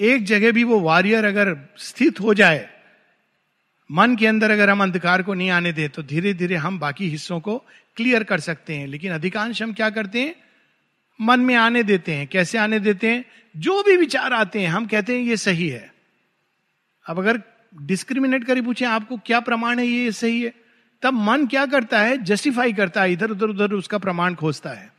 एक 0.00 0.24
जगह 0.24 0.52
भी 0.52 0.64
वो 0.64 0.80
वॉरियर 0.80 1.24
अगर 1.24 1.56
स्थित 1.78 2.20
हो 2.20 2.34
जाए, 2.34 2.70
मन 3.92 4.16
के 4.16 4.26
अंदर 4.26 4.50
अगर 4.50 4.70
हम 4.70 4.82
अंधकार 4.82 5.22
को 5.22 5.34
नहीं 5.34 5.50
आने 5.50 5.72
दें 5.72 5.88
तो 5.88 6.02
धीरे 6.02 6.34
धीरे 6.34 6.56
हम 6.56 6.78
बाकी 6.78 7.08
हिस्सों 7.08 7.40
को 7.40 7.64
क्लियर 7.96 8.24
कर 8.24 8.40
सकते 8.40 8.74
हैं। 8.74 8.86
लेकिन 8.86 9.12
अधिकांश 9.12 9.62
हम 9.62 9.72
क्या 9.72 9.90
करते 9.90 10.20
हैं? 10.20 10.36
मन 11.20 11.40
में 11.40 11.54
आने 11.54 11.82
देते 11.82 12.12
हैं। 12.12 12.26
कैसे 12.26 12.58
आने 12.58 12.80
देते 12.80 13.06
हैं? 13.06 13.24
जो 13.56 13.82
भी 13.82 13.96
विचार 13.96 14.32
आते 14.32 14.60
हैं, 14.60 14.68
हम 14.68 14.86
कहते 14.86 15.18
हैं, 15.18 15.24
ये 15.24 15.36
सही 15.36 15.68
है। 15.68 15.94
अब 17.06 17.18
अगर 17.18 17.42
डिस्क्रिमिनेट 17.82 18.44
कर 18.44 18.62
पूछे, 18.62 18.84
आपको 18.84 19.16
क्या 19.16 19.40
प्रमाण 19.40 19.78
है? 19.78 19.86
ये 19.86 20.12
सही 20.12 20.42
है? 20.42 20.54
तब 21.02 21.14
मन 21.14 21.46
क्या 21.46 21.66
करता 21.66 22.00
है? 22.00 22.16
जस्टिफाई 22.16 22.72
करता 22.72 23.02
है। 23.02 23.12
इधर, 23.12 23.30
उधर 23.30 23.46
उधर 23.46 23.72
उसका 23.72 23.98
प्रमाण 23.98 24.34
खोजता 24.34 24.70
है। 24.70 24.92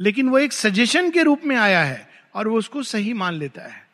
लेकिन 0.00 0.28
वो 0.28 0.38
एक 0.38 0.52
सजेशन 0.52 1.10
के 1.10 1.22
रूप 1.22 1.40
में 1.44 1.56
आया 1.56 1.84
है 1.84 2.08
और 2.34 2.48
वो 2.48 2.58
उसको 2.58 2.82
सही 2.82 3.12
मान 3.12 3.34
लेता 3.34 3.62
है। 3.62 3.85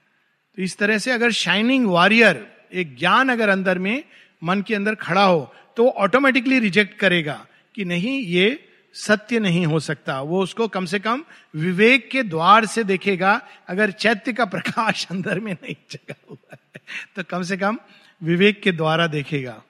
तो 0.59 0.63
इस 0.63 0.77
तरह 0.79 0.99
से 0.99 1.11
अगर 1.11 1.31
शाइनिंग 1.33 1.87
वॉरियर 1.87 2.47
एक 2.73 2.97
ज्ञान 2.97 3.29
अगर 3.29 3.49
अंदर 3.49 3.79
में, 3.79 4.03
मन 4.43 4.63
के 4.63 4.75
अंदर 4.75 4.95
खड़ा 4.95 5.25
हो 5.25 5.53
तो 5.77 5.89
ऑटोमेटिकली 5.89 6.59
रिजेक्ट 6.59 6.99
करेगा 6.99 7.47
कि 7.75 7.85
नहीं, 7.85 8.19
ये 8.21 8.69
सत्य 8.95 9.39
नहीं 9.41 9.65
हो 9.67 9.79
सकता। 9.81 10.21
वो 10.21 10.43
उसको 10.43 10.67
कम 10.69 10.87
से 10.87 10.99
कम 10.99 11.23
विवेक 11.55 12.09
के 12.11 12.23
द्वार 12.23 12.67
से 12.67 12.85
देखेगा। 12.85 13.41
अगर 13.69 13.91
चैत्य 13.91 14.33
का 14.33 14.45
प्रकाश 14.45 15.07
अंदर 15.11 15.41
में 15.41 15.53
नहीं 15.53 15.75
जगा 15.91 16.15
हुआ 16.31 16.55
है 16.55 16.81
तो 17.17 17.23
कम 17.25 17.43
से 17.43 17.57
कम 17.57 17.79
विवेक 18.21 18.61
के 18.63 18.73
द्वारा 18.73 19.07
देखेगा। 19.07 19.63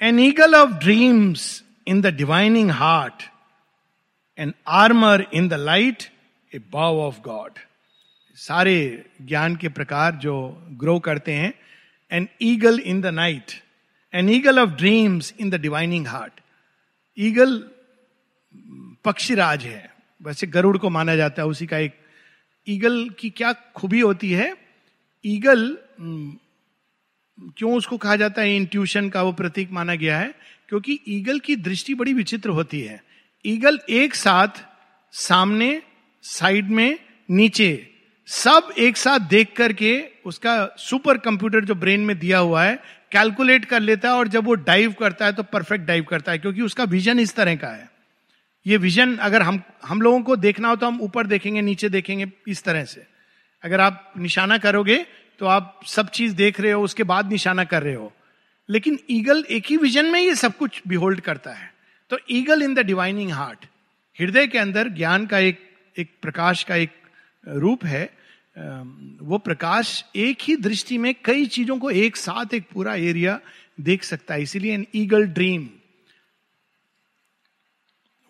An 0.00 0.20
eagle 0.20 0.54
of 0.54 0.70
dreams 0.70 1.62
in 1.86 2.00
the 2.00 2.14
divining 2.14 2.70
heart 2.70 3.22
an 4.38 4.54
armour 4.68 5.26
in 5.34 5.48
the 5.48 5.54
light 5.54 6.02
a 6.52 6.58
bow 6.72 7.00
of 7.00 7.20
god 7.20 7.58
सारे 8.36 9.04
ज्ञान 9.22 9.56
के 9.56 9.68
प्रकार 9.68 10.14
जो 10.14 10.34
ग्रो 10.70 10.98
करते 10.98 11.32
हैं 11.32 11.52
an 12.10 12.28
eagle 12.42 12.78
in 12.78 13.00
the 13.00 13.06
night 13.06 13.52
an 14.14 14.28
eagle 14.28 14.58
of 14.60 14.70
dreams 14.70 15.34
in 15.40 15.50
the 15.50 15.60
divining 15.60 16.06
heart 16.06 16.40
eagle 17.18 17.58
पक्षीराज 19.04 19.64
है, 19.64 19.90
वैसे 20.20 20.46
गरुड़ 20.46 20.76
को 20.78 20.90
माना 20.90 21.16
जाता 21.16 21.42
है, 21.42 21.48
उसी 21.48 21.66
का 21.66 21.78
एक 21.78 21.94
ईगल 22.66 23.08
की 23.18 23.30
क्या 23.30 23.52
खूबी 23.52 24.00
होती 24.00 24.30
है? 24.30 24.54
ईगल 25.24 25.76
क्यों 25.98 27.74
उसको 27.76 27.96
कहा 27.96 28.16
जाता 28.16 28.42
है? 28.42 28.56
इंट्यूशन 28.56 29.08
का 29.08 29.22
वो 29.22 29.32
प्रतीक 29.32 29.70
माना 29.70 29.94
गया 29.94 30.18
है, 30.18 30.34
क्योंकि 30.68 31.00
ईगल 31.08 31.40
की 31.40 31.56
दृष्टि 31.56 31.94
बड़ी 31.94 32.12
विचित्र 32.12 32.50
होती 32.50 32.80
है। 32.80 33.02
ईगल 33.44 33.80
एक 33.90 34.14
साथ 34.14 34.64
सामने 35.12 35.82
साइड 36.24 36.70
में, 36.70 36.98
नीचे 37.30 37.93
सब 38.28 38.72
एक 38.78 38.96
साथ 38.96 39.20
देख 39.20 39.52
करके 39.56 40.04
उसका 40.26 40.54
सुपर 40.78 41.18
कंप्यूटर 41.18 41.64
जो 41.64 41.74
ब्रेन 41.74 42.00
में 42.00 42.18
दिया 42.18 42.38
हुआ 42.38 42.62
है, 42.64 42.74
कैलकुलेट 43.12 43.64
कर 43.64 43.80
लेता 43.80 44.08
है 44.08 44.14
और 44.14 44.28
जब 44.28 44.44
वो 44.44 44.54
डाइव 44.54 44.92
करता 44.92 45.26
है 45.26 45.32
तो 45.32 45.42
परफेक्ट 45.42 45.84
डाइव 45.84 46.04
करता 46.04 46.32
है, 46.32 46.38
क्योंकि 46.38 46.62
उसका 46.62 46.84
विजन 46.84 47.18
इस 47.20 47.34
तरह 47.34 47.56
का 47.56 47.68
है। 47.68 47.88
ये 48.66 48.76
विजन 48.76 49.16
अगर 49.16 49.42
हम 49.42 49.62
हम 49.84 50.02
लोगों 50.02 50.20
को 50.20 50.36
देखना 50.36 50.68
हो 50.68 50.76
तो 50.76 50.86
हम 50.86 51.00
ऊपर 51.00 51.26
देखेंगे, 51.26 51.60
नीचे 51.62 51.88
देखेंगे 51.88 52.30
इस 52.48 52.62
तरह 52.64 52.84
से। 52.84 53.06
अगर 53.62 53.80
आप 53.80 54.12
निशाना 54.18 54.58
करोगे 54.58 54.96
तो 55.40 55.46
आप 55.46 55.80
सब 55.86 56.08
चीज़ 56.10 56.34
देख 56.34 56.60
रहे 56.60 56.72
हो, 56.72 56.82
उसके 56.82 57.02
बाद 57.04 57.30
निशाना 57.30 57.64
कर 57.64 57.82
रहे 57.82 57.94
हो। 57.94 58.12
लेकिन 58.68 58.98
ईगल 59.10 59.44
एक 59.50 59.66
ही 59.66 59.76
विजन 59.76 60.06
में 60.06 60.20
ये 60.20 60.34
सब 60.34 60.56
कुछ 60.56 60.80
बिहोल्ड 60.88 61.20
करता 61.20 61.52
है। 61.52 61.72
तो 62.10 62.18
eagle 62.30 62.62
in 62.62 62.74
the 62.74 62.78
divining 62.78 63.32
heart, 63.32 63.64
हृदय 64.18 64.46
के 64.46 64.58
अंदर 64.58 64.88
ज्ञान 64.90 65.26
का 65.26 65.38
एक 65.40 65.58
एक 65.96 66.10
प्रकाश 66.22 66.62
का 66.62 66.76
एक 66.76 66.90
रूप 67.46 67.84
है 67.84 68.04
वो 68.56 69.38
प्रकाश 69.38 70.04
एक 70.16 70.42
ही 70.42 70.56
दृष्टि 70.56 70.98
में 70.98 71.14
कई 71.24 71.46
चीज़ों 71.46 71.78
को 71.78 71.90
एक 71.92 72.16
साथ 72.16 72.54
एक 72.54 72.64
पूरा 72.72 72.94
एरिया 72.94 73.38
देख 73.80 74.02
सकता 74.04 74.34
है, 74.34 74.42
इसीलिए 74.42 74.74
एन 74.74 74.86
ईगल 74.94 75.26
ड्रीम 75.28 75.68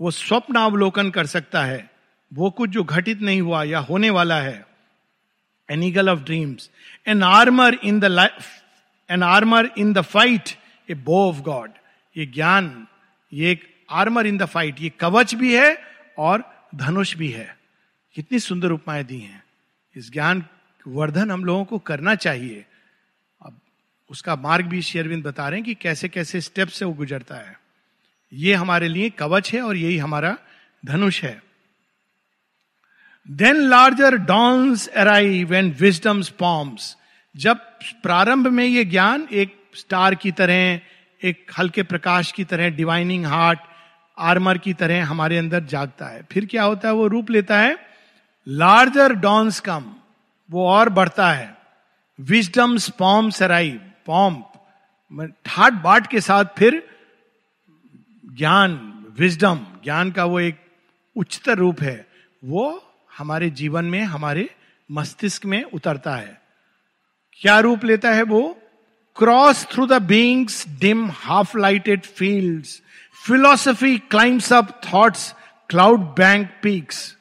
वो 0.01 0.11
स्वप्न 0.11 0.59
अवलोकन 0.59 1.11
कर 1.11 1.27
सकता 1.27 1.65
है, 1.65 1.91
वो 2.33 2.51
कुछ 2.51 2.71
जो 2.71 2.85
घटित 2.85 3.21
नहीं 3.21 3.41
हुआ 3.41 3.63
या 3.65 3.79
होने 3.81 4.11
वाला 4.11 4.41
है। 4.41 4.65
An 5.69 5.83
eagle 5.83 6.11
of 6.11 6.21
dreams 6.21 6.71
an 7.09 7.23
armour 7.23 7.79
in 7.85 8.01
the 8.01 8.05
life 8.05 9.11
an 9.11 9.23
armour 9.23 9.71
in 9.79 9.93
the 9.93 10.01
fight 10.03 10.49
a 10.89 10.95
bow 10.95 11.29
of 11.29 11.41
god 11.43 11.71
ये 12.17 12.27
ज्ञान, 12.27 12.87
ये 13.33 13.51
एक 13.51 13.63
आर्मर 13.91 14.27
इन 14.27 14.39
द 14.39 14.45
फाइट 14.47 14.81
ये 14.81 14.89
कवच 15.01 15.35
भी 15.35 15.55
है 15.55 15.77
और 16.19 16.45
धनुष 16.75 17.15
भी 17.17 17.31
है। 17.31 17.54
कितनी 18.15 18.39
सुंदर 18.39 18.71
उपमाएँ 18.71 19.05
दी 19.05 19.19
हैं। 19.19 19.45
इस 19.97 20.13
ज्ञान 20.13 20.45
वर्धन 20.89 21.31
हम 21.31 21.45
लोगों 21.45 21.65
को 21.65 21.79
करना 21.79 22.15
चाहिए। 22.15 22.65
अब 23.43 23.61
उसका 24.11 24.37
मार्ग 24.37 24.67
भी 24.67 24.83
शेरविंद 24.83 25.25
बता 25.25 25.49
रहे 25.49 25.59
हैं 25.59 25.67
कि 25.67 25.75
कैसे 25.75 26.09
कैसे 26.09 26.41
स्टेप 26.41 26.69
से 26.69 26.85
वो 26.85 26.93
गुजरता 26.93 27.35
है। 27.35 27.61
ये 28.33 28.55
हमारे 28.55 28.89
लिए 28.89 29.11
कवच 29.11 29.53
है 29.55 29.63
और 29.63 29.77
यही 29.77 29.99
हमारा 29.99 30.39
धनुष 30.87 31.23
है। 31.23 31.43
Then 33.31 33.57
larger 33.57 34.17
dawns 34.17 34.89
arrive 34.89 35.55
and 35.55 35.77
wisdom's 35.77 36.29
pomps 36.29 36.97
जब 37.37 37.57
प्रारंभ 38.03 38.47
में 38.47 38.65
ये 38.65 38.85
ज्ञान 38.85 39.29
एक 39.33 39.71
स्टार 39.75 40.15
की 40.15 40.33
तरह, 40.33 40.81
एक 41.23 41.51
हल्के 41.59 41.83
प्रकाश 41.83 42.33
की 42.33 42.45
तरह 42.45 42.69
डिवाइनिंग 42.69 43.27
हार्ट 43.27 43.59
आर्मर 44.19 44.59
की 44.59 44.73
तरह 44.73 45.05
हमारे 45.05 45.39
अंदर 45.39 45.65
जागता 45.65 46.07
है। 46.07 46.23
फिर 46.23 46.47
क्या 46.47 46.63
होता 46.63 46.89
है? 46.89 46.95
वो 46.95 47.07
रूप 47.07 47.31
लेता 47.31 47.59
है 47.59 47.94
लार्जर 48.49 49.13
डॉन्स 49.13 49.61
कम 49.61 49.95
वो 50.51 50.69
और 50.69 50.89
बढ़ता 50.89 51.33
है। 51.33 51.57
विजडम 52.21 52.79
पॉम्स 52.99 53.43
अराइव 53.43 53.91
पॉम्प 54.07 54.51
ठाट 55.45 55.73
बाट 55.73 56.07
के 56.07 56.21
साथ 56.21 56.45
फिर 56.59 56.89
ज्ञान 58.35 58.91
विजडम 59.19 59.67
ज्ञान 59.85 60.11
का 60.11 60.25
वो 60.25 60.41
एक 60.41 60.61
उच्चतर 61.17 61.59
रूप 61.59 61.83
है। 61.83 62.07
वो 62.45 62.93
हमारे 63.19 63.51
जीवन 63.51 63.85
में, 63.85 64.03
हमारे 64.03 64.51
मस्तिष्क 64.93 65.45
में 65.45 65.63
उतरता 65.65 66.17
है। 66.17 66.41
क्या 67.33 67.59
रूप 67.61 67.85
लेता 67.85 68.11
है 68.11 68.23
वो? 68.23 68.59
Cross 69.17 69.67
through 69.73 69.87
the 69.87 70.03
being's 70.03 70.69
dim 70.69 71.11
half 71.11 71.59
lighted 71.59 72.03
field 72.03 72.65
philosophy 73.27 73.99
climbs 73.99 74.53
up 74.53 74.81
thought's 74.93 75.35
cloud 75.69 76.01
bank 76.01 76.51
peaks 76.63 77.17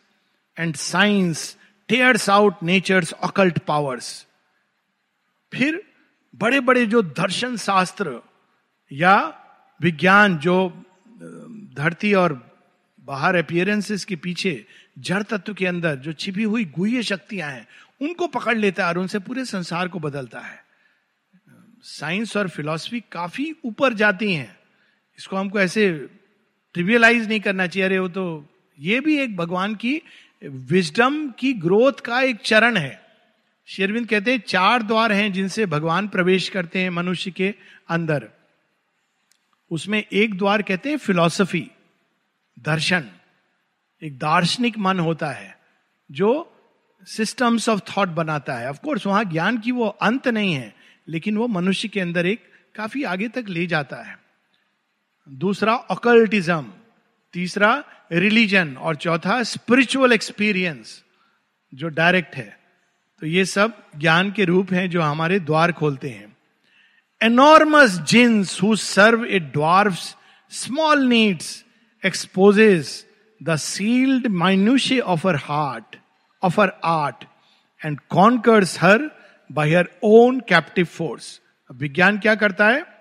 and 0.60 0.76
science 0.76 1.58
tears 1.88 2.30
out 2.30 2.64
nature's 2.64 3.12
occult 3.12 3.60
powers 3.60 4.28
फिर 5.54 5.84
बड़े 6.36 6.60
बड़े 6.60 6.86
जो 6.86 7.02
दर्शन 7.02 7.58
शास्त्र 7.58 8.22
या 8.92 9.16
विज्ञान 9.82 10.38
जो 10.38 10.86
धरती 11.78 12.14
और 12.14 12.34
बाहर 13.00 13.36
अपियरेंसेस 13.36 14.06
के 14.06 14.16
पीछे 14.16 14.66
जड़ 15.00 15.24
तत्व 15.24 15.54
के 15.54 15.66
अंदर 15.66 15.96
जो 15.96 16.14
छिपी 16.14 16.44
हुई 16.44 16.66
गुह्य 16.66 17.04
शक्तियाँ 17.04 17.50
हैं, 17.52 17.68
उनको 18.02 18.28
पकड़ 18.28 18.58
लेता 18.58 18.84
है 18.84 18.90
और 18.90 18.98
उनसे 18.98 19.20
पूरे 19.20 19.46
संसार 19.46 19.88
को 19.88 20.00
बदलता 20.00 20.40
है। 20.40 20.64
साइंस 21.84 22.38
और 22.38 22.50
फिलॉसफी 22.50 23.04
काफ़ी 23.12 23.56
ऊपर 23.66 23.94
जाती 23.94 24.34
हैं। 24.34 24.58
इसको 25.18 25.36
हमको 25.36 25.60
ऐसे 25.60 26.10
ट्रिवियलाइज 26.74 27.28
नहीं 27.28 27.40
करना 27.40 27.68
चाहिए। 27.68 27.86
अरे 27.86 28.00
वो 28.00 28.08
तो 28.08 28.46
ये 28.80 29.00
भी 29.00 29.18
एक 29.20 29.36
भगवान 29.38 29.76
की 29.76 30.02
विजडम 30.44 31.32
की 31.32 31.54
ग्रोथ 31.54 31.94
का 31.94 32.22
एक 32.22 32.38
चरण 32.38 32.78
है। 32.78 33.02
शेरविंद 33.66 34.08
कहते 34.08 34.32
हैं, 34.32 34.40
चार 34.40 34.84
द्वार 34.84 35.12
हैं 35.12 35.34
जिनसे 35.34 35.66
भगवान 35.66 36.08
प्रवेश 36.08 36.50
करते 36.50 36.80
हैं 36.80 36.90
मनुष्य 36.90 37.32
के 37.32 37.56
अंदर। 37.90 38.30
उसमें 39.72 40.04
एक 40.14 40.38
द्वार 40.38 40.62
कहते 40.62 40.90
हैं 40.90 40.98
फिलॉसफी 40.98 41.72
दर्शन। 42.60 43.10
एक 44.04 44.18
दार्शनिक 44.18 44.78
मन 44.78 45.00
होता 45.00 45.32
है, 45.32 45.58
जो 46.12 46.56
सिस्टम्स 47.04 47.70
ऑफ़ 47.70 47.80
थॉट 47.80 48.08
बनाता 48.08 48.54
है। 48.54 48.70
ऑफकोर्स 48.70 49.06
वहाँ 49.08 49.26
ज्ञान 49.26 49.58
की 49.58 49.72
वो 49.72 49.88
अंत 49.88 50.28
नहीं 50.28 50.54
है, 50.54 50.76
लेकिन 51.08 51.38
वो 51.38 51.48
मनुष्य 51.48 51.88
के 51.88 52.00
अंदर 52.00 52.26
एक 52.26 52.52
काफ़ी 52.76 53.04
आगे 53.04 53.28
तक 53.28 53.46
ले 53.48 53.68
जाता 53.68 53.96
है। 53.96 54.20
दूसरा 55.30 55.76
ऑकल्टिज्म 55.76 56.74
तीसरा, 57.34 57.84
रिलीजन, 58.12 58.76
और 58.76 58.96
चौथा 58.96 59.44
स्पिरिचुअल 59.44 60.14
एक्सपीरियंस 60.14 61.04
जो 61.74 61.88
डायरेक्ट 61.88 62.36
है। 62.36 62.60
तो 63.22 63.28
ये 63.28 63.46
सब 63.46 63.74
ज्ञान 63.98 64.32
के 64.32 64.46
रूप 64.46 64.74
हैं 64.74 64.90
जो 64.90 65.02
हमारे 65.02 65.40
द्वार 65.40 65.72
खोलते 65.72 66.10
हैं। 66.10 66.38
Enormous 67.22 68.00
jinns 68.00 68.62
who 68.64 68.76
serve 68.76 69.26
a 69.26 69.40
dwarf 69.40 69.98
small 70.52 71.06
needs 71.06 71.64
exposes 72.06 73.06
the 73.44 73.56
sealed 73.56 74.28
minutiae 74.28 75.00
of 75.00 75.28
her 75.28 75.36
heart 75.36 75.96
of 76.44 76.62
her 76.62 76.72
art 76.84 77.24
and 77.86 78.00
conquers 78.10 78.82
her 78.82 79.10
by 79.52 79.76
her 79.76 79.90
own 80.04 80.40
captive 80.40 80.86
force 80.86 81.42
विज्ञान 81.72 82.20
क्या 82.20 82.36
करता 82.36 82.68
है? 82.68 82.93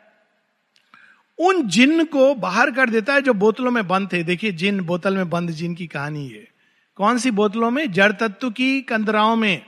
उन 1.39 1.69
जिन 1.69 2.05
को 2.05 2.35
बाहर 2.35 2.71
कर 2.71 2.91
देता 2.91 3.15
है 3.15 3.23
जो 3.23 3.35
बोतलों 3.35 3.71
में 3.71 3.89
बंद 3.89 4.13
थे। 4.13 4.23
देखिए, 4.23 4.53
जिन 4.53 4.81
बोतल 4.81 5.17
में 5.17 5.31
बंद 5.31 5.51
जिन 5.51 5.75
की 5.75 5.87
कहानी 5.87 6.29
है 6.29 6.53
कौन 6.97 7.19
सी 7.19 7.31
बोतलों 7.31 7.71
में? 7.71 7.93
जड़ 7.93 8.13
तत्व 8.13 8.51
की 8.51 8.83
कंदराओं 8.83 9.37
में। 9.37 9.67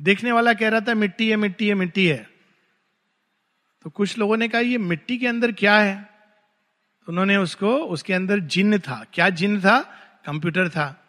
देखने 0.00 0.32
वाला 0.32 0.54
कह 0.54 0.68
रहा 0.68 0.80
था, 0.80 0.94
मिट्टी 0.94 1.30
है 1.30 1.36
मिट्टी 1.36 1.68
है 1.68 1.74
मिट्टी 1.74 2.06
है। 2.06 2.30
तो 3.82 3.90
कुछ 3.90 4.18
लोगों 4.18 4.36
ने 4.36 4.48
कहा, 4.48 4.60
ये 4.60 4.78
मिट्टी 4.78 5.18
के 5.18 5.26
अंदर 5.26 5.52
क्या 5.52 5.78
है? 5.78 6.10
तो 7.06 7.12
उन्होंने 7.12 7.36
उसको, 7.36 7.76
उसके 7.76 8.12
अंदर 8.12 8.40
जिन 8.40 8.78
था। 8.78 9.06
क्या 9.12 9.28
जिन 9.28 9.60
था? 9.60 9.80
कंप्यूटर 10.26 10.68
था। 10.68 11.04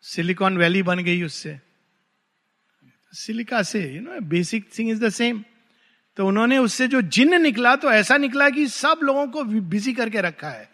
सिलिकॉन 0.00 0.58
वैली 0.58 0.82
बन 0.82 0.98
गई 0.98 1.22
उससे। 1.22 1.60
सिलिका 3.12 3.62
से 3.62 3.92
you 3.92 4.00
know 4.00 4.20
basic 4.20 4.70
thing 4.78 4.90
is 4.90 5.04
the 5.04 5.08
same 5.08 5.44
तो 6.16 6.26
उन्होंने 6.26 6.58
उससे 6.58 6.88
जो 6.88 7.00
जिन 7.02 7.40
निकला 7.42 7.74
तो 7.76 7.90
ऐसा 7.90 8.16
निकला 8.16 8.50
कि 8.50 8.66
सब 8.66 9.00
लोगों 9.02 9.26
को 9.26 9.44
बिज़ी 9.44 9.92
करके 9.92 10.20
रखा 10.20 10.48
है। 10.48 10.68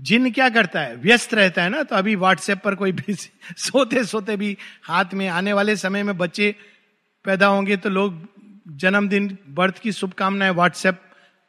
जिन 0.00 0.30
क्या 0.32 0.48
करता 0.48 0.80
है? 0.80 0.96
व्यस्त 0.96 1.34
रहता 1.34 1.62
है 1.62 1.68
ना? 1.68 1.82
तो 1.82 1.96
अभी 1.96 2.14
व्हाट्सएप 2.16 2.62
पर 2.64 2.74
कोई 2.74 2.92
भी 2.92 3.14
सोते 3.56 4.04
सोते 4.04 4.36
भी 4.36 4.56
हाथ 4.82 5.14
में 5.14 5.28
आने 5.28 5.52
वाले 5.52 5.76
समय 5.76 6.02
में 6.02 6.16
बच्चे 6.18 6.54
पैदा 7.24 7.46
होंगे 7.46 7.76
तो 7.76 7.90
लोग 7.90 8.28
जन्मदिन 8.68 9.38
बर्थ 9.48 9.78
की 9.78 9.92
शुभकामनाएँ 9.92 10.50
व्हाट्सएप 10.50 11.00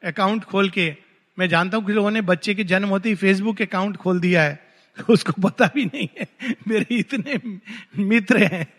अकाउंट 0.04 0.44
खोल 0.44 0.70
के, 0.70 0.96
मैं 1.40 1.50
जानता 1.50 1.78
हूँ 1.78 1.86
कि 1.86 1.94
लोगों 1.94 2.12
ने 2.12 2.22
बच्चे 2.22 2.56
के 2.56 2.64
जन्म 2.64 2.90
होते 2.90 3.10
ही 3.10 3.16
फेसबुक 3.16 3.62
अकाउंट 3.62 3.98
खोल 3.98 4.20
दिया 4.20 4.44
है। 4.44 4.60
उसको 5.10 5.32
पता 5.42 5.70
भी 5.76 5.86
नहीं 5.86 6.08
है। 6.20 6.28
मेरे 6.68 6.96
इतने 6.96 7.40
मित्र 8.04 8.44
हैं। 8.44 8.74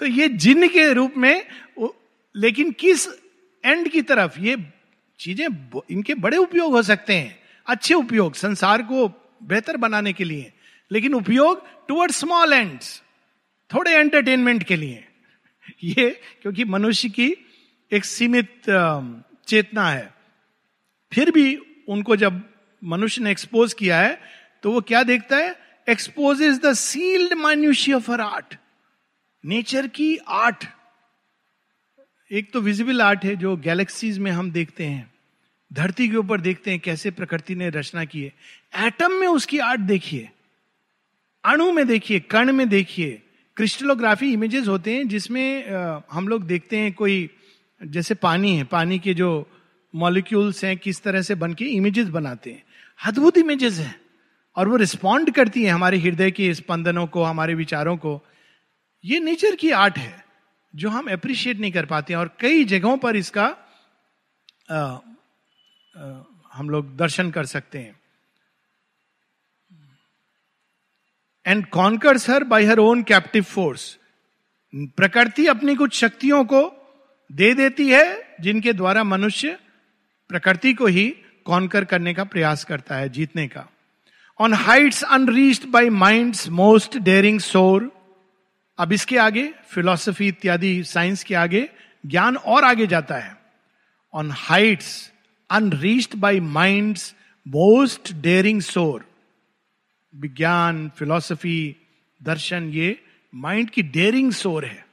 तो 0.00 0.06
ये 0.06 0.28
जिन 0.28 0.68
के 0.68 0.92
रूप 0.92 1.14
में 1.16 1.46
लेकिन 2.36 2.70
किस 2.70 3.08
एंड 3.64 3.88
की 3.88 4.02
तरफ़ 4.02 4.38
ये 4.40 4.56
चीज़ें 5.20 5.46
इनके 5.90 6.14
बड़े 6.14 6.36
उपयोग 6.36 6.72
हो 6.72 6.82
सकते 6.82 7.14
हैं। 7.14 7.38
अच्छे 7.66 7.94
उपयोग, 7.94 8.34
संसार 8.34 8.82
को 8.82 9.08
बेहतर 9.42 9.76
बनाने 9.76 10.12
के 10.12 10.24
लिए। 10.24 10.52
लेकिन 10.92 11.14
उपयोग 11.14 11.66
टुवर्ड 11.88 12.12
स्मॉल 12.12 12.52
एंड्स 12.52 13.02
थोड़े 13.74 13.90
एंटरटेनमेंट 13.90 14.62
के 14.62 14.76
लिए। 14.76 15.04
ये 15.84 16.20
क्योंकि 16.42 16.64
मनुष्य 16.64 17.08
की 17.08 17.34
एक 17.92 18.04
सीमित 18.04 18.62
चेतना 19.46 19.88
है। 19.88 20.14
फिर 21.12 21.30
भी 21.30 21.56
उनको 21.88 22.16
जब 22.16 22.42
मनुष्य 22.84 23.22
ने 23.24 23.30
एक्सपोज 23.30 23.72
किया 23.74 24.00
है 24.00 24.20
तो 24.62 24.72
वो 24.72 24.80
क्या 24.80 25.02
देखता 25.02 25.36
है? 25.36 25.56
Expose 25.88 26.42
is 26.42 26.60
the 26.60 26.72
sealed 26.72 27.32
minutiae 27.32 27.92
of 27.92 28.10
her 28.10 28.20
art 28.20 28.56
nature 29.44 29.86
की 29.86 30.16
आर्ट 30.16 30.64
एक 32.32 32.52
तो 32.52 32.60
विजिबल 32.60 33.02
आर्ट 33.02 33.24
है 33.24 33.36
जो 33.36 33.56
गैलेक्सीज 33.56 34.18
में 34.18 34.30
हम 34.30 34.50
देखते 34.50 34.84
हैं। 34.84 35.12
धरती 35.72 36.08
के 36.08 36.16
ऊपर 36.16 36.40
देखते 36.40 36.70
हैं 36.70 36.80
कैसे 36.80 37.10
प्रकृति 37.10 37.54
ने 37.54 37.70
रचना 37.70 38.04
की 38.04 38.22
है। 38.22 38.32
एटम 38.86 39.12
में 39.12 39.28
उसकी 39.28 39.58
आर्ट 39.58 39.80
देखिए। 39.80 40.30
अणु 41.44 41.72
में 41.72 41.86
देखिए, 41.86 42.20
कण 42.20 42.52
में 42.52 42.68
देखिए। 42.68 43.22
क्रिस्टलोग्राफी 43.56 44.32
इमेजेस 44.32 44.68
होते 44.68 44.94
हैं 44.94 45.08
जिसमें 45.08 45.70
हम 46.12 46.28
लोग 46.28 46.46
देखते 46.46 46.78
हैं 46.78 46.92
कोई, 46.92 47.30
जैसे 47.86 48.14
पानी 48.14 48.56
है, 48.56 48.64
पानी 48.64 48.98
के 48.98 49.14
जो 49.14 49.50
मॉलिक्यूल्स 49.94 50.64
हैं, 50.64 50.76
किस 50.76 51.02
तरह 51.02 51.22
से 51.22 51.34
बन 51.34 51.54
के 51.54 51.64
इमेजेस 51.64 52.08
बनाते 52.08 52.50
हैं। 52.50 52.62
अद्भुत 53.04 53.38
इमेजेस 53.38 53.74
हैं। 53.74 54.00
और 54.56 54.68
वो 54.68 54.76
रिस्पॉन्ड 54.76 55.30
करती 55.30 55.64
है 55.64 55.70
हमारे 55.70 55.98
हृदय 55.98 56.30
के 56.30 56.54
स्पंदनों 56.54 57.06
को, 57.06 57.22
हमारे 57.22 57.54
विचारों 57.54 57.96
को। 57.96 58.22
ये 59.04 59.20
नेचर 59.20 59.54
की 59.56 59.70
आर्ट 59.70 59.98
है। 59.98 60.27
जो 60.78 60.88
हम 60.88 61.12
अप्रिशिएट 61.12 61.58
नहीं 61.58 61.72
कर 61.72 61.86
पाते 61.86 62.14
और 62.14 62.36
कई 62.40 62.64
जगहों 62.64 62.96
पर 62.96 63.16
इसका 63.16 63.46
आ, 64.70 64.76
आ, 64.76 64.98
हम 66.52 66.70
लोग 66.70 66.96
दर्शन 66.96 67.30
कर 67.30 67.46
सकते 67.46 67.78
हैं। 67.78 68.00
And 71.46 71.66
conquers 71.66 72.30
her 72.30 72.44
by 72.44 72.64
her 72.64 72.78
own 72.78 73.02
captive 73.02 73.42
force 73.42 73.98
प्रकृति 74.74 75.46
अपनी 75.46 75.74
कुछ 75.74 75.94
शक्तियों 75.94 76.44
को 76.44 76.62
दे 77.32 77.54
देती 77.54 77.88
है 77.90 78.36
जिनके 78.40 78.72
द्वारा 78.72 79.04
मनुष्य 79.04 79.58
प्रकृति 80.28 80.74
को 80.74 80.86
ही 80.86 81.08
कॉन्कर 81.44 81.84
करने 81.84 82.14
का 82.14 82.24
प्रयास 82.24 82.64
करता 82.64 82.96
है 82.96 83.08
जीतने 83.08 83.48
का। 83.48 83.66
On 84.40 84.54
heights 84.54 85.02
unreached 85.02 85.68
by 85.68 85.90
mind 85.90 86.34
most 86.48 86.98
daring 86.98 87.40
soar 87.40 87.97
अब 88.78 88.92
इसके 88.92 89.18
आगे 89.18 89.54
फिलॉसफी 89.68 90.28
इत्यादि 90.28 90.84
साइंस 90.84 91.24
के 91.24 91.34
आगे, 91.34 91.68
ज्ञान 92.06 92.36
और 92.36 92.64
आगे 92.64 92.86
जाता 92.86 93.14
है। 93.14 93.36
On 94.14 94.30
heights 94.30 95.12
unreached 95.50 96.14
by 96.14 96.40
mind 96.40 96.96
most 97.48 98.12
daring 98.12 98.60
soar 98.60 99.08
विज्ञान 100.14 100.90
फिलॉसफी 100.96 101.76
दर्शन, 102.22 102.64
ये 102.64 103.04
माइंड 103.34 103.70
की 103.70 103.82
डेयरिंग 103.82 104.32
सोर 104.32 104.64
है। 104.64 104.86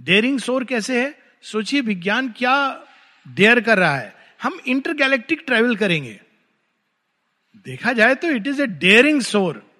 डेयरिंग 0.00 0.40
सोर 0.40 0.64
कैसे 0.64 1.02
है? 1.02 1.18
सोचिए 1.42 1.80
विज्ञान 1.80 2.34
क्या 2.38 2.84
डेयर 3.28 3.60
कर 3.60 3.78
रहा 3.78 3.96
है। 3.96 4.14
हम 4.42 4.60
इंटरगैलेक्टिक 4.66 5.42
ट्रेवल 5.46 5.76
करेंगे। 5.76 6.20
देखा 7.56 7.92
जाए 7.92 8.14
तो 8.14 8.28
इट 8.28 8.46
इज़ 8.46 8.62
ए 8.62 8.66
डेयरिंग 8.66 9.20
सोर 9.20 9.70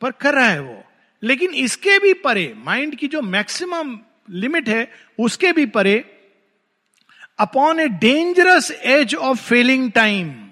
पर 0.00 0.10
कर 0.10 0.34
रहा 0.34 0.48
है 0.48 0.60
वो। 0.60 0.85
लेकिन 1.22 1.50
इसके 1.50 1.98
भी 1.98 2.12
परे 2.14 2.54
माइंड 2.56 2.96
की 2.96 3.06
जो 3.06 3.22
मैक्सिमम 3.22 3.98
लिमिट 4.30 4.68
है, 4.68 4.92
उसके 5.18 5.52
भी 5.52 5.66
परे 5.66 6.04
upon 7.38 7.80
a 7.80 7.88
dangerous 7.88 8.70
edge 8.70 9.14
of 9.14 9.38
falling 9.38 9.92
time 9.92 10.48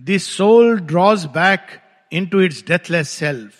this 0.00 0.36
soul 0.36 0.78
draws 0.78 1.24
back 1.24 1.66
into 2.26 2.40
its 2.40 2.64
deathless 2.66 3.08
self 3.08 3.54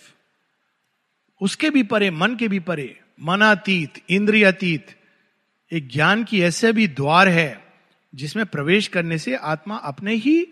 उसके 1.41 1.69
भी 1.69 1.83
परे, 1.83 2.11
मन 2.11 2.35
के 2.35 2.47
भी 2.47 2.59
परे, 2.59 2.99
मनातीत, 3.21 3.93
इंद्रियातीत, 4.09 4.85
एक 5.71 5.89
ज्ञान 5.89 6.23
की 6.23 6.41
ऐसे 6.41 6.71
भी 6.71 6.87
द्वार 6.87 7.27
है, 7.27 7.63
जिसमें 8.15 8.45
प्रवेश 8.45 8.87
करने 8.87 9.17
से 9.17 9.35
आत्मा 9.35 9.75
अपने 9.75 10.15
ही 10.15 10.47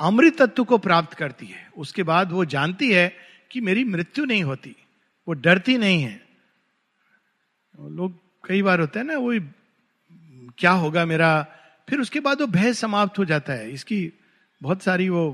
अमृत 0.00 0.42
तत्व 0.42 0.64
को 0.64 0.78
प्राप्त 0.78 1.14
करती 1.14 1.46
है। 1.46 1.68
उसके 1.76 2.02
बाद 2.02 2.32
वो 2.32 2.44
जानती 2.44 2.92
है 2.92 3.16
कि 3.50 3.60
मेरी 3.60 3.84
मृत्यु 3.84 4.24
नहीं 4.24 4.42
होती। 4.42 4.76
वो 5.28 5.34
डरती 5.34 5.76
नहीं 5.78 6.02
है। 6.02 6.20
लोग 7.78 8.18
कई 8.44 8.62
बार 8.62 8.80
होता 8.80 9.00
है 9.00 9.06
ना 9.06 9.16
वो 9.18 9.32
क्या 10.58 10.70
होगा 10.72 11.04
मेरा, 11.04 11.46
फिर 11.88 12.00
उसके 12.00 12.20
बाद 12.20 12.40
वो 12.40 12.46
भय 12.46 12.72
समाप्त 12.74 13.18
हो 13.18 13.24
जाता 13.24 13.52
है। 13.52 13.70
इसकी 13.72 14.12
बहुत 14.60 14.82
सारी 14.82 15.08
वो 15.08 15.24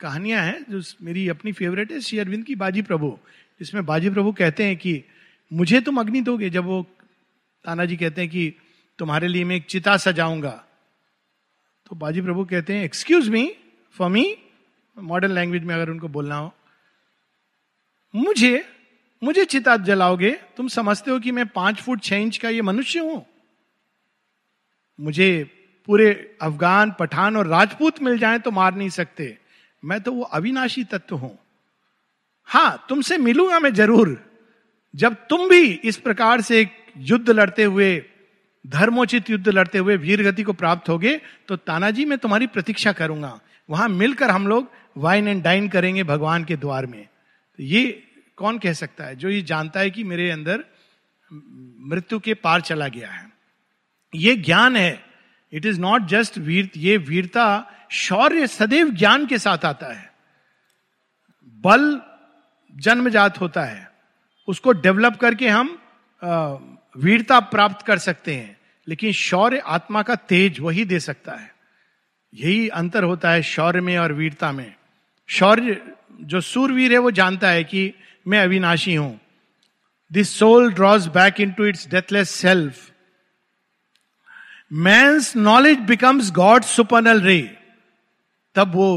कहानियाँ 0.00 0.42
हैं, 0.44 0.64
जो 0.70 0.80
मेरी 1.02 1.28
अपनी 1.28 1.52
फेवरेट 1.52 1.92
है, 1.92 2.00
श्री 2.00 2.18
अरविंद 2.18 2.44
की 2.44 2.54
बाजी 2.54 2.82
प्रभु, 2.82 3.18
जिसमें 3.60 3.84
बाजी 3.86 4.10
प्रभु 4.10 4.32
कहते 4.32 4.64
हैं 4.64 4.76
कि 4.76 5.02
मुझे 5.50 5.80
तुम 5.80 6.00
अग्नि 6.00 6.20
दोगे, 6.20 6.50
जब 6.50 6.64
वो 6.64 6.82
तानाजी 7.64 7.96
कहते 7.96 8.20
हैं 8.20 8.30
कि 8.30 8.52
तुम्हारे 8.98 9.28
लिए 9.28 9.44
मैं 9.44 9.56
एक 9.56 9.66
चिता 9.66 9.96
सजाऊँगा। 9.96 10.52
तो 11.86 11.96
बाजी 11.96 12.20
प्रभु 12.20 12.44
कहते 12.44 12.74
हैं 12.74 12.84
excuse 12.84 13.28
me 13.28 13.44
for 13.96 14.10
me 14.10 14.36
modern 14.96 15.32
language 15.32 15.64
में 15.64 15.74
अगर 15.74 15.90
उनको 15.90 16.08
बोलना 16.08 16.36
हो, 16.36 16.52
मुझे 18.14 18.64
मुझे 19.22 19.44
चिता 19.44 19.76
जलाओगे? 19.76 20.30
तुम 20.56 20.68
समझते 20.68 21.10
हो 21.10 21.18
कि 21.20 21.32
मैं 21.32 21.46
पाँच 21.46 21.80
फुट 21.80 22.02
छह 22.02 22.16
इंच 22.16 22.36
का 22.36 22.48
ये 22.48 22.62
मनुष्य 22.62 23.00
हूँ? 23.00 23.24
मुझे 24.98 25.28
पूरे 25.88 26.10
अफगान, 26.42 26.90
पठान 26.98 27.36
और 27.36 27.46
राजपूत 27.46 28.02
मिल 28.02 28.18
जाए 28.18 28.38
तो 28.38 28.50
मार 28.50 28.74
नहीं 28.74 28.88
सकते। 28.90 29.36
मैं 29.82 30.00
तो 30.00 30.12
वो 30.12 30.22
अविनाशी 30.22 30.84
तत्व 30.84 31.16
हूँ। 31.16 31.38
हाँ, 32.48 32.86
तुमसे 32.88 33.18
मिलूँगा 33.18 33.58
मैं 33.58 33.72
ज़रूर। 33.74 34.18
जब 34.94 35.14
तुम 35.30 35.48
भी 35.48 35.62
इस 35.84 35.96
प्रकार 35.98 36.40
से 36.40 36.66
युद्ध 36.98 37.30
लड़ते 37.30 37.64
हुए, 37.64 38.02
धर्मोचित 38.64 39.30
युद्ध 39.30 39.48
लड़ते 39.48 39.78
हुए 39.78 39.96
वीर 39.96 40.22
गति 40.22 40.42
को 40.42 40.52
प्राप्त 40.52 40.88
होगे 40.88 41.20
तो 41.48 41.56
तानाजी 41.56 42.04
मैं 42.04 42.18
तुम्हारी 42.18 42.46
प्रतीक्षा 42.46 42.92
करूँगा। 42.92 43.38
वहाँ 43.68 43.88
मिलकर 43.88 44.30
हम 44.30 44.46
लोग 44.46 44.70
वाइन 44.96 45.28
एंड 45.28 45.42
डाइन 45.42 45.68
करेंगे 45.68 46.04
भगवान 46.04 46.44
के 46.44 46.56
द्वार 46.56 46.86
में। 46.86 47.02
तो 47.04 47.62
ये 47.62 47.82
कौन 48.40 48.58
कह 48.58 48.72
सकता 48.72 49.04
है? 49.04 49.16
जो 49.16 49.28
ये 49.28 49.42
जानता 49.42 49.80
है 49.80 49.90
कि 49.90 50.04
मेरे 50.04 50.30
अंदर 50.30 50.64
मृत्यु 51.90 52.18
के 52.18 52.34
पार 52.34 52.60
चला 52.60 52.88
गया 52.88 53.10
है। 53.10 53.28
ये 54.14 54.36
ज्ञान 54.36 54.76
है। 54.76 55.04
इट 55.52 55.66
इज़ 55.66 55.80
नॉट 55.80 56.06
जस्ट 56.06 56.38
वीर 56.38 56.70
ये 56.76 56.96
वीरता 56.96 57.46
शौर्य 57.90 58.46
सदैव 58.46 58.88
ज्ञान 58.90 59.26
के 59.26 59.38
साथ 59.38 59.64
आता 59.64 59.92
है। 59.92 60.12
बल 61.64 62.00
जन्मजात 62.74 63.40
होता 63.40 63.64
है। 63.64 63.90
उसको 64.48 64.72
डेवलप 64.72 65.16
करके 65.16 65.48
हम 65.48 65.78
वीरता 66.96 67.40
प्राप्त 67.40 67.86
कर 67.86 67.98
सकते 67.98 68.34
हैं। 68.34 68.56
लेकिन 68.88 69.12
शौर्य 69.12 69.58
आत्मा 69.58 70.02
का 70.02 70.14
तेज 70.14 70.60
वही 70.60 70.84
दे 70.84 71.00
सकता 71.00 71.32
है। 71.32 71.54
यही 72.34 72.68
अंतर 72.68 73.04
होता 73.04 73.30
है 73.30 73.42
शौर्य 73.42 73.80
में 73.80 73.96
और 73.98 74.12
वीरता 74.12 74.52
में। 74.52 74.74
शौर्य 75.28 75.82
जो 76.20 76.40
सूरवीर 76.40 76.92
है 76.92 76.98
वो 76.98 77.10
जानता 77.10 77.50
है 77.50 77.64
कि 77.64 77.92
मैं 78.26 78.42
अविनाशी 78.42 78.94
हूँ। 78.94 79.20
This 80.12 80.38
soul 80.38 80.72
draws 80.72 81.06
back 81.08 81.40
into 81.52 81.64
its 81.64 81.88
deathless 81.88 82.30
self 82.30 82.90
man's 84.72 85.36
knowledge 85.36 85.78
becomes 85.78 86.30
God 86.32 86.62
supernal 86.62 87.20
ray 87.20 87.40
तब 88.54 88.74
वो 88.74 88.90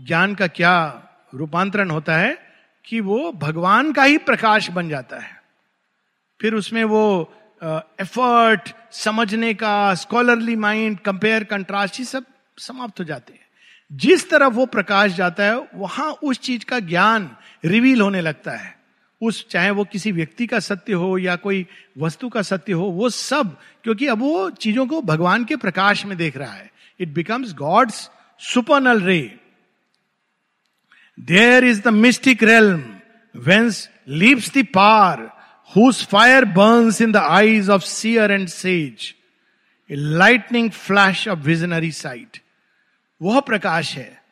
ज्ञान 0.00 0.34
का 0.34 0.46
क्या 0.46 0.74
रूपांतरण 1.34 1.90
होता 1.90 2.16
है? 2.16 2.46
कि 2.84 3.00
वो 3.00 3.32
भगवान 3.32 3.92
का 3.92 4.02
ही 4.02 4.18
प्रकाश 4.18 4.68
बन 4.70 4.88
जाता 4.88 5.18
है। 5.18 5.40
फिर 6.40 6.54
उसमें 6.54 6.84
वो 6.84 7.02
एफर्ट 8.00 8.74
समझने 8.92 9.54
का 9.54 9.94
स्कॉलरली 9.94 10.56
माइंड 10.56 10.98
कंपेयर 10.98 11.44
कंट्रास्ट 11.44 12.00
ये 12.00 12.06
सब 12.06 12.24
समाप्त 12.58 13.00
हो 13.00 13.04
जाते 13.04 13.32
हैं। 13.32 13.45
जिस 13.90 14.30
तरफ़ 14.30 14.52
वो 14.52 14.66
प्रकाश 14.66 15.12
जाता 15.12 15.44
है, 15.44 15.68
वहाँ 15.74 16.10
उस 16.12 16.38
चीज़ 16.38 16.64
का 16.64 16.78
ज्ञान 16.80 17.30
रिवील 17.64 18.00
होने 18.00 18.20
लगता 18.20 18.52
है। 18.52 18.74
उस, 19.20 19.46
चाहे 19.50 19.70
वो 19.70 19.84
किसी 19.84 20.12
व्यक्ति 20.12 20.46
का 20.46 20.58
सत्य 20.60 20.92
हो 20.92 21.18
या 21.18 21.36
कोई 21.36 21.66
वस्तु 21.98 22.28
का 22.28 22.42
सत्य 22.42 22.72
हो, 22.72 22.84
वो 22.84 23.08
सब, 23.10 23.56
क्योंकि 23.84 24.06
अब 24.06 24.18
वो 24.18 24.50
चीज़ों 24.50 24.86
को 24.86 25.00
भगवान 25.02 25.44
के 25.44 25.56
प्रकाश 25.56 26.04
में 26.06 26.16
देख 26.18 26.36
रहा 26.36 26.52
है। 26.52 26.70
It 27.00 27.08
becomes 27.08 27.52
God's 27.54 28.10
supernal 28.40 29.00
ray 29.00 29.20
there 31.18 31.64
is 31.64 31.80
the 31.82 31.88
mystic 31.88 32.42
realm 32.42 32.82
whence 33.34 33.88
leaves 34.08 34.52
the 34.56 34.66
power 34.74 35.20
whose 35.76 36.04
fire 36.06 36.44
burns 36.44 37.00
in 37.00 37.12
the 37.12 37.16
eyes 37.16 37.70
of 37.70 37.82
seer 37.82 38.32
and 38.32 38.48
sage 38.48 39.14
a 39.90 39.94
lightning 39.94 40.70
flash 40.70 41.28
of 41.28 41.38
visionary 41.38 41.92
sight 41.92 42.40
वह 43.22 43.40
प्रकाश 43.40 43.96
है। 43.96 44.22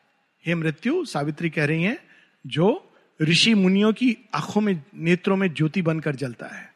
हे 0.47 0.55
मृत्यु, 0.55 1.05
सावित्री 1.05 1.51
कह 1.51 1.65
रही 1.65 1.83
हैं, 1.83 1.99
जो 2.47 2.93
ऋषि 3.23 3.55
मुनियों 3.55 3.93
की 3.93 4.17
आँखों 4.35 4.61
में, 4.61 4.83
नेत्रों 4.95 5.37
में 5.37 5.55
ज्योति 5.55 5.83
बनकर 5.83 6.15
जलता 6.15 6.47
है। 6.47 6.75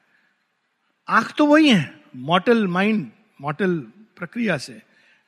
आँख 1.09 1.35
तो 1.39 1.47
वही 1.47 1.69
है 1.69 2.01
मॉटल 2.17 2.67
माइंड 2.67 3.11
मॉटल 3.41 3.79
प्रक्रिया 4.17 4.59
से। 4.59 4.83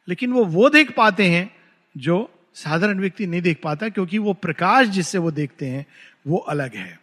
लेकिन 0.09 0.33
वो 0.33 0.45
वो 0.45 0.69
देख 0.69 0.97
पाते 0.97 1.27
हैं, 1.27 1.57
जो 1.97 2.35
साधारण 2.55 3.01
व्यक्ति 3.01 3.27
नहीं 3.27 3.43
देख 3.43 3.61
पाता, 3.63 3.89
क्योंकि 3.89 4.19
वो 4.19 4.33
प्रकाश 4.33 4.87
जिससे 4.87 5.19
वो 5.19 5.31
देखते 5.31 5.67
हैं, 5.67 5.87
वो 6.27 6.37
अलग 6.37 6.75
है। 6.75 7.01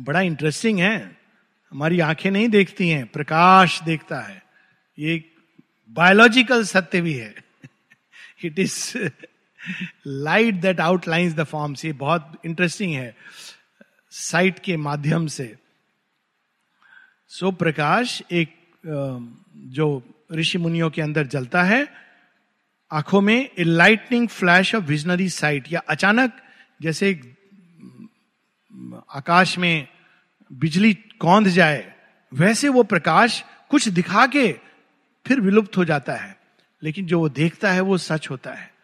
बड़ा 0.00 0.20
इंटरेस्टिंग 0.20 0.78
है, 0.78 1.16
हमारी 1.72 2.00
आँखें 2.00 2.30
नहीं 2.30 2.48
देखती 2.48 2.88
हैं, 2.88 3.06
प्रकाश 3.06 3.82
देखता 3.82 4.20
है। 4.20 4.42
ये 4.98 5.24
बायोलॉजिकल 5.90 6.64
सत्य 6.64 7.00
भी 7.00 7.14
है। 7.14 7.51
It 8.44 8.58
is 8.58 9.08
light 10.06 10.54
that 10.54 10.80
outlines 10.80 11.34
the 11.34 11.44
forms 11.44 11.84
ये 11.84 11.92
बहुत 11.92 12.40
इंटरेस्टिंग 12.44 12.94
है 12.94 13.16
साइट 14.10 14.58
के 14.58 14.76
माध्यम 14.76 15.26
से। 15.26 15.56
सो 17.28 17.50
so, 17.50 17.56
प्रकाश 17.58 18.22
एक 18.32 18.54
जो 19.56 20.02
ऋषि 20.32 20.58
मुनियों 20.58 20.90
के 20.90 21.02
अंदर 21.02 21.26
जलता 21.26 21.62
है 21.62 21.86
आँखों 22.92 23.20
में 23.20 23.50
a 23.58 23.64
lightning 23.64 24.28
flash 24.28 24.74
of 24.74 24.84
visionary 24.84 25.28
sight 25.28 25.72
या 25.72 25.80
अचानक 25.88 26.32
जैसे 26.82 27.20
आकाश 29.10 29.58
में 29.58 29.88
बिजली 30.52 30.94
कौंध 30.94 31.48
जाए 31.48 31.92
वैसे 32.32 32.68
वो 32.68 32.82
प्रकाश 32.82 33.44
कुछ 33.70 33.88
दिखा 33.88 34.26
के 34.26 34.52
फिर 35.26 35.40
विलुप्त 35.40 35.76
हो 35.76 35.84
जाता 35.84 36.12
है। 36.12 36.41
लेकिन 36.82 37.06
जो 37.06 37.18
वो 37.18 37.28
देखता 37.28 37.72
है, 37.72 37.80
वो 37.80 37.98
सच 37.98 38.30
होता 38.30 38.52
है। 38.52 38.74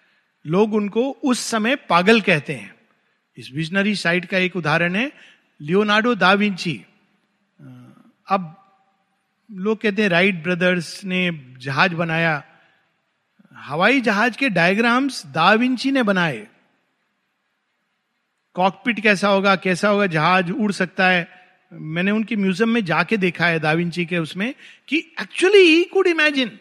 लोग 0.47 0.75
उनको 0.75 1.11
उस 1.11 1.41
समय 1.41 1.77
पागल 1.77 2.21
कहते 2.21 2.53
हैं। 2.53 2.75
इस 3.37 3.51
विजनरी 3.55 3.95
साइट 3.95 4.25
का 4.25 4.39
एक 4.39 4.57
उदाहरण 4.57 4.97
है, 4.97 5.13
लियोनार्डो 5.61 6.15
दा 6.15 6.33
विंची। 6.33 6.85
अब 8.29 8.55
लोग 9.53 9.81
कहते 9.81 10.03
हैं, 10.03 10.09
राइट 10.09 10.43
ब्रदर्स 10.43 11.05
ने 11.05 11.55
जहाज़ 11.59 11.95
बनाया। 11.95 12.45
हवाई 13.55 14.01
जहाज़ 14.01 14.37
के 14.37 14.49
डायग्राम्स 14.49 15.27
दा 15.27 15.53
विंची 15.53 15.93
ने 15.93 16.03
बनाए। 16.03 16.47
कॉकपिट 18.55 19.01
कैसा 19.01 19.29
होगा 19.29 19.57
कैसा 19.57 19.89
होगा, 19.89 20.07
जहाज़ 20.07 20.53
उड़ 20.53 20.73
सकता 20.73 21.09
है। 21.09 21.39
मैंने 21.73 22.11
उनके 22.11 22.37
म्यूज़ियम 22.37 22.69
में 22.69 22.85
जाके 22.85 23.17
देखा 23.17 23.47
है 23.47 23.61
दाविंची 23.61 24.07
के 24.07 24.19
उसमें 24.19 24.55
कि 24.89 24.97
एक्चुअली 24.97 25.59
ही 25.59 25.85
कुड 25.85 26.07
इमेजिन 26.07 26.59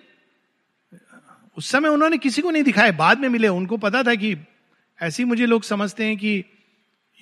उस 1.57 1.69
समय 1.71 1.89
उन्होंने 1.89 2.17
किसी 2.17 2.41
को 2.41 2.51
नहीं 2.51 2.63
दिखाया। 2.63 2.91
बाद 2.91 3.19
में 3.19 3.29
मिले, 3.29 3.47
उनको 3.47 3.77
पता 3.77 4.03
था 4.03 4.15
कि 4.15 4.35
ऐसे 4.99 5.25
मुझे 5.25 5.45
लोग 5.45 5.63
समझते 5.63 6.05
हैं 6.05 6.17
कि 6.17 6.43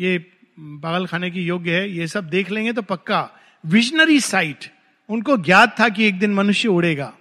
ये 0.01 0.17
पागल 0.59 1.05
खाने 1.07 1.31
की 1.31 1.41
योग्य 1.41 1.75
है, 1.75 1.89
ये 1.89 2.07
सब 2.07 2.29
देख 2.29 2.51
लेंगे 2.51 2.73
तो 2.73 2.81
पक्का। 2.81 3.29
विजनरी 3.65 4.19
साइट 4.19 4.71
उनको 5.09 5.37
ज्ञात 5.37 5.75
था 5.79 5.89
कि 5.89 6.07
एक 6.07 6.19
दिन 6.19 6.33
मनुष्य 6.33 6.67
उड़ेगा। 6.67 7.13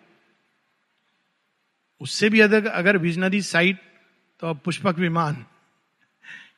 उससे 2.01 2.29
भी 2.29 2.41
अधिक 2.41 2.67
अगर 2.67 2.97
विजनरी 2.99 3.43
साइट 3.43 3.79
तो 4.41 4.47
अब 4.47 4.61
पुष्पक 4.65 4.99
विमान। 4.99 5.45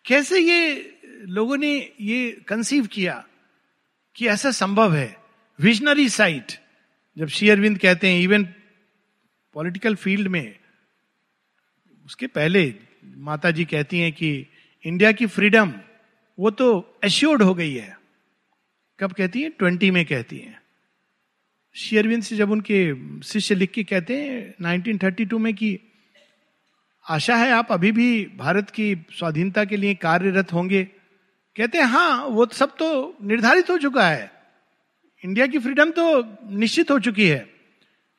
कैसे 0.05 0.41
ये 0.41 0.93
लोगों 1.23 1.57
ने 1.57 1.93
ये 2.01 2.31
कंसीव 2.49 2.87
किया 2.87 3.25
कि 4.17 4.27
ऐसा 4.29 4.51
संभव 4.51 4.95
है? 4.95 5.17
विजनरी 5.61 6.09
साइट 6.09 6.53
जब 7.17 7.29
शेयरविंद 7.29 7.79
कहते 7.79 8.09
हैं 8.09 8.21
इवन 8.21 8.49
पॉलिटिकल 9.57 9.95
फ़ील्ड 9.95 10.29
में, 10.29 10.59
उसके 12.07 12.27
पहले 12.27 12.75
माता 13.05 13.51
जी 13.51 13.65
कहती 13.65 13.99
हैं 13.99 14.13
कि 14.13 14.47
इंडिया 14.85 15.13
की 15.13 15.27
फ्रीडम, 15.27 15.73
वो 16.39 16.51
तो 16.51 16.99
एश्योर्ड 17.05 17.43
हो 17.43 17.55
गई 17.55 17.75
है। 17.75 17.99
कब 19.01 19.13
कहती 19.13 19.43
है? 19.43 19.49
ट्वेंटी 19.49 19.91
में 19.91 20.07
कहती 20.07 20.39
हैं। 20.39 20.63
शेयरविंद 21.75 22.23
से 22.23 22.37
जब 22.37 22.51
उनके 22.51 22.95
शिष्य 23.23 23.55
लिख 23.55 23.71
के 23.71 23.85
कहते 23.85 24.23
हैं 24.23 24.55
1932 24.61 25.39
में 25.39 25.55
कि 25.55 25.81
आशा 27.09 27.37
है 27.37 27.51
आप 27.51 27.73
अभी 27.73 27.93
भी 27.93 28.25
भारत 28.25 28.71
की 28.71 28.97
स्वाधीनता 29.13 29.65
के 29.65 29.77
लिए 29.77 29.95
कार्यरत 29.95 30.53
होंगे। 30.53 30.85
कहते 31.57 31.79
हैं 31.79 31.85
हाँ 31.85 32.25
वो 32.25 32.47
सब 32.47 32.77
तो 32.77 33.17
निर्धारित 33.23 33.71
हो 33.71 33.79
चुका 33.79 34.09
है। 34.09 34.33
इंडिया 35.25 35.47
की 35.47 35.59
फ्रीडम 35.59 35.91
तो 35.91 36.37
निश्चित 36.57 36.91
हो 36.91 37.01
चुकी 37.01 37.29
है। 37.29 37.56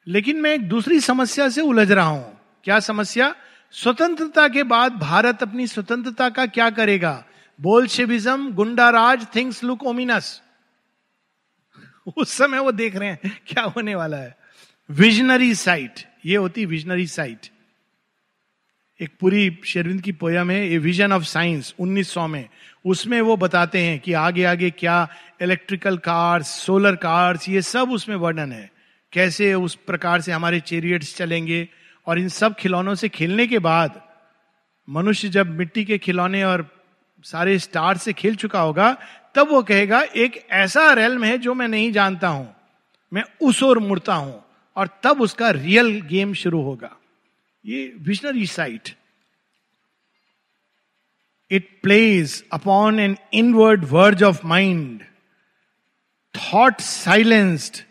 लेकिन 0.07 0.41
मैं 0.41 0.53
एक 0.53 0.69
दूसरी 0.69 0.99
समस्या 0.99 1.49
से 1.49 1.61
उलझ 1.61 1.91
रहा 1.91 2.05
हूँ। 2.05 2.39
क्या 2.63 2.79
समस्या? 2.79 3.35
स्वतंत्रता 3.71 4.47
के 4.47 4.63
बाद 4.63 4.91
भारत 4.91 5.43
अपनी 5.43 5.67
स्वतंत्रता 5.67 6.29
का 6.29 6.45
क्या 6.45 6.69
करेगा? 6.69 7.25
बोल्शेविज्म 7.61 8.51
गुंडा 8.51 8.89
राज 8.89 9.27
थिंग्स 9.35 9.63
लुक 9.63 9.83
ओमिनस। 9.83 10.41
उस 12.17 12.33
समय 12.33 12.59
वो 12.59 12.71
देख 12.71 12.95
रहे 12.95 13.09
हैं 13.09 13.41
क्या 13.47 13.63
होने 13.63 13.95
वाला 13.95 14.17
है। 14.17 14.37
विजनरी 14.89 15.55
साइट, 15.55 15.91
ये 16.25 16.35
होती 16.35 16.65
विजनरी 16.65 17.07
साइट। 17.07 17.47
एक 19.01 19.09
पूरी 19.19 19.59
शेरविंद 19.65 20.01
की 20.01 20.11
पोयम 20.11 20.51
है, 20.51 20.69
ए 20.69 20.77
विजन 20.77 21.11
ऑफ़ 21.11 21.23
साइंस 21.23 21.73
1900 21.79 22.27
में। 22.27 22.49
उसमें 22.85 23.21
वो 23.21 23.37
बताते 23.37 23.81
हैं 23.81 23.99
कि 23.99 24.13
आगे 24.13 24.43
आगे 24.43 24.69
क्या 24.69 25.07
इलेक्ट्रिकल 25.41 25.97
कार्स, 25.97 26.47
सोलर 26.47 26.95
कार्स, 26.95 27.49
ये 27.49 27.61
सब 27.61 27.91
उसमें 27.91 28.15
वर्णन 28.15 28.51
है। 28.51 28.76
कैसे 29.17 29.53
उस 29.53 29.75
प्रकार 29.75 30.21
से 30.21 30.31
हमारे 30.31 30.59
चेरियट्स 30.59 31.15
चलेंगे 31.17 31.67
और 32.07 32.19
इन 32.19 32.29
सब 32.29 32.55
खिलौनों 32.55 32.95
से 32.95 33.09
खेलने 33.09 33.47
के 33.47 33.59
बाद 33.59 34.01
मनुष्य 34.89 35.29
जब 35.29 35.57
मिट्टी 35.57 35.85
के 35.85 35.97
खिलौने 35.97 36.43
और 36.43 36.67
सारे 37.23 37.59
स्टार 37.59 37.97
से 37.97 38.13
खेल 38.13 38.35
चुका 38.35 38.59
होगा, 38.59 38.97
तब 39.35 39.47
वो 39.47 39.63
कहेगा, 39.63 40.01
एक 40.01 40.47
ऐसा 40.51 40.93
रेलम 40.93 41.23
है 41.23 41.37
जो 41.37 41.53
मैं 41.53 41.67
नहीं 41.67 41.91
जानता 41.91 42.27
हूँ। 42.27 42.55
मैं 43.13 43.23
उस 43.41 43.63
ओर 43.63 43.79
मुड़ता 43.79 44.13
हूँ। 44.13 44.43
और 44.75 44.89
तब 45.03 45.21
उसका 45.21 45.49
रियल 45.49 46.01
गेम 46.01 46.33
शुरू 46.33 46.61
होगा। 46.61 46.95
ये 47.65 47.93
visionary 47.99 48.45
sight 48.45 48.89
it 51.51 51.79
plays 51.83 52.43
upon 52.53 52.99
an 52.99 53.17
inward 53.33 53.85
verge 53.85 54.23
of 54.23 54.45
mind 54.45 55.03
thought 56.35 56.81
silenced 56.81 57.83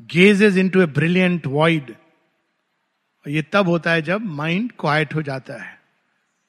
gazes 0.00 0.58
into 0.68 0.82
a 0.82 0.86
brilliant 0.86 1.46
void 1.46 1.94
ये 3.28 3.42
तब 3.42 3.68
होता 3.68 3.90
है 3.90 4.02
जब 4.02 4.24
माइंड 4.24 4.72
क्वाइट 4.78 5.14
हो 5.14 5.22
जाता 5.22 5.62
है। 5.62 5.80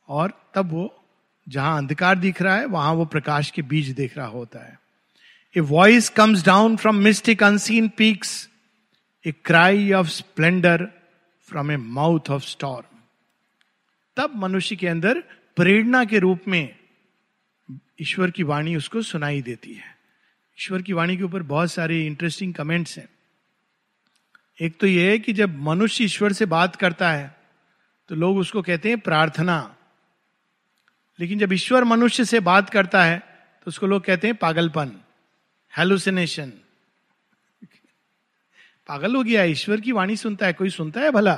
और 0.10 0.52
तब 0.56 0.72
वो 0.72 1.04
जहाँ 1.50 1.78
अंधकार 1.78 2.16
दिख 2.16 2.42
रहा 2.42 2.56
है, 2.56 2.66
वहाँ 2.66 2.94
वो 2.94 3.06
प्रकाश 3.06 3.52
के 3.52 3.62
बीज 3.62 3.90
देख 3.90 4.18
रहा 4.18 4.28
होता 4.28 4.60
है। 4.60 4.80
A 5.58 5.60
voice 5.60 6.10
comes 6.10 6.46
down 6.46 6.76
from 6.76 6.96
mystic 6.96 7.44
unseen 7.44 7.90
peaks 7.90 8.50
a 9.26 9.32
cry 9.32 9.92
of 9.92 10.08
splendour 10.08 10.88
from 11.48 11.72
a 11.72 11.78
mouth 11.78 12.30
of 12.30 12.44
storm 12.44 12.98
तब 14.18 14.36
मनुष्य 14.36 14.76
के 14.76 14.88
अंदर 14.88 15.20
प्रेरणा 15.58 16.06
के 16.06 16.20
रूप 16.20 16.48
में 16.48 16.76
ईश्वर 18.02 18.32
की 18.32 18.44
वाणी 18.44 18.76
उसको 18.76 19.02
सुनाई 19.02 19.42
देती 19.42 19.74
है। 19.74 19.96
ईश्वर 20.60 20.82
की 20.82 20.94
वाणी 20.94 21.18
के 21.18 21.24
ऊपर 21.24 21.44
बहुत 21.44 21.72
सारे 21.72 22.06
इंटरेस्टिंग 22.06 22.54
कमेंट्स 22.54 22.98
हैं। 22.98 23.10
एक 24.64 24.80
तो 24.80 24.88
यह 24.88 25.10
है 25.10 25.20
कि 25.20 25.34
जब 25.34 25.58
मनुष्य 25.60 26.04
ईश्वर 26.04 26.34
से 26.34 26.46
बात 26.46 26.76
करता 26.76 27.12
है 27.12 27.36
तो 28.08 28.16
लोग 28.16 28.38
उसको 28.38 28.62
कहते 28.62 28.90
हैं 28.90 29.00
प्रार्थना। 29.00 29.76
लेकिन 31.20 31.40
जब 31.40 31.54
ईश्वर 31.54 31.84
मनुष्य 31.84 32.26
से 32.26 32.40
बात 32.40 32.70
करता 32.70 33.04
है 33.04 33.20
तो 33.20 33.64
उसको 33.68 33.88
लोग 33.88 34.04
कहते 34.04 34.28
हैं 34.28 34.36
पागलपन 34.36 34.92
हेलुसिनेशन 35.78 36.54
पागल 38.88 39.16
हो 39.16 39.24
गया, 39.24 39.44
ईश्वर 39.44 39.82
की 39.82 39.92
वाणी 39.92 40.16
सुनता 40.16 40.46
है, 40.46 40.54
कोई 40.54 40.70
सुनता 40.70 41.02
है 41.02 41.12
भला? 41.12 41.36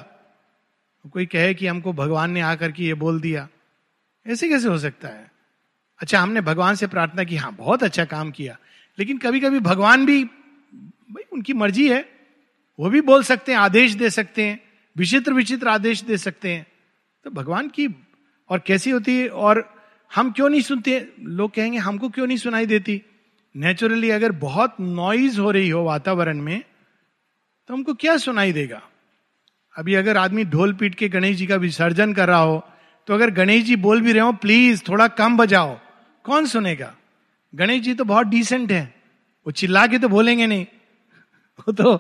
कोई 1.12 1.26
कहे 1.26 1.54
कि 1.54 1.68
हमको 1.68 1.94
भगवान 1.94 2.32
ने 2.32 2.42
आकर 2.42 2.72
के 2.72 2.84
ये 2.84 2.94
बोल 2.94 3.22
दिया। 3.22 3.48
ऐसे 4.28 4.50
कैसे 4.50 4.68
हो 4.68 4.78
सकता 4.78 5.08
है? 5.08 5.32
अच्छा 6.00 6.20
हमने 6.20 6.42
भगवान 6.42 6.76
से 6.76 6.88
प्रार्थना 6.88 7.24
की 7.24 7.36
हाँ 7.36 7.52
बहुत 7.52 7.84
अच्छा 7.84 8.06
काम 8.06 8.32
किया। 8.32 8.58
लेकिन 9.00 9.18
कभी 9.18 9.40
कभी 9.40 9.60
भगवान 9.60 10.06
भी, 10.06 10.24
भाई, 11.12 11.24
उनकी 11.34 11.54
मर्ज़ी 11.54 11.90
है। 11.90 12.15
वो 12.80 12.90
भी 12.90 13.02
बोल 13.02 13.24
सकते 13.24 13.52
हैं, 13.52 13.60
आदेश 13.60 13.94
दे 13.94 14.10
सकते 14.10 14.44
हैं, 14.44 14.60
विचित्र 14.98 15.34
विचित्र 15.34 15.68
आदेश 15.68 16.02
दे 16.04 16.18
सकते 16.18 16.54
हैं। 16.54 16.66
तो 17.26 17.32
भगवान 17.32 17.68
की 17.68 17.88
और 18.50 18.60
कैसी 18.60 18.90
होती 18.90 19.18
है? 19.18 19.28
और 19.28 19.74
हम 20.16 20.32
क्यों 20.32 20.50
नहीं 20.50 20.62
सुनते? 20.62 21.08
लोग 21.20 21.54
कहेंगे, 21.54 21.78
हमको 21.78 22.10
क्यों 22.10 22.28
नहीं 22.28 22.38
सुनाई 22.38 22.66
देती? 22.66 23.02
नेचुरली 23.56 24.10
अगर 24.10 24.32
बहुत 24.32 24.76
नॉइज़ 24.80 25.40
हो 25.40 25.52
रही 25.52 25.70
हो 25.70 25.84
वातावरण 25.84 26.42
में 26.42 26.64
तो 27.70 27.74
हमको 27.74 27.94
क्या 27.94 28.18
सुनाई 28.18 28.52
देगा? 28.54 28.82
अभी 29.76 29.94
अगर 29.96 30.18
आदमी 30.18 30.44
ढोल 30.44 30.74
पीट 30.74 30.96
के 30.96 31.10
गणेश 31.10 31.38
जी 31.38 31.48
का 31.48 31.56
विसर्जन 31.56 32.14
कर 32.14 32.28
रहा 32.28 32.40
हो 32.40 32.64
तो 33.08 33.14
अगर 33.14 33.30
गणेश 33.30 33.64
जी 33.64 33.76
बोल 33.76 34.02
भी 34.02 34.12
रहे 34.12 34.22
हो 34.22 34.34
प्लीज़ 34.34 34.82
थोड़ा 34.90 35.08
कम 35.08 35.38
बजाओ, 35.38 35.78
कौन 36.26 36.46
सुनेगा? 36.46 36.96
गणेश 37.56 37.82
जी 37.82 37.94
तो 37.94 38.04
बहुत 38.04 38.28
डिसेंट 38.28 38.72
है। 38.72 38.84
वो 39.46 39.52
चिल्ला 39.52 39.86
के 39.88 40.00
तो 40.00 40.10
बोलेंगे 40.10 40.48
नहीं। 40.48 40.66
वो 41.60 41.72
तो 41.72 41.96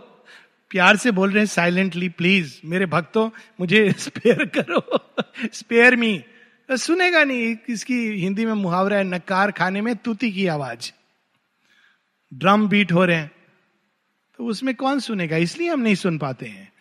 प्यार 0.69 0.97
से 0.97 1.11
बोल 1.11 1.29
रहे 1.29 1.39
हैं 1.39 1.45
साइलेंटली 1.45 2.09
प्लीज़ 2.09 2.57
मेरे 2.65 2.85
भक्तों, 2.85 3.29
मुझे 3.59 3.91
स्पेयर 3.97 4.45
करो 4.45 5.15
स्पेयर 5.53 5.95
मी 5.95 6.23
तो 6.69 6.77
सुनेगा 6.77 7.23
नहीं 7.23 7.57
इसकी 7.69 8.07
हिंदी 8.07 8.45
में 8.45 8.53
मुहावरा 8.53 8.97
है, 8.97 9.03
नकार 9.03 9.51
खाने 9.51 9.81
में 9.81 9.95
तूती 9.95 10.31
की 10.31 10.47
आवाज़। 10.47 10.91
ड्रम 12.33 12.67
बीट 12.67 12.91
हो 12.91 13.05
रहे 13.05 13.15
हैं। 13.15 13.31
तो 14.37 14.45
उसमें 14.45 14.75
कौन 14.75 14.99
सुनेगा? 14.99 15.37
इसलिए 15.37 15.69
हम 15.69 15.79
नहीं 15.79 15.95
सुन 15.95 16.17
पाते 16.17 16.45
हैं। 16.45 16.73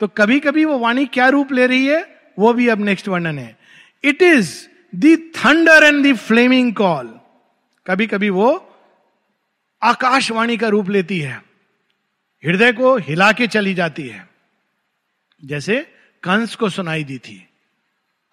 तो 0.00 0.08
कभी 0.08 0.40
कभी 0.40 0.64
वो 0.64 0.78
वाणी 0.78 1.06
क्या 1.06 1.28
रूप 1.28 1.52
ले 1.52 1.66
रही 1.66 1.86
है? 1.86 2.20
वो 2.38 2.52
भी 2.52 2.68
अब 2.68 2.80
नेक्स्ट 2.80 3.08
वर्णन 3.08 3.38
है। 3.38 3.58
It 4.04 4.22
is 4.22 4.66
the 4.94 5.16
thunder 5.16 5.82
and 5.84 6.02
the 6.02 6.12
flaming 6.12 6.74
call 6.74 7.20
कभी 7.86 8.06
कभी 8.06 8.30
वो 8.30 8.74
आकाशवाणी 9.82 10.56
का 10.56 10.68
रूप 10.68 10.90
लेती 10.90 11.20
है। 11.20 11.49
हृदय 12.46 12.72
को 12.72 12.96
हिला 12.96 13.32
के 13.32 13.46
चली 13.46 13.74
जाती 13.74 14.08
है। 14.08 14.28
जैसे 15.44 15.80
कंस 16.22 16.54
को 16.54 16.68
सुनाई 16.68 17.04
दी 17.04 17.18
थी, 17.18 17.48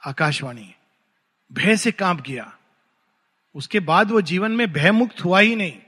आकाशवाणी। 0.06 0.74
भय 1.54 1.78
से 1.78 1.92
काँप 1.92 2.22
गया। 2.22 2.58
उसके 3.56 3.80
बाद 3.80 4.12
वो 4.12 4.22
जीवन 4.22 4.52
में 4.52 4.74
भय 4.74 4.92
मुक्त 4.92 5.26
हुआ 5.26 5.40
ही 5.40 5.56
नहीं। 5.56 5.80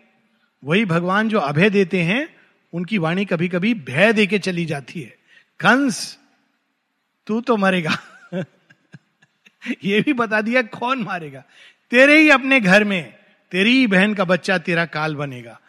वही 0.63 0.85
भगवान 0.85 1.29
जो 1.29 1.39
अभय 1.39 1.69
देते 1.69 2.01
हैं, 2.01 2.35
उनकी 2.73 2.97
वाणी 2.97 3.25
कभी 3.25 3.47
कभी 3.47 3.73
भय 3.73 4.13
दे 4.13 4.27
के 4.27 4.39
चली 4.39 4.65
जाती 4.65 5.01
है। 5.01 5.17
कंस, 5.59 6.19
तू 7.27 7.41
तो 7.41 7.57
मरेगा। 7.57 7.99
ये 9.83 10.01
भी 10.01 10.13
बता 10.13 10.41
दिया, 10.41 10.61
कौन 10.61 11.03
मारेगा? 11.03 11.43
तेरे 11.91 12.19
ही 12.19 12.29
अपने 12.29 12.59
घर 12.59 12.83
में, 12.83 13.19
तेरी 13.51 13.71
ही 13.71 13.87
बहन 13.87 14.13
का 14.13 14.25
बच्चा 14.25 14.57
तेरा 14.57 14.85
काल 14.85 15.15
बनेगा। 15.15 15.59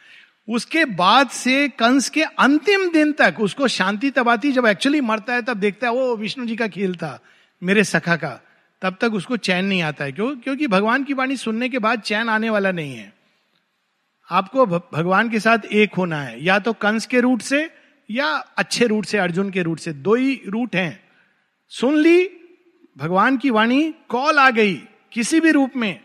उसके 0.50 0.84
बाद 0.84 1.28
से 1.28 1.68
कंस 1.68 2.08
के 2.08 2.22
अंतिम 2.22 2.90
दिन 2.90 3.12
तक 3.12 3.34
उसको 3.40 3.68
शांति 3.68 4.10
तब 4.10 4.28
आती 4.28 4.52
जब 4.52 4.66
एक्चुअली 4.66 5.00
मरता 5.00 5.34
है, 5.34 5.42
तब 5.42 5.56
देखता 5.56 5.86
है 5.86 5.92
वो 5.92 6.16
विष्णु 6.16 6.46
जी 6.46 6.56
का 6.56 6.68
खेल 6.68 6.96
था, 6.96 7.20
मेरे 7.62 7.84
सखा 7.84 8.16
का। 8.16 8.40
तब 8.82 8.96
तक 9.00 9.14
उसको 9.14 9.36
चैन 9.36 9.64
नहीं 9.64 9.82
आता 9.82 10.04
है। 10.04 10.12
क्यों? 10.12 10.36
क्योंकि 10.36 10.66
भगवान 10.66 11.04
की 11.04 11.14
वाणी 11.14 11.36
सुनने 11.36 11.68
के 11.68 11.78
बाद 11.78 12.00
चैन 12.00 12.28
आने 12.28 12.50
वाला 12.50 12.72
नहीं 12.72 12.94
है। 12.94 13.12
आपको 14.30 14.66
भगवान 14.66 15.30
के 15.30 15.40
साथ 15.40 15.58
एक 15.72 15.94
होना 15.94 16.22
है। 16.22 16.44
या 16.44 16.58
तो 16.58 16.72
कंस 16.72 17.06
के 17.06 17.20
रूट 17.20 17.42
से, 17.42 17.70
या 18.10 18.26
अच्छे 18.32 18.86
रूट 18.86 19.04
से, 19.04 19.18
अर्जुन 19.18 19.50
के 19.50 19.62
रूट 19.62 19.78
से। 19.78 19.92
दो 19.92 20.14
ही 20.14 20.42
रूट 20.46 20.76
हैं। 20.76 21.00
सुन 21.68 21.96
ली, 21.96 22.30
भगवान 22.98 23.36
की 23.36 23.50
वाणी, 23.50 23.94
कॉल 24.08 24.38
आ 24.38 24.50
गई 24.50 24.74
किसी 25.12 25.40
भी 25.40 25.50
रूप 25.50 25.70
में। 25.76 26.00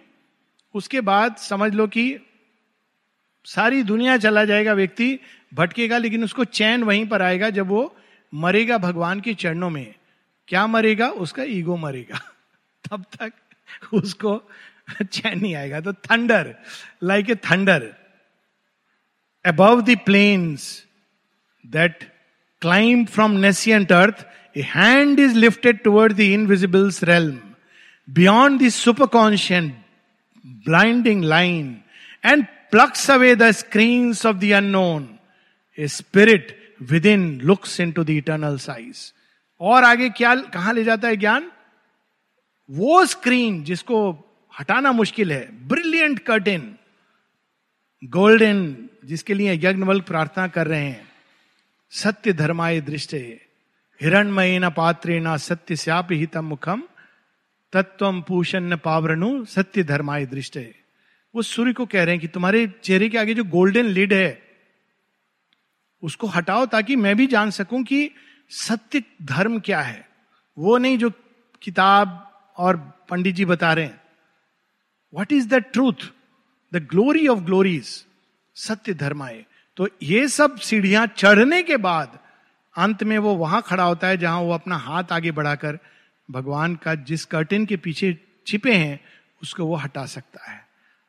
उसके 0.73 1.01
बाद 1.01 1.35
समझ 1.35 1.73
लो 1.73 1.87
कि 1.87 2.24
सारी 3.45 3.83
दुनिया 3.83 4.17
चला 4.17 4.45
जाएगा 4.45 4.73
व्यक्ति, 4.73 5.19
भटकेगा, 5.53 5.97
लेकिन 5.97 6.23
उसको 6.23 6.45
चैन 6.45 6.83
वहीं 6.83 7.07
पर 7.07 7.21
आएगा 7.21 7.49
जब 7.49 7.67
वो 7.67 7.95
मरेगा 8.33 8.77
भगवान 8.77 9.21
के 9.21 9.33
चरणों 9.33 9.69
में। 9.69 9.95
क्या 10.47 10.67
मरेगा? 10.67 11.09
उसका 11.09 11.43
ईगो 11.43 11.77
मरेगा। 11.77 12.21
तब 12.89 13.05
तक 13.21 13.33
उसको 13.93 14.49
चैन 15.03 15.39
नहीं 15.39 15.55
आएगा। 15.55 15.79
तो 15.79 15.93
thunder 15.93 16.55
like 17.03 17.29
a 17.29 17.35
thunder 17.35 17.93
above 19.45 19.81
the 19.81 19.89
that 21.65 22.03
climb 22.61 23.05
from 23.05 23.31
nescient 23.31 23.91
earth 23.91 24.27
a 24.57 24.61
hand 24.61 25.19
is 25.19 25.35
lifted 25.35 25.83
toward 25.83 26.13
the 26.13 26.19
invisible's 26.19 27.03
realm 27.03 27.39
beyond 28.09 28.61
the super 28.63 29.05
conscient 29.05 29.85
blinding 30.45 31.23
line 31.23 31.81
and 32.25 32.45
plucks 32.71 33.07
away 33.09 33.35
the 33.35 33.51
screens 33.53 34.25
of 34.25 34.39
the 34.39 34.51
unknown. 34.53 35.19
A 35.77 35.87
spirit 35.87 36.55
within 36.89 37.39
looks 37.39 37.79
into 37.79 38.03
the 38.03 38.17
eternal 38.17 38.57
size. 38.59 39.13
और 39.61 39.83
आगे 39.83 40.09
क्या, 40.09 40.35
कहा 40.53 40.71
ले 40.71 40.83
जाता 40.83 41.07
है 41.07 41.17
ज्ञान 41.17 41.51
वो 42.69 43.05
screen 43.05 43.63
जिसको 43.63 43.99
हटाना 44.59 44.91
मुश्किल 44.91 45.31
है 45.31 45.41
ब्रिलियंट 45.67 46.19
कर्टेन 46.19 46.75
गोल्डन 48.03 48.59
जिसके 49.05 49.33
लिए 49.33 49.53
यज्ञवल 49.53 50.01
प्रार्थना 50.01 50.47
कर 50.47 50.67
रहे 50.67 50.83
हैं 50.83 51.07
सत्य 51.91 52.33
धर्माय 52.33 52.81
दृष्टि 52.81 53.23
हिरणमय 54.01 54.57
न 54.59 54.69
पात्रे 54.69 55.19
न 55.19 55.35
सत्य 55.37 55.75
श्याप 55.75 56.11
हितम 56.11 56.45
मुखम 56.45 56.83
तत्व 57.73 58.11
पूषण 58.27 58.75
पावरणु 58.85 59.29
सत्य 59.45 59.83
धर्माय 59.83 60.25
दृष्टि 60.25 60.65
वो 61.35 61.41
सूर्य 61.41 61.73
को 61.73 61.85
कह 61.85 62.03
रहे 62.03 62.15
हैं 62.15 62.21
कि 62.21 62.27
तुम्हारे 62.27 62.67
चेहरे 62.83 63.09
के 63.09 63.17
आगे 63.17 63.33
जो 63.33 63.43
गोल्डन 63.43 63.85
लिड 63.85 64.13
है, 64.13 64.41
उसको 66.03 66.27
हटाओ 66.27 66.65
ताकि 66.65 66.95
मैं 66.95 67.15
भी 67.15 67.27
जान 67.27 67.49
सकूँ 67.51 67.83
कि 67.83 68.11
सत्य 68.49 69.03
धर्म 69.23 69.59
क्या 69.59 69.81
है। 69.81 70.09
वो 70.57 70.77
नहीं 70.77 70.97
जो 70.97 71.09
किताब 71.61 72.31
और 72.57 72.77
पंडित 73.09 73.35
जी 73.35 73.45
बता 73.45 73.73
रहे 73.73 73.85
हैं। 73.85 74.01
What 75.13 75.31
is 75.31 75.47
the 75.47 75.53
truth 75.53 76.11
the 76.73 76.77
glory 76.77 77.27
of 77.27 77.39
glories 77.39 78.05
सत्य 78.55 78.93
धर्म 78.93 79.23
आए। 79.23 79.45
तो 79.77 79.87
ये 80.03 80.27
सब 80.27 80.57
सीढ़ियाँ 80.57 81.07
चढ़ने 81.07 81.63
के 81.63 81.77
बाद 81.77 82.19
अंत 82.77 83.03
में 83.03 83.17
वो 83.17 83.35
वहाँ 83.35 83.61
खड़ा 83.61 83.83
होता 83.83 84.07
है 84.07 84.17
जहाँ 84.17 84.39
वो 84.41 84.53
अपना 84.53 84.77
हाथ 84.77 85.03
आगे 85.11 85.31
बढ़ाकर 85.31 85.79
भगवान 86.31 86.75
का 86.75 86.95
जिस 86.95 87.25
कर्टेन 87.25 87.65
के 87.65 87.77
पीछे 87.77 88.17
छिपे 88.47 88.73
हैं, 88.73 88.99
उसको 89.43 89.65
वो 89.65 89.75
हटा 89.75 90.05
सकता 90.05 90.51
है। 90.51 90.64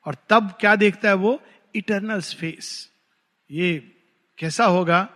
और 0.07 0.17
तब 0.29 0.53
क्या 0.61 0.77
देखता 0.77 1.09
है 1.09 1.15
वो? 1.15 1.43
इटरनल 1.75 2.21
स्पेस 2.21 2.91
ये 3.51 3.93
कैसा 4.39 4.65
होगा? 4.65 5.09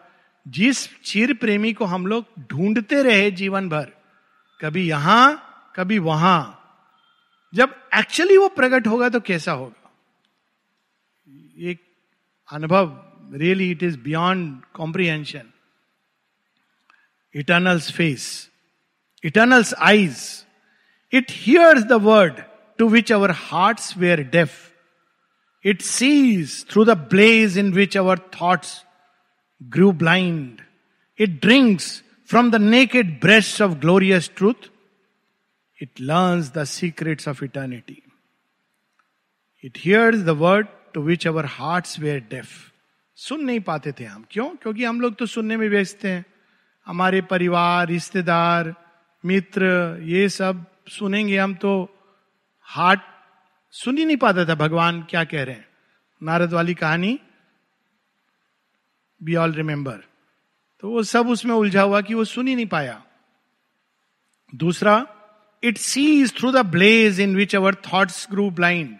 जिस 0.48 1.02
चीर 1.02 1.34
प्रेमी 1.34 1.72
को 1.72 1.84
हम 1.84 2.06
लोग 2.06 2.26
ढूंढते 2.40 3.02
रहे 3.02 3.30
जीवन 3.30 3.68
भर, 3.68 3.92
कभी 4.60 4.88
यहाँ, 4.88 5.72
कभी 5.76 5.98
वहाँ, 5.98 6.56
जब 7.54 7.74
एक्चुअली 7.94 8.36
वो 8.36 8.48
प्रकट 8.48 8.86
होगा 8.86 9.08
तो 9.08 9.20
कैसा 9.20 9.52
होगा? 9.52 9.90
एक 11.58 11.80
अनुभव 12.52 13.06
really 13.34 13.70
it 13.70 13.82
is 13.82 13.98
beyond 13.98 14.62
comprehension 14.74 15.50
eternal's 17.34 17.92
face 17.92 18.50
eternal's 19.24 19.74
eyes 19.74 20.44
it 21.12 21.26
hears 21.30 21.82
the 21.82 21.92
word 21.92 22.40
to 22.78 22.88
which 22.88 23.12
our 23.12 23.30
hearts 23.30 23.96
were 23.96 24.22
deaf 24.22 24.69
it 25.64 25.82
sees 25.82 26.66
through 26.70 26.84
the 26.84 26.90
blaze 26.90 27.58
in 27.58 27.72
which 27.72 27.96
our 27.96 28.18
thoughts 28.18 28.84
grew 29.62 29.92
blind 29.92 30.60
it 31.18 31.40
drinks 31.40 32.04
from 32.26 32.50
the 32.50 32.56
naked 32.56 33.20
breast 33.20 33.62
of 33.62 33.72
glorious 33.72 34.30
truth 34.36 34.70
it 35.82 35.90
learns 36.00 36.52
the 36.52 36.64
secrets 36.64 37.28
of 37.28 37.44
eternity 37.44 38.02
it 39.64 39.72
hears 39.76 40.18
the 40.18 40.28
word 40.28 40.66
to 40.96 41.00
which 41.00 41.26
our 41.26 41.44
hearts 41.44 41.98
were 41.98 42.20
deaf. 42.30 42.46
सुन 43.16 43.44
नहीं 43.44 43.60
पाते 43.60 43.92
थे 43.92 44.04
हम। 44.04 44.24
क्यों? 44.30 44.56
क्योंकि 44.56 44.84
हम 44.84 45.00
लोग 45.00 45.14
तो 45.14 45.26
सुनने 45.26 45.56
में 45.56 45.68
व्यस्त 45.68 46.04
हैं। 46.04 46.26
हमारे 46.86 47.22
परिवार, 47.22 47.86
रिश्तेदार, 47.86 48.74
मित्र, 49.24 49.64
ये 50.02 50.28
सब 50.28 50.66
सुनेंगे 50.88 51.38
हम 51.38 51.54
तो 51.54 51.98
हार्ट 52.60 53.00
सुन 53.74 53.98
ही 53.98 54.04
नहीं 54.04 54.16
पाता 54.16 54.44
था 54.44 54.54
भगवान 54.54 55.02
क्या 55.02 55.24
कह 55.24 55.42
रहे 55.44 55.54
हैं। 55.54 55.68
नारद 56.22 56.52
वाली 56.52 56.74
कहानी 56.74 57.18
बी 59.22 59.34
ऑल 59.34 59.52
रिमेंबर 59.52 59.98
तो 60.82 60.90
वो 60.90 61.02
सब 61.02 61.28
उसमें 61.28 61.54
उलझा 61.54 61.82
हुआ 61.82 62.00
कि 62.00 62.14
वो 62.14 62.24
सुन 62.24 62.48
ही 62.48 62.54
नहीं 62.54 62.66
पाया। 62.66 63.02
दूसरा 64.54 65.06
it 65.62 65.78
sees 65.78 66.36
through 66.38 66.52
the 66.52 66.56
blaze 66.56 67.20
in 67.20 67.36
which 67.36 67.56
our 67.56 67.74
thoughts 67.74 68.26
grew 68.30 68.50
blind 68.50 68.98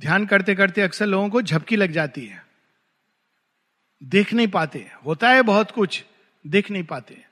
ध्यान 0.00 0.26
करते 0.26 0.54
करते 0.54 0.80
अक्सर 0.80 1.06
लोगों 1.06 1.28
को 1.28 1.42
झपकी 1.42 1.76
लग 1.76 1.92
जाती 1.92 2.26
है। 2.26 2.44
देख 4.02 4.32
नहीं 4.32 4.48
पाते। 4.48 4.86
होता 5.06 5.30
है 5.30 5.42
बहुत 5.42 5.70
कुछ, 5.70 6.04
देख 6.46 6.70
नहीं 6.70 6.84
पाते। 6.84 7.24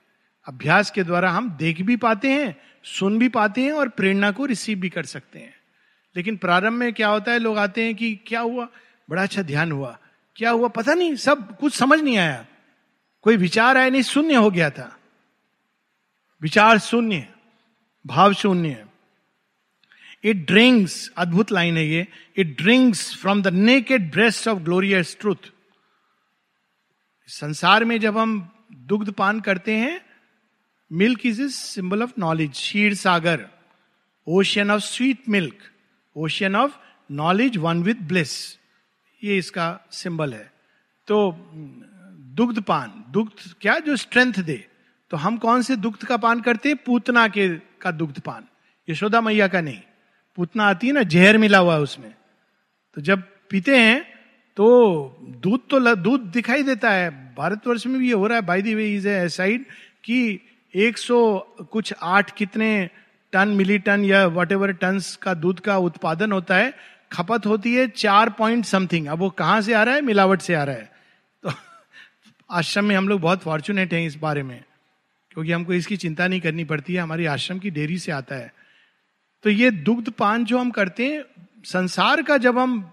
अभ्यास 0.45 0.91
के 0.91 1.03
द्वारा 1.03 1.31
हम 1.31 1.49
देख 1.51 1.81
भी 1.81 1.95
पाते 1.95 2.31
हैं, 2.31 2.55
सुन 2.83 3.19
भी 3.19 3.29
पाते 3.29 3.61
हैं 3.61 3.71
और 3.71 3.89
प्रेरणा 3.89 4.31
को 4.31 4.45
रिसीव 4.45 4.79
भी 4.79 4.89
कर 4.89 5.05
सकते 5.05 5.39
हैं। 5.39 5.58
लेकिन 6.15 6.37
प्रारंभ 6.37 6.73
में 6.73 6.93
क्या 6.93 7.07
होता 7.07 7.31
है, 7.31 7.39
लोग 7.39 7.57
आते 7.57 7.83
हैं 7.83 7.95
कि 7.95 8.19
क्या 8.27 8.39
हुआ? 8.39 8.67
बड़ा 9.09 9.23
अच्छा 9.23 9.41
ध्यान 9.41 9.71
हुआ। 9.71 9.99
क्या 10.35 10.49
हुआ? 10.49 10.67
पता 10.67 10.93
नहीं, 10.93 11.15
सब 11.15 11.57
कुछ 11.57 11.73
समझ 11.73 11.99
नहीं 11.99 12.17
आया। 12.17 12.45
कोई 13.21 13.37
विचार 13.37 13.77
आया 13.77 13.89
नहीं, 13.89 14.01
शून्य 14.01 14.35
हो 14.35 14.51
गया 14.51 14.69
था। 14.69 14.99
विचार 16.41 16.79
शून्य, 16.79 17.27
भाव 18.07 18.33
शून्य। 18.33 18.85
इट 20.23 20.47
ड्रिंक्स 20.47 21.11
अद्भुत 21.17 21.51
लाइन 21.51 21.77
है 21.77 21.87
ये। 21.87 22.07
It 22.37 22.57
drinks 22.57 23.17
from 23.17 23.41
the 23.41 23.47
naked 23.47 24.11
breast 24.11 24.47
of 24.47 24.59
glorious 24.59 25.17
truth 25.19 25.51
संसार 27.27 27.85
में 27.85 27.99
जब 27.99 28.17
हम 28.17 28.51
दुग्ध 28.71 29.11
पान 29.11 29.39
करते 29.39 29.75
हैं 29.75 30.01
milk 30.91 31.25
is 31.25 31.41
is 31.41 31.51
symbol 31.51 32.03
of 32.03 32.11
knowledge 32.19 32.53
Kshir 32.53 32.95
Sagar 32.95 33.49
ocean 34.27 34.71
of 34.71 34.81
sweet 34.81 35.29
milk 35.29 35.55
ocean 36.15 36.55
of 36.55 36.77
knowledge 37.11 37.57
one 37.57 37.83
with 37.83 37.95
bliss 38.03 38.31
ये 39.23 39.37
इसका 39.37 39.87
सिंबल 39.91 40.33
है। 40.33 40.51
तो 41.07 41.31
दुग्ध 42.35 42.61
पान 42.61 43.03
दुग्ध 43.09 43.53
क्या? 43.61 43.77
जो 43.79 43.95
स्ट्रेंथ 43.95 44.33
दे। 44.33 44.65
तो 45.11 45.17
हम 45.17 45.37
कौन 45.37 45.61
से 45.61 45.75
दुग्ध 45.75 46.05
का 46.05 46.17
पान 46.17 46.41
करते 46.41 46.69
हैं? 46.69 46.77
पूतना 46.77 47.27
के, 47.27 47.47
का 47.81 47.91
दुग्ध 47.91 48.19
पान 48.19 48.45
यशोदा 48.87 49.21
मैया 49.21 49.47
का 49.47 49.61
नहीं। 49.61 49.81
पूतना 50.37 50.63
आती 50.65 50.87
है 50.87 50.93
ना, 50.93 51.03
जहर 51.03 51.37
मिला 51.37 51.57
हुआ 51.57 51.75
है 51.75 51.81
उसमें। 51.81 52.13
तो 52.95 53.01
जब 53.01 53.23
पीते 53.49 53.77
हैं 53.77 54.01
तो 54.57 54.65
दूध 55.39 55.67
तो 55.69 55.95
दूध 55.95 56.21
दिखाई 56.31 56.63
देता 56.63 56.91
है। 56.91 57.09
भारतवर्ष 57.35 57.85
में 57.87 57.99
भी 57.99 58.07
ये 58.07 58.13
हो 58.13 58.27
रहा 58.27 58.37
है। 58.37 58.45
By 58.45 58.61
the 58.61 58.73
way 58.75 58.93
is 58.95 59.07
side 59.27 59.65
कि 60.03 60.39
100 60.73 61.39
कुछ 61.71 61.93
आठ 62.01 62.31
कितने 62.37 62.89
टन 63.33 63.47
मिली 63.47 63.77
टन 63.79 64.05
या 64.05 64.25
वट 64.27 64.51
एवर 64.51 64.77
का 65.21 65.33
दूध 65.33 65.59
का 65.59 65.77
उत्पादन 65.77 66.31
होता 66.31 66.55
है, 66.55 66.73
खपत 67.11 67.45
होती 67.45 67.75
है 67.75 67.87
चार 67.87 68.29
पॉइंट 68.29 68.65
समथिंग 68.65 69.07
अब 69.07 69.19
वो 69.19 69.29
कहाँ 69.29 69.61
से 69.61 69.73
आ 69.73 69.83
रहा 69.83 69.95
है? 69.95 70.01
मिलावट 70.01 70.41
से 70.41 70.53
आ 70.53 70.63
रहा 70.63 70.75
है। 70.75 70.91
तो 71.43 71.51
आश्रम 72.51 72.85
में 72.85 72.95
हम 72.95 73.09
लोग 73.09 73.21
बहुत 73.21 73.41
फॉर्चुनेट 73.41 73.93
हैं 73.93 74.07
इस 74.07 74.15
बारे 74.15 74.43
में, 74.43 74.63
क्योंकि 75.31 75.51
हमको 75.51 75.73
इसकी 75.73 75.97
चिंता 75.97 76.27
नहीं 76.27 76.41
करनी 76.41 76.63
पड़ती 76.63 76.93
है। 76.93 77.01
हमारी 77.01 77.25
आश्रम 77.25 77.59
की 77.59 77.69
डेयरी 77.69 77.97
से 77.97 78.11
आता 78.11 78.35
है। 78.35 78.53
तो 79.43 79.49
ये 79.49 79.71
दुग्ध 79.71 80.09
पान 80.09 80.45
जो 80.45 80.57
हम 80.59 80.71
करते 80.71 81.05
हैं, 81.05 81.23
संसार 81.63 82.21
का 82.21 82.37
जब 82.37 82.57
हम 82.57 82.91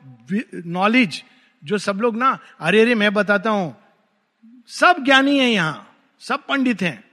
नॉलेज 0.55 1.25
जो 1.65 1.79
सब 1.79 1.97
लोग 1.97 2.17
ना, 2.17 2.39
अरे 2.61 2.81
अरे, 2.81 2.95
मैं 2.95 3.15
बताता 3.15 3.51
हूँ, 3.51 3.77
सब 4.67 5.05
ज्ञानी 5.05 5.39
है 5.39 5.51
यहाँ, 5.51 5.97
सब 6.21 6.47
पंडित 6.47 6.83
हैं, 6.83 7.05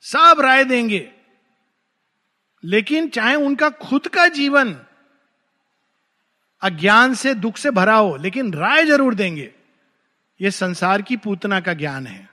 सब 0.00 0.36
राय 0.40 0.64
देंगे। 0.64 1.12
लेकिन 2.64 3.08
चाहे 3.08 3.34
उनका 3.34 3.68
खुद 3.70 4.06
का 4.06 4.26
जीवन 4.28 4.76
अज्ञान 6.62 7.14
से, 7.14 7.34
दुख 7.34 7.56
से 7.56 7.70
भरा 7.70 7.94
हो, 7.94 8.16
लेकिन 8.16 8.52
राय 8.54 8.84
ज़रूर 8.84 9.14
देंगे 9.14 9.52
यह 10.40 10.50
संसार 10.50 11.02
की 11.02 11.16
पूतना 11.16 11.60
का 11.60 11.72
ज्ञान 11.74 12.06
है। 12.06 12.28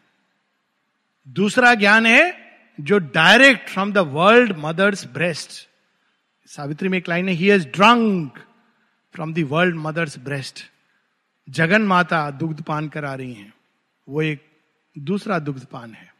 दूसरा 1.28 1.74
ज्ञान 1.74 2.06
है 2.06 2.46
जो 2.80 2.98
direct 2.98 3.70
from 3.70 3.92
the 3.94 3.98
world 3.98 4.56
mother's 4.58 5.06
breast 5.08 5.52
Savitri 6.50 6.90
में 6.90 6.98
एक 6.98 7.10
लाइन 7.10 7.30
है 7.30 7.34
he 7.36 7.48
has 7.48 7.68
drunk 7.68 8.40
from 9.16 9.34
the 9.34 9.48
world 9.50 9.76
mother's 9.76 10.18
breast 10.20 10.60
Jagan 11.48 11.82
Mata 11.82 12.30
दुग्ध 12.32 12.62
पान 12.64 12.88
करा 12.90 13.14
रही 13.16 13.34
हैं। 13.34 13.54
वो 14.08 14.22
एक 14.22 14.46
दूसरा 14.96 15.40
दुग्ध 15.40 15.66
पान 15.66 15.94
है। 15.94 16.14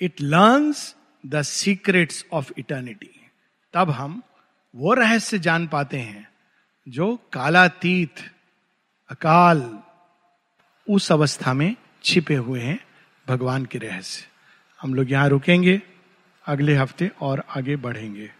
It 0.00 0.20
learns 0.20 0.94
the 1.26 1.42
secrets 1.42 2.24
of 2.32 2.52
eternity. 2.58 3.30
तब 3.74 3.90
हम 3.90 4.22
वो 4.74 4.94
रहस्य 4.94 5.38
जान 5.38 5.66
पाते 5.66 5.98
हैं 5.98 6.28
जो 6.88 7.16
कालातीत, 7.32 8.14
अकाल, 9.10 9.78
उस 10.90 11.12
अवस्था 11.12 11.52
में 11.52 11.76
छिपे 12.04 12.34
हुए 12.34 12.60
हैं 12.60 12.78
भगवान 13.28 13.64
के 13.64 13.78
रहस्य। 13.78 14.26
हम 14.80 14.94
लोग 14.94 15.10
यहाँ 15.10 15.28
रुकेंगे, 15.28 15.82
अगले 16.46 16.74
हफ़्ते 16.74 17.10
और 17.20 17.44
आगे 17.56 17.76
बढ़ेंगे। 17.76 18.30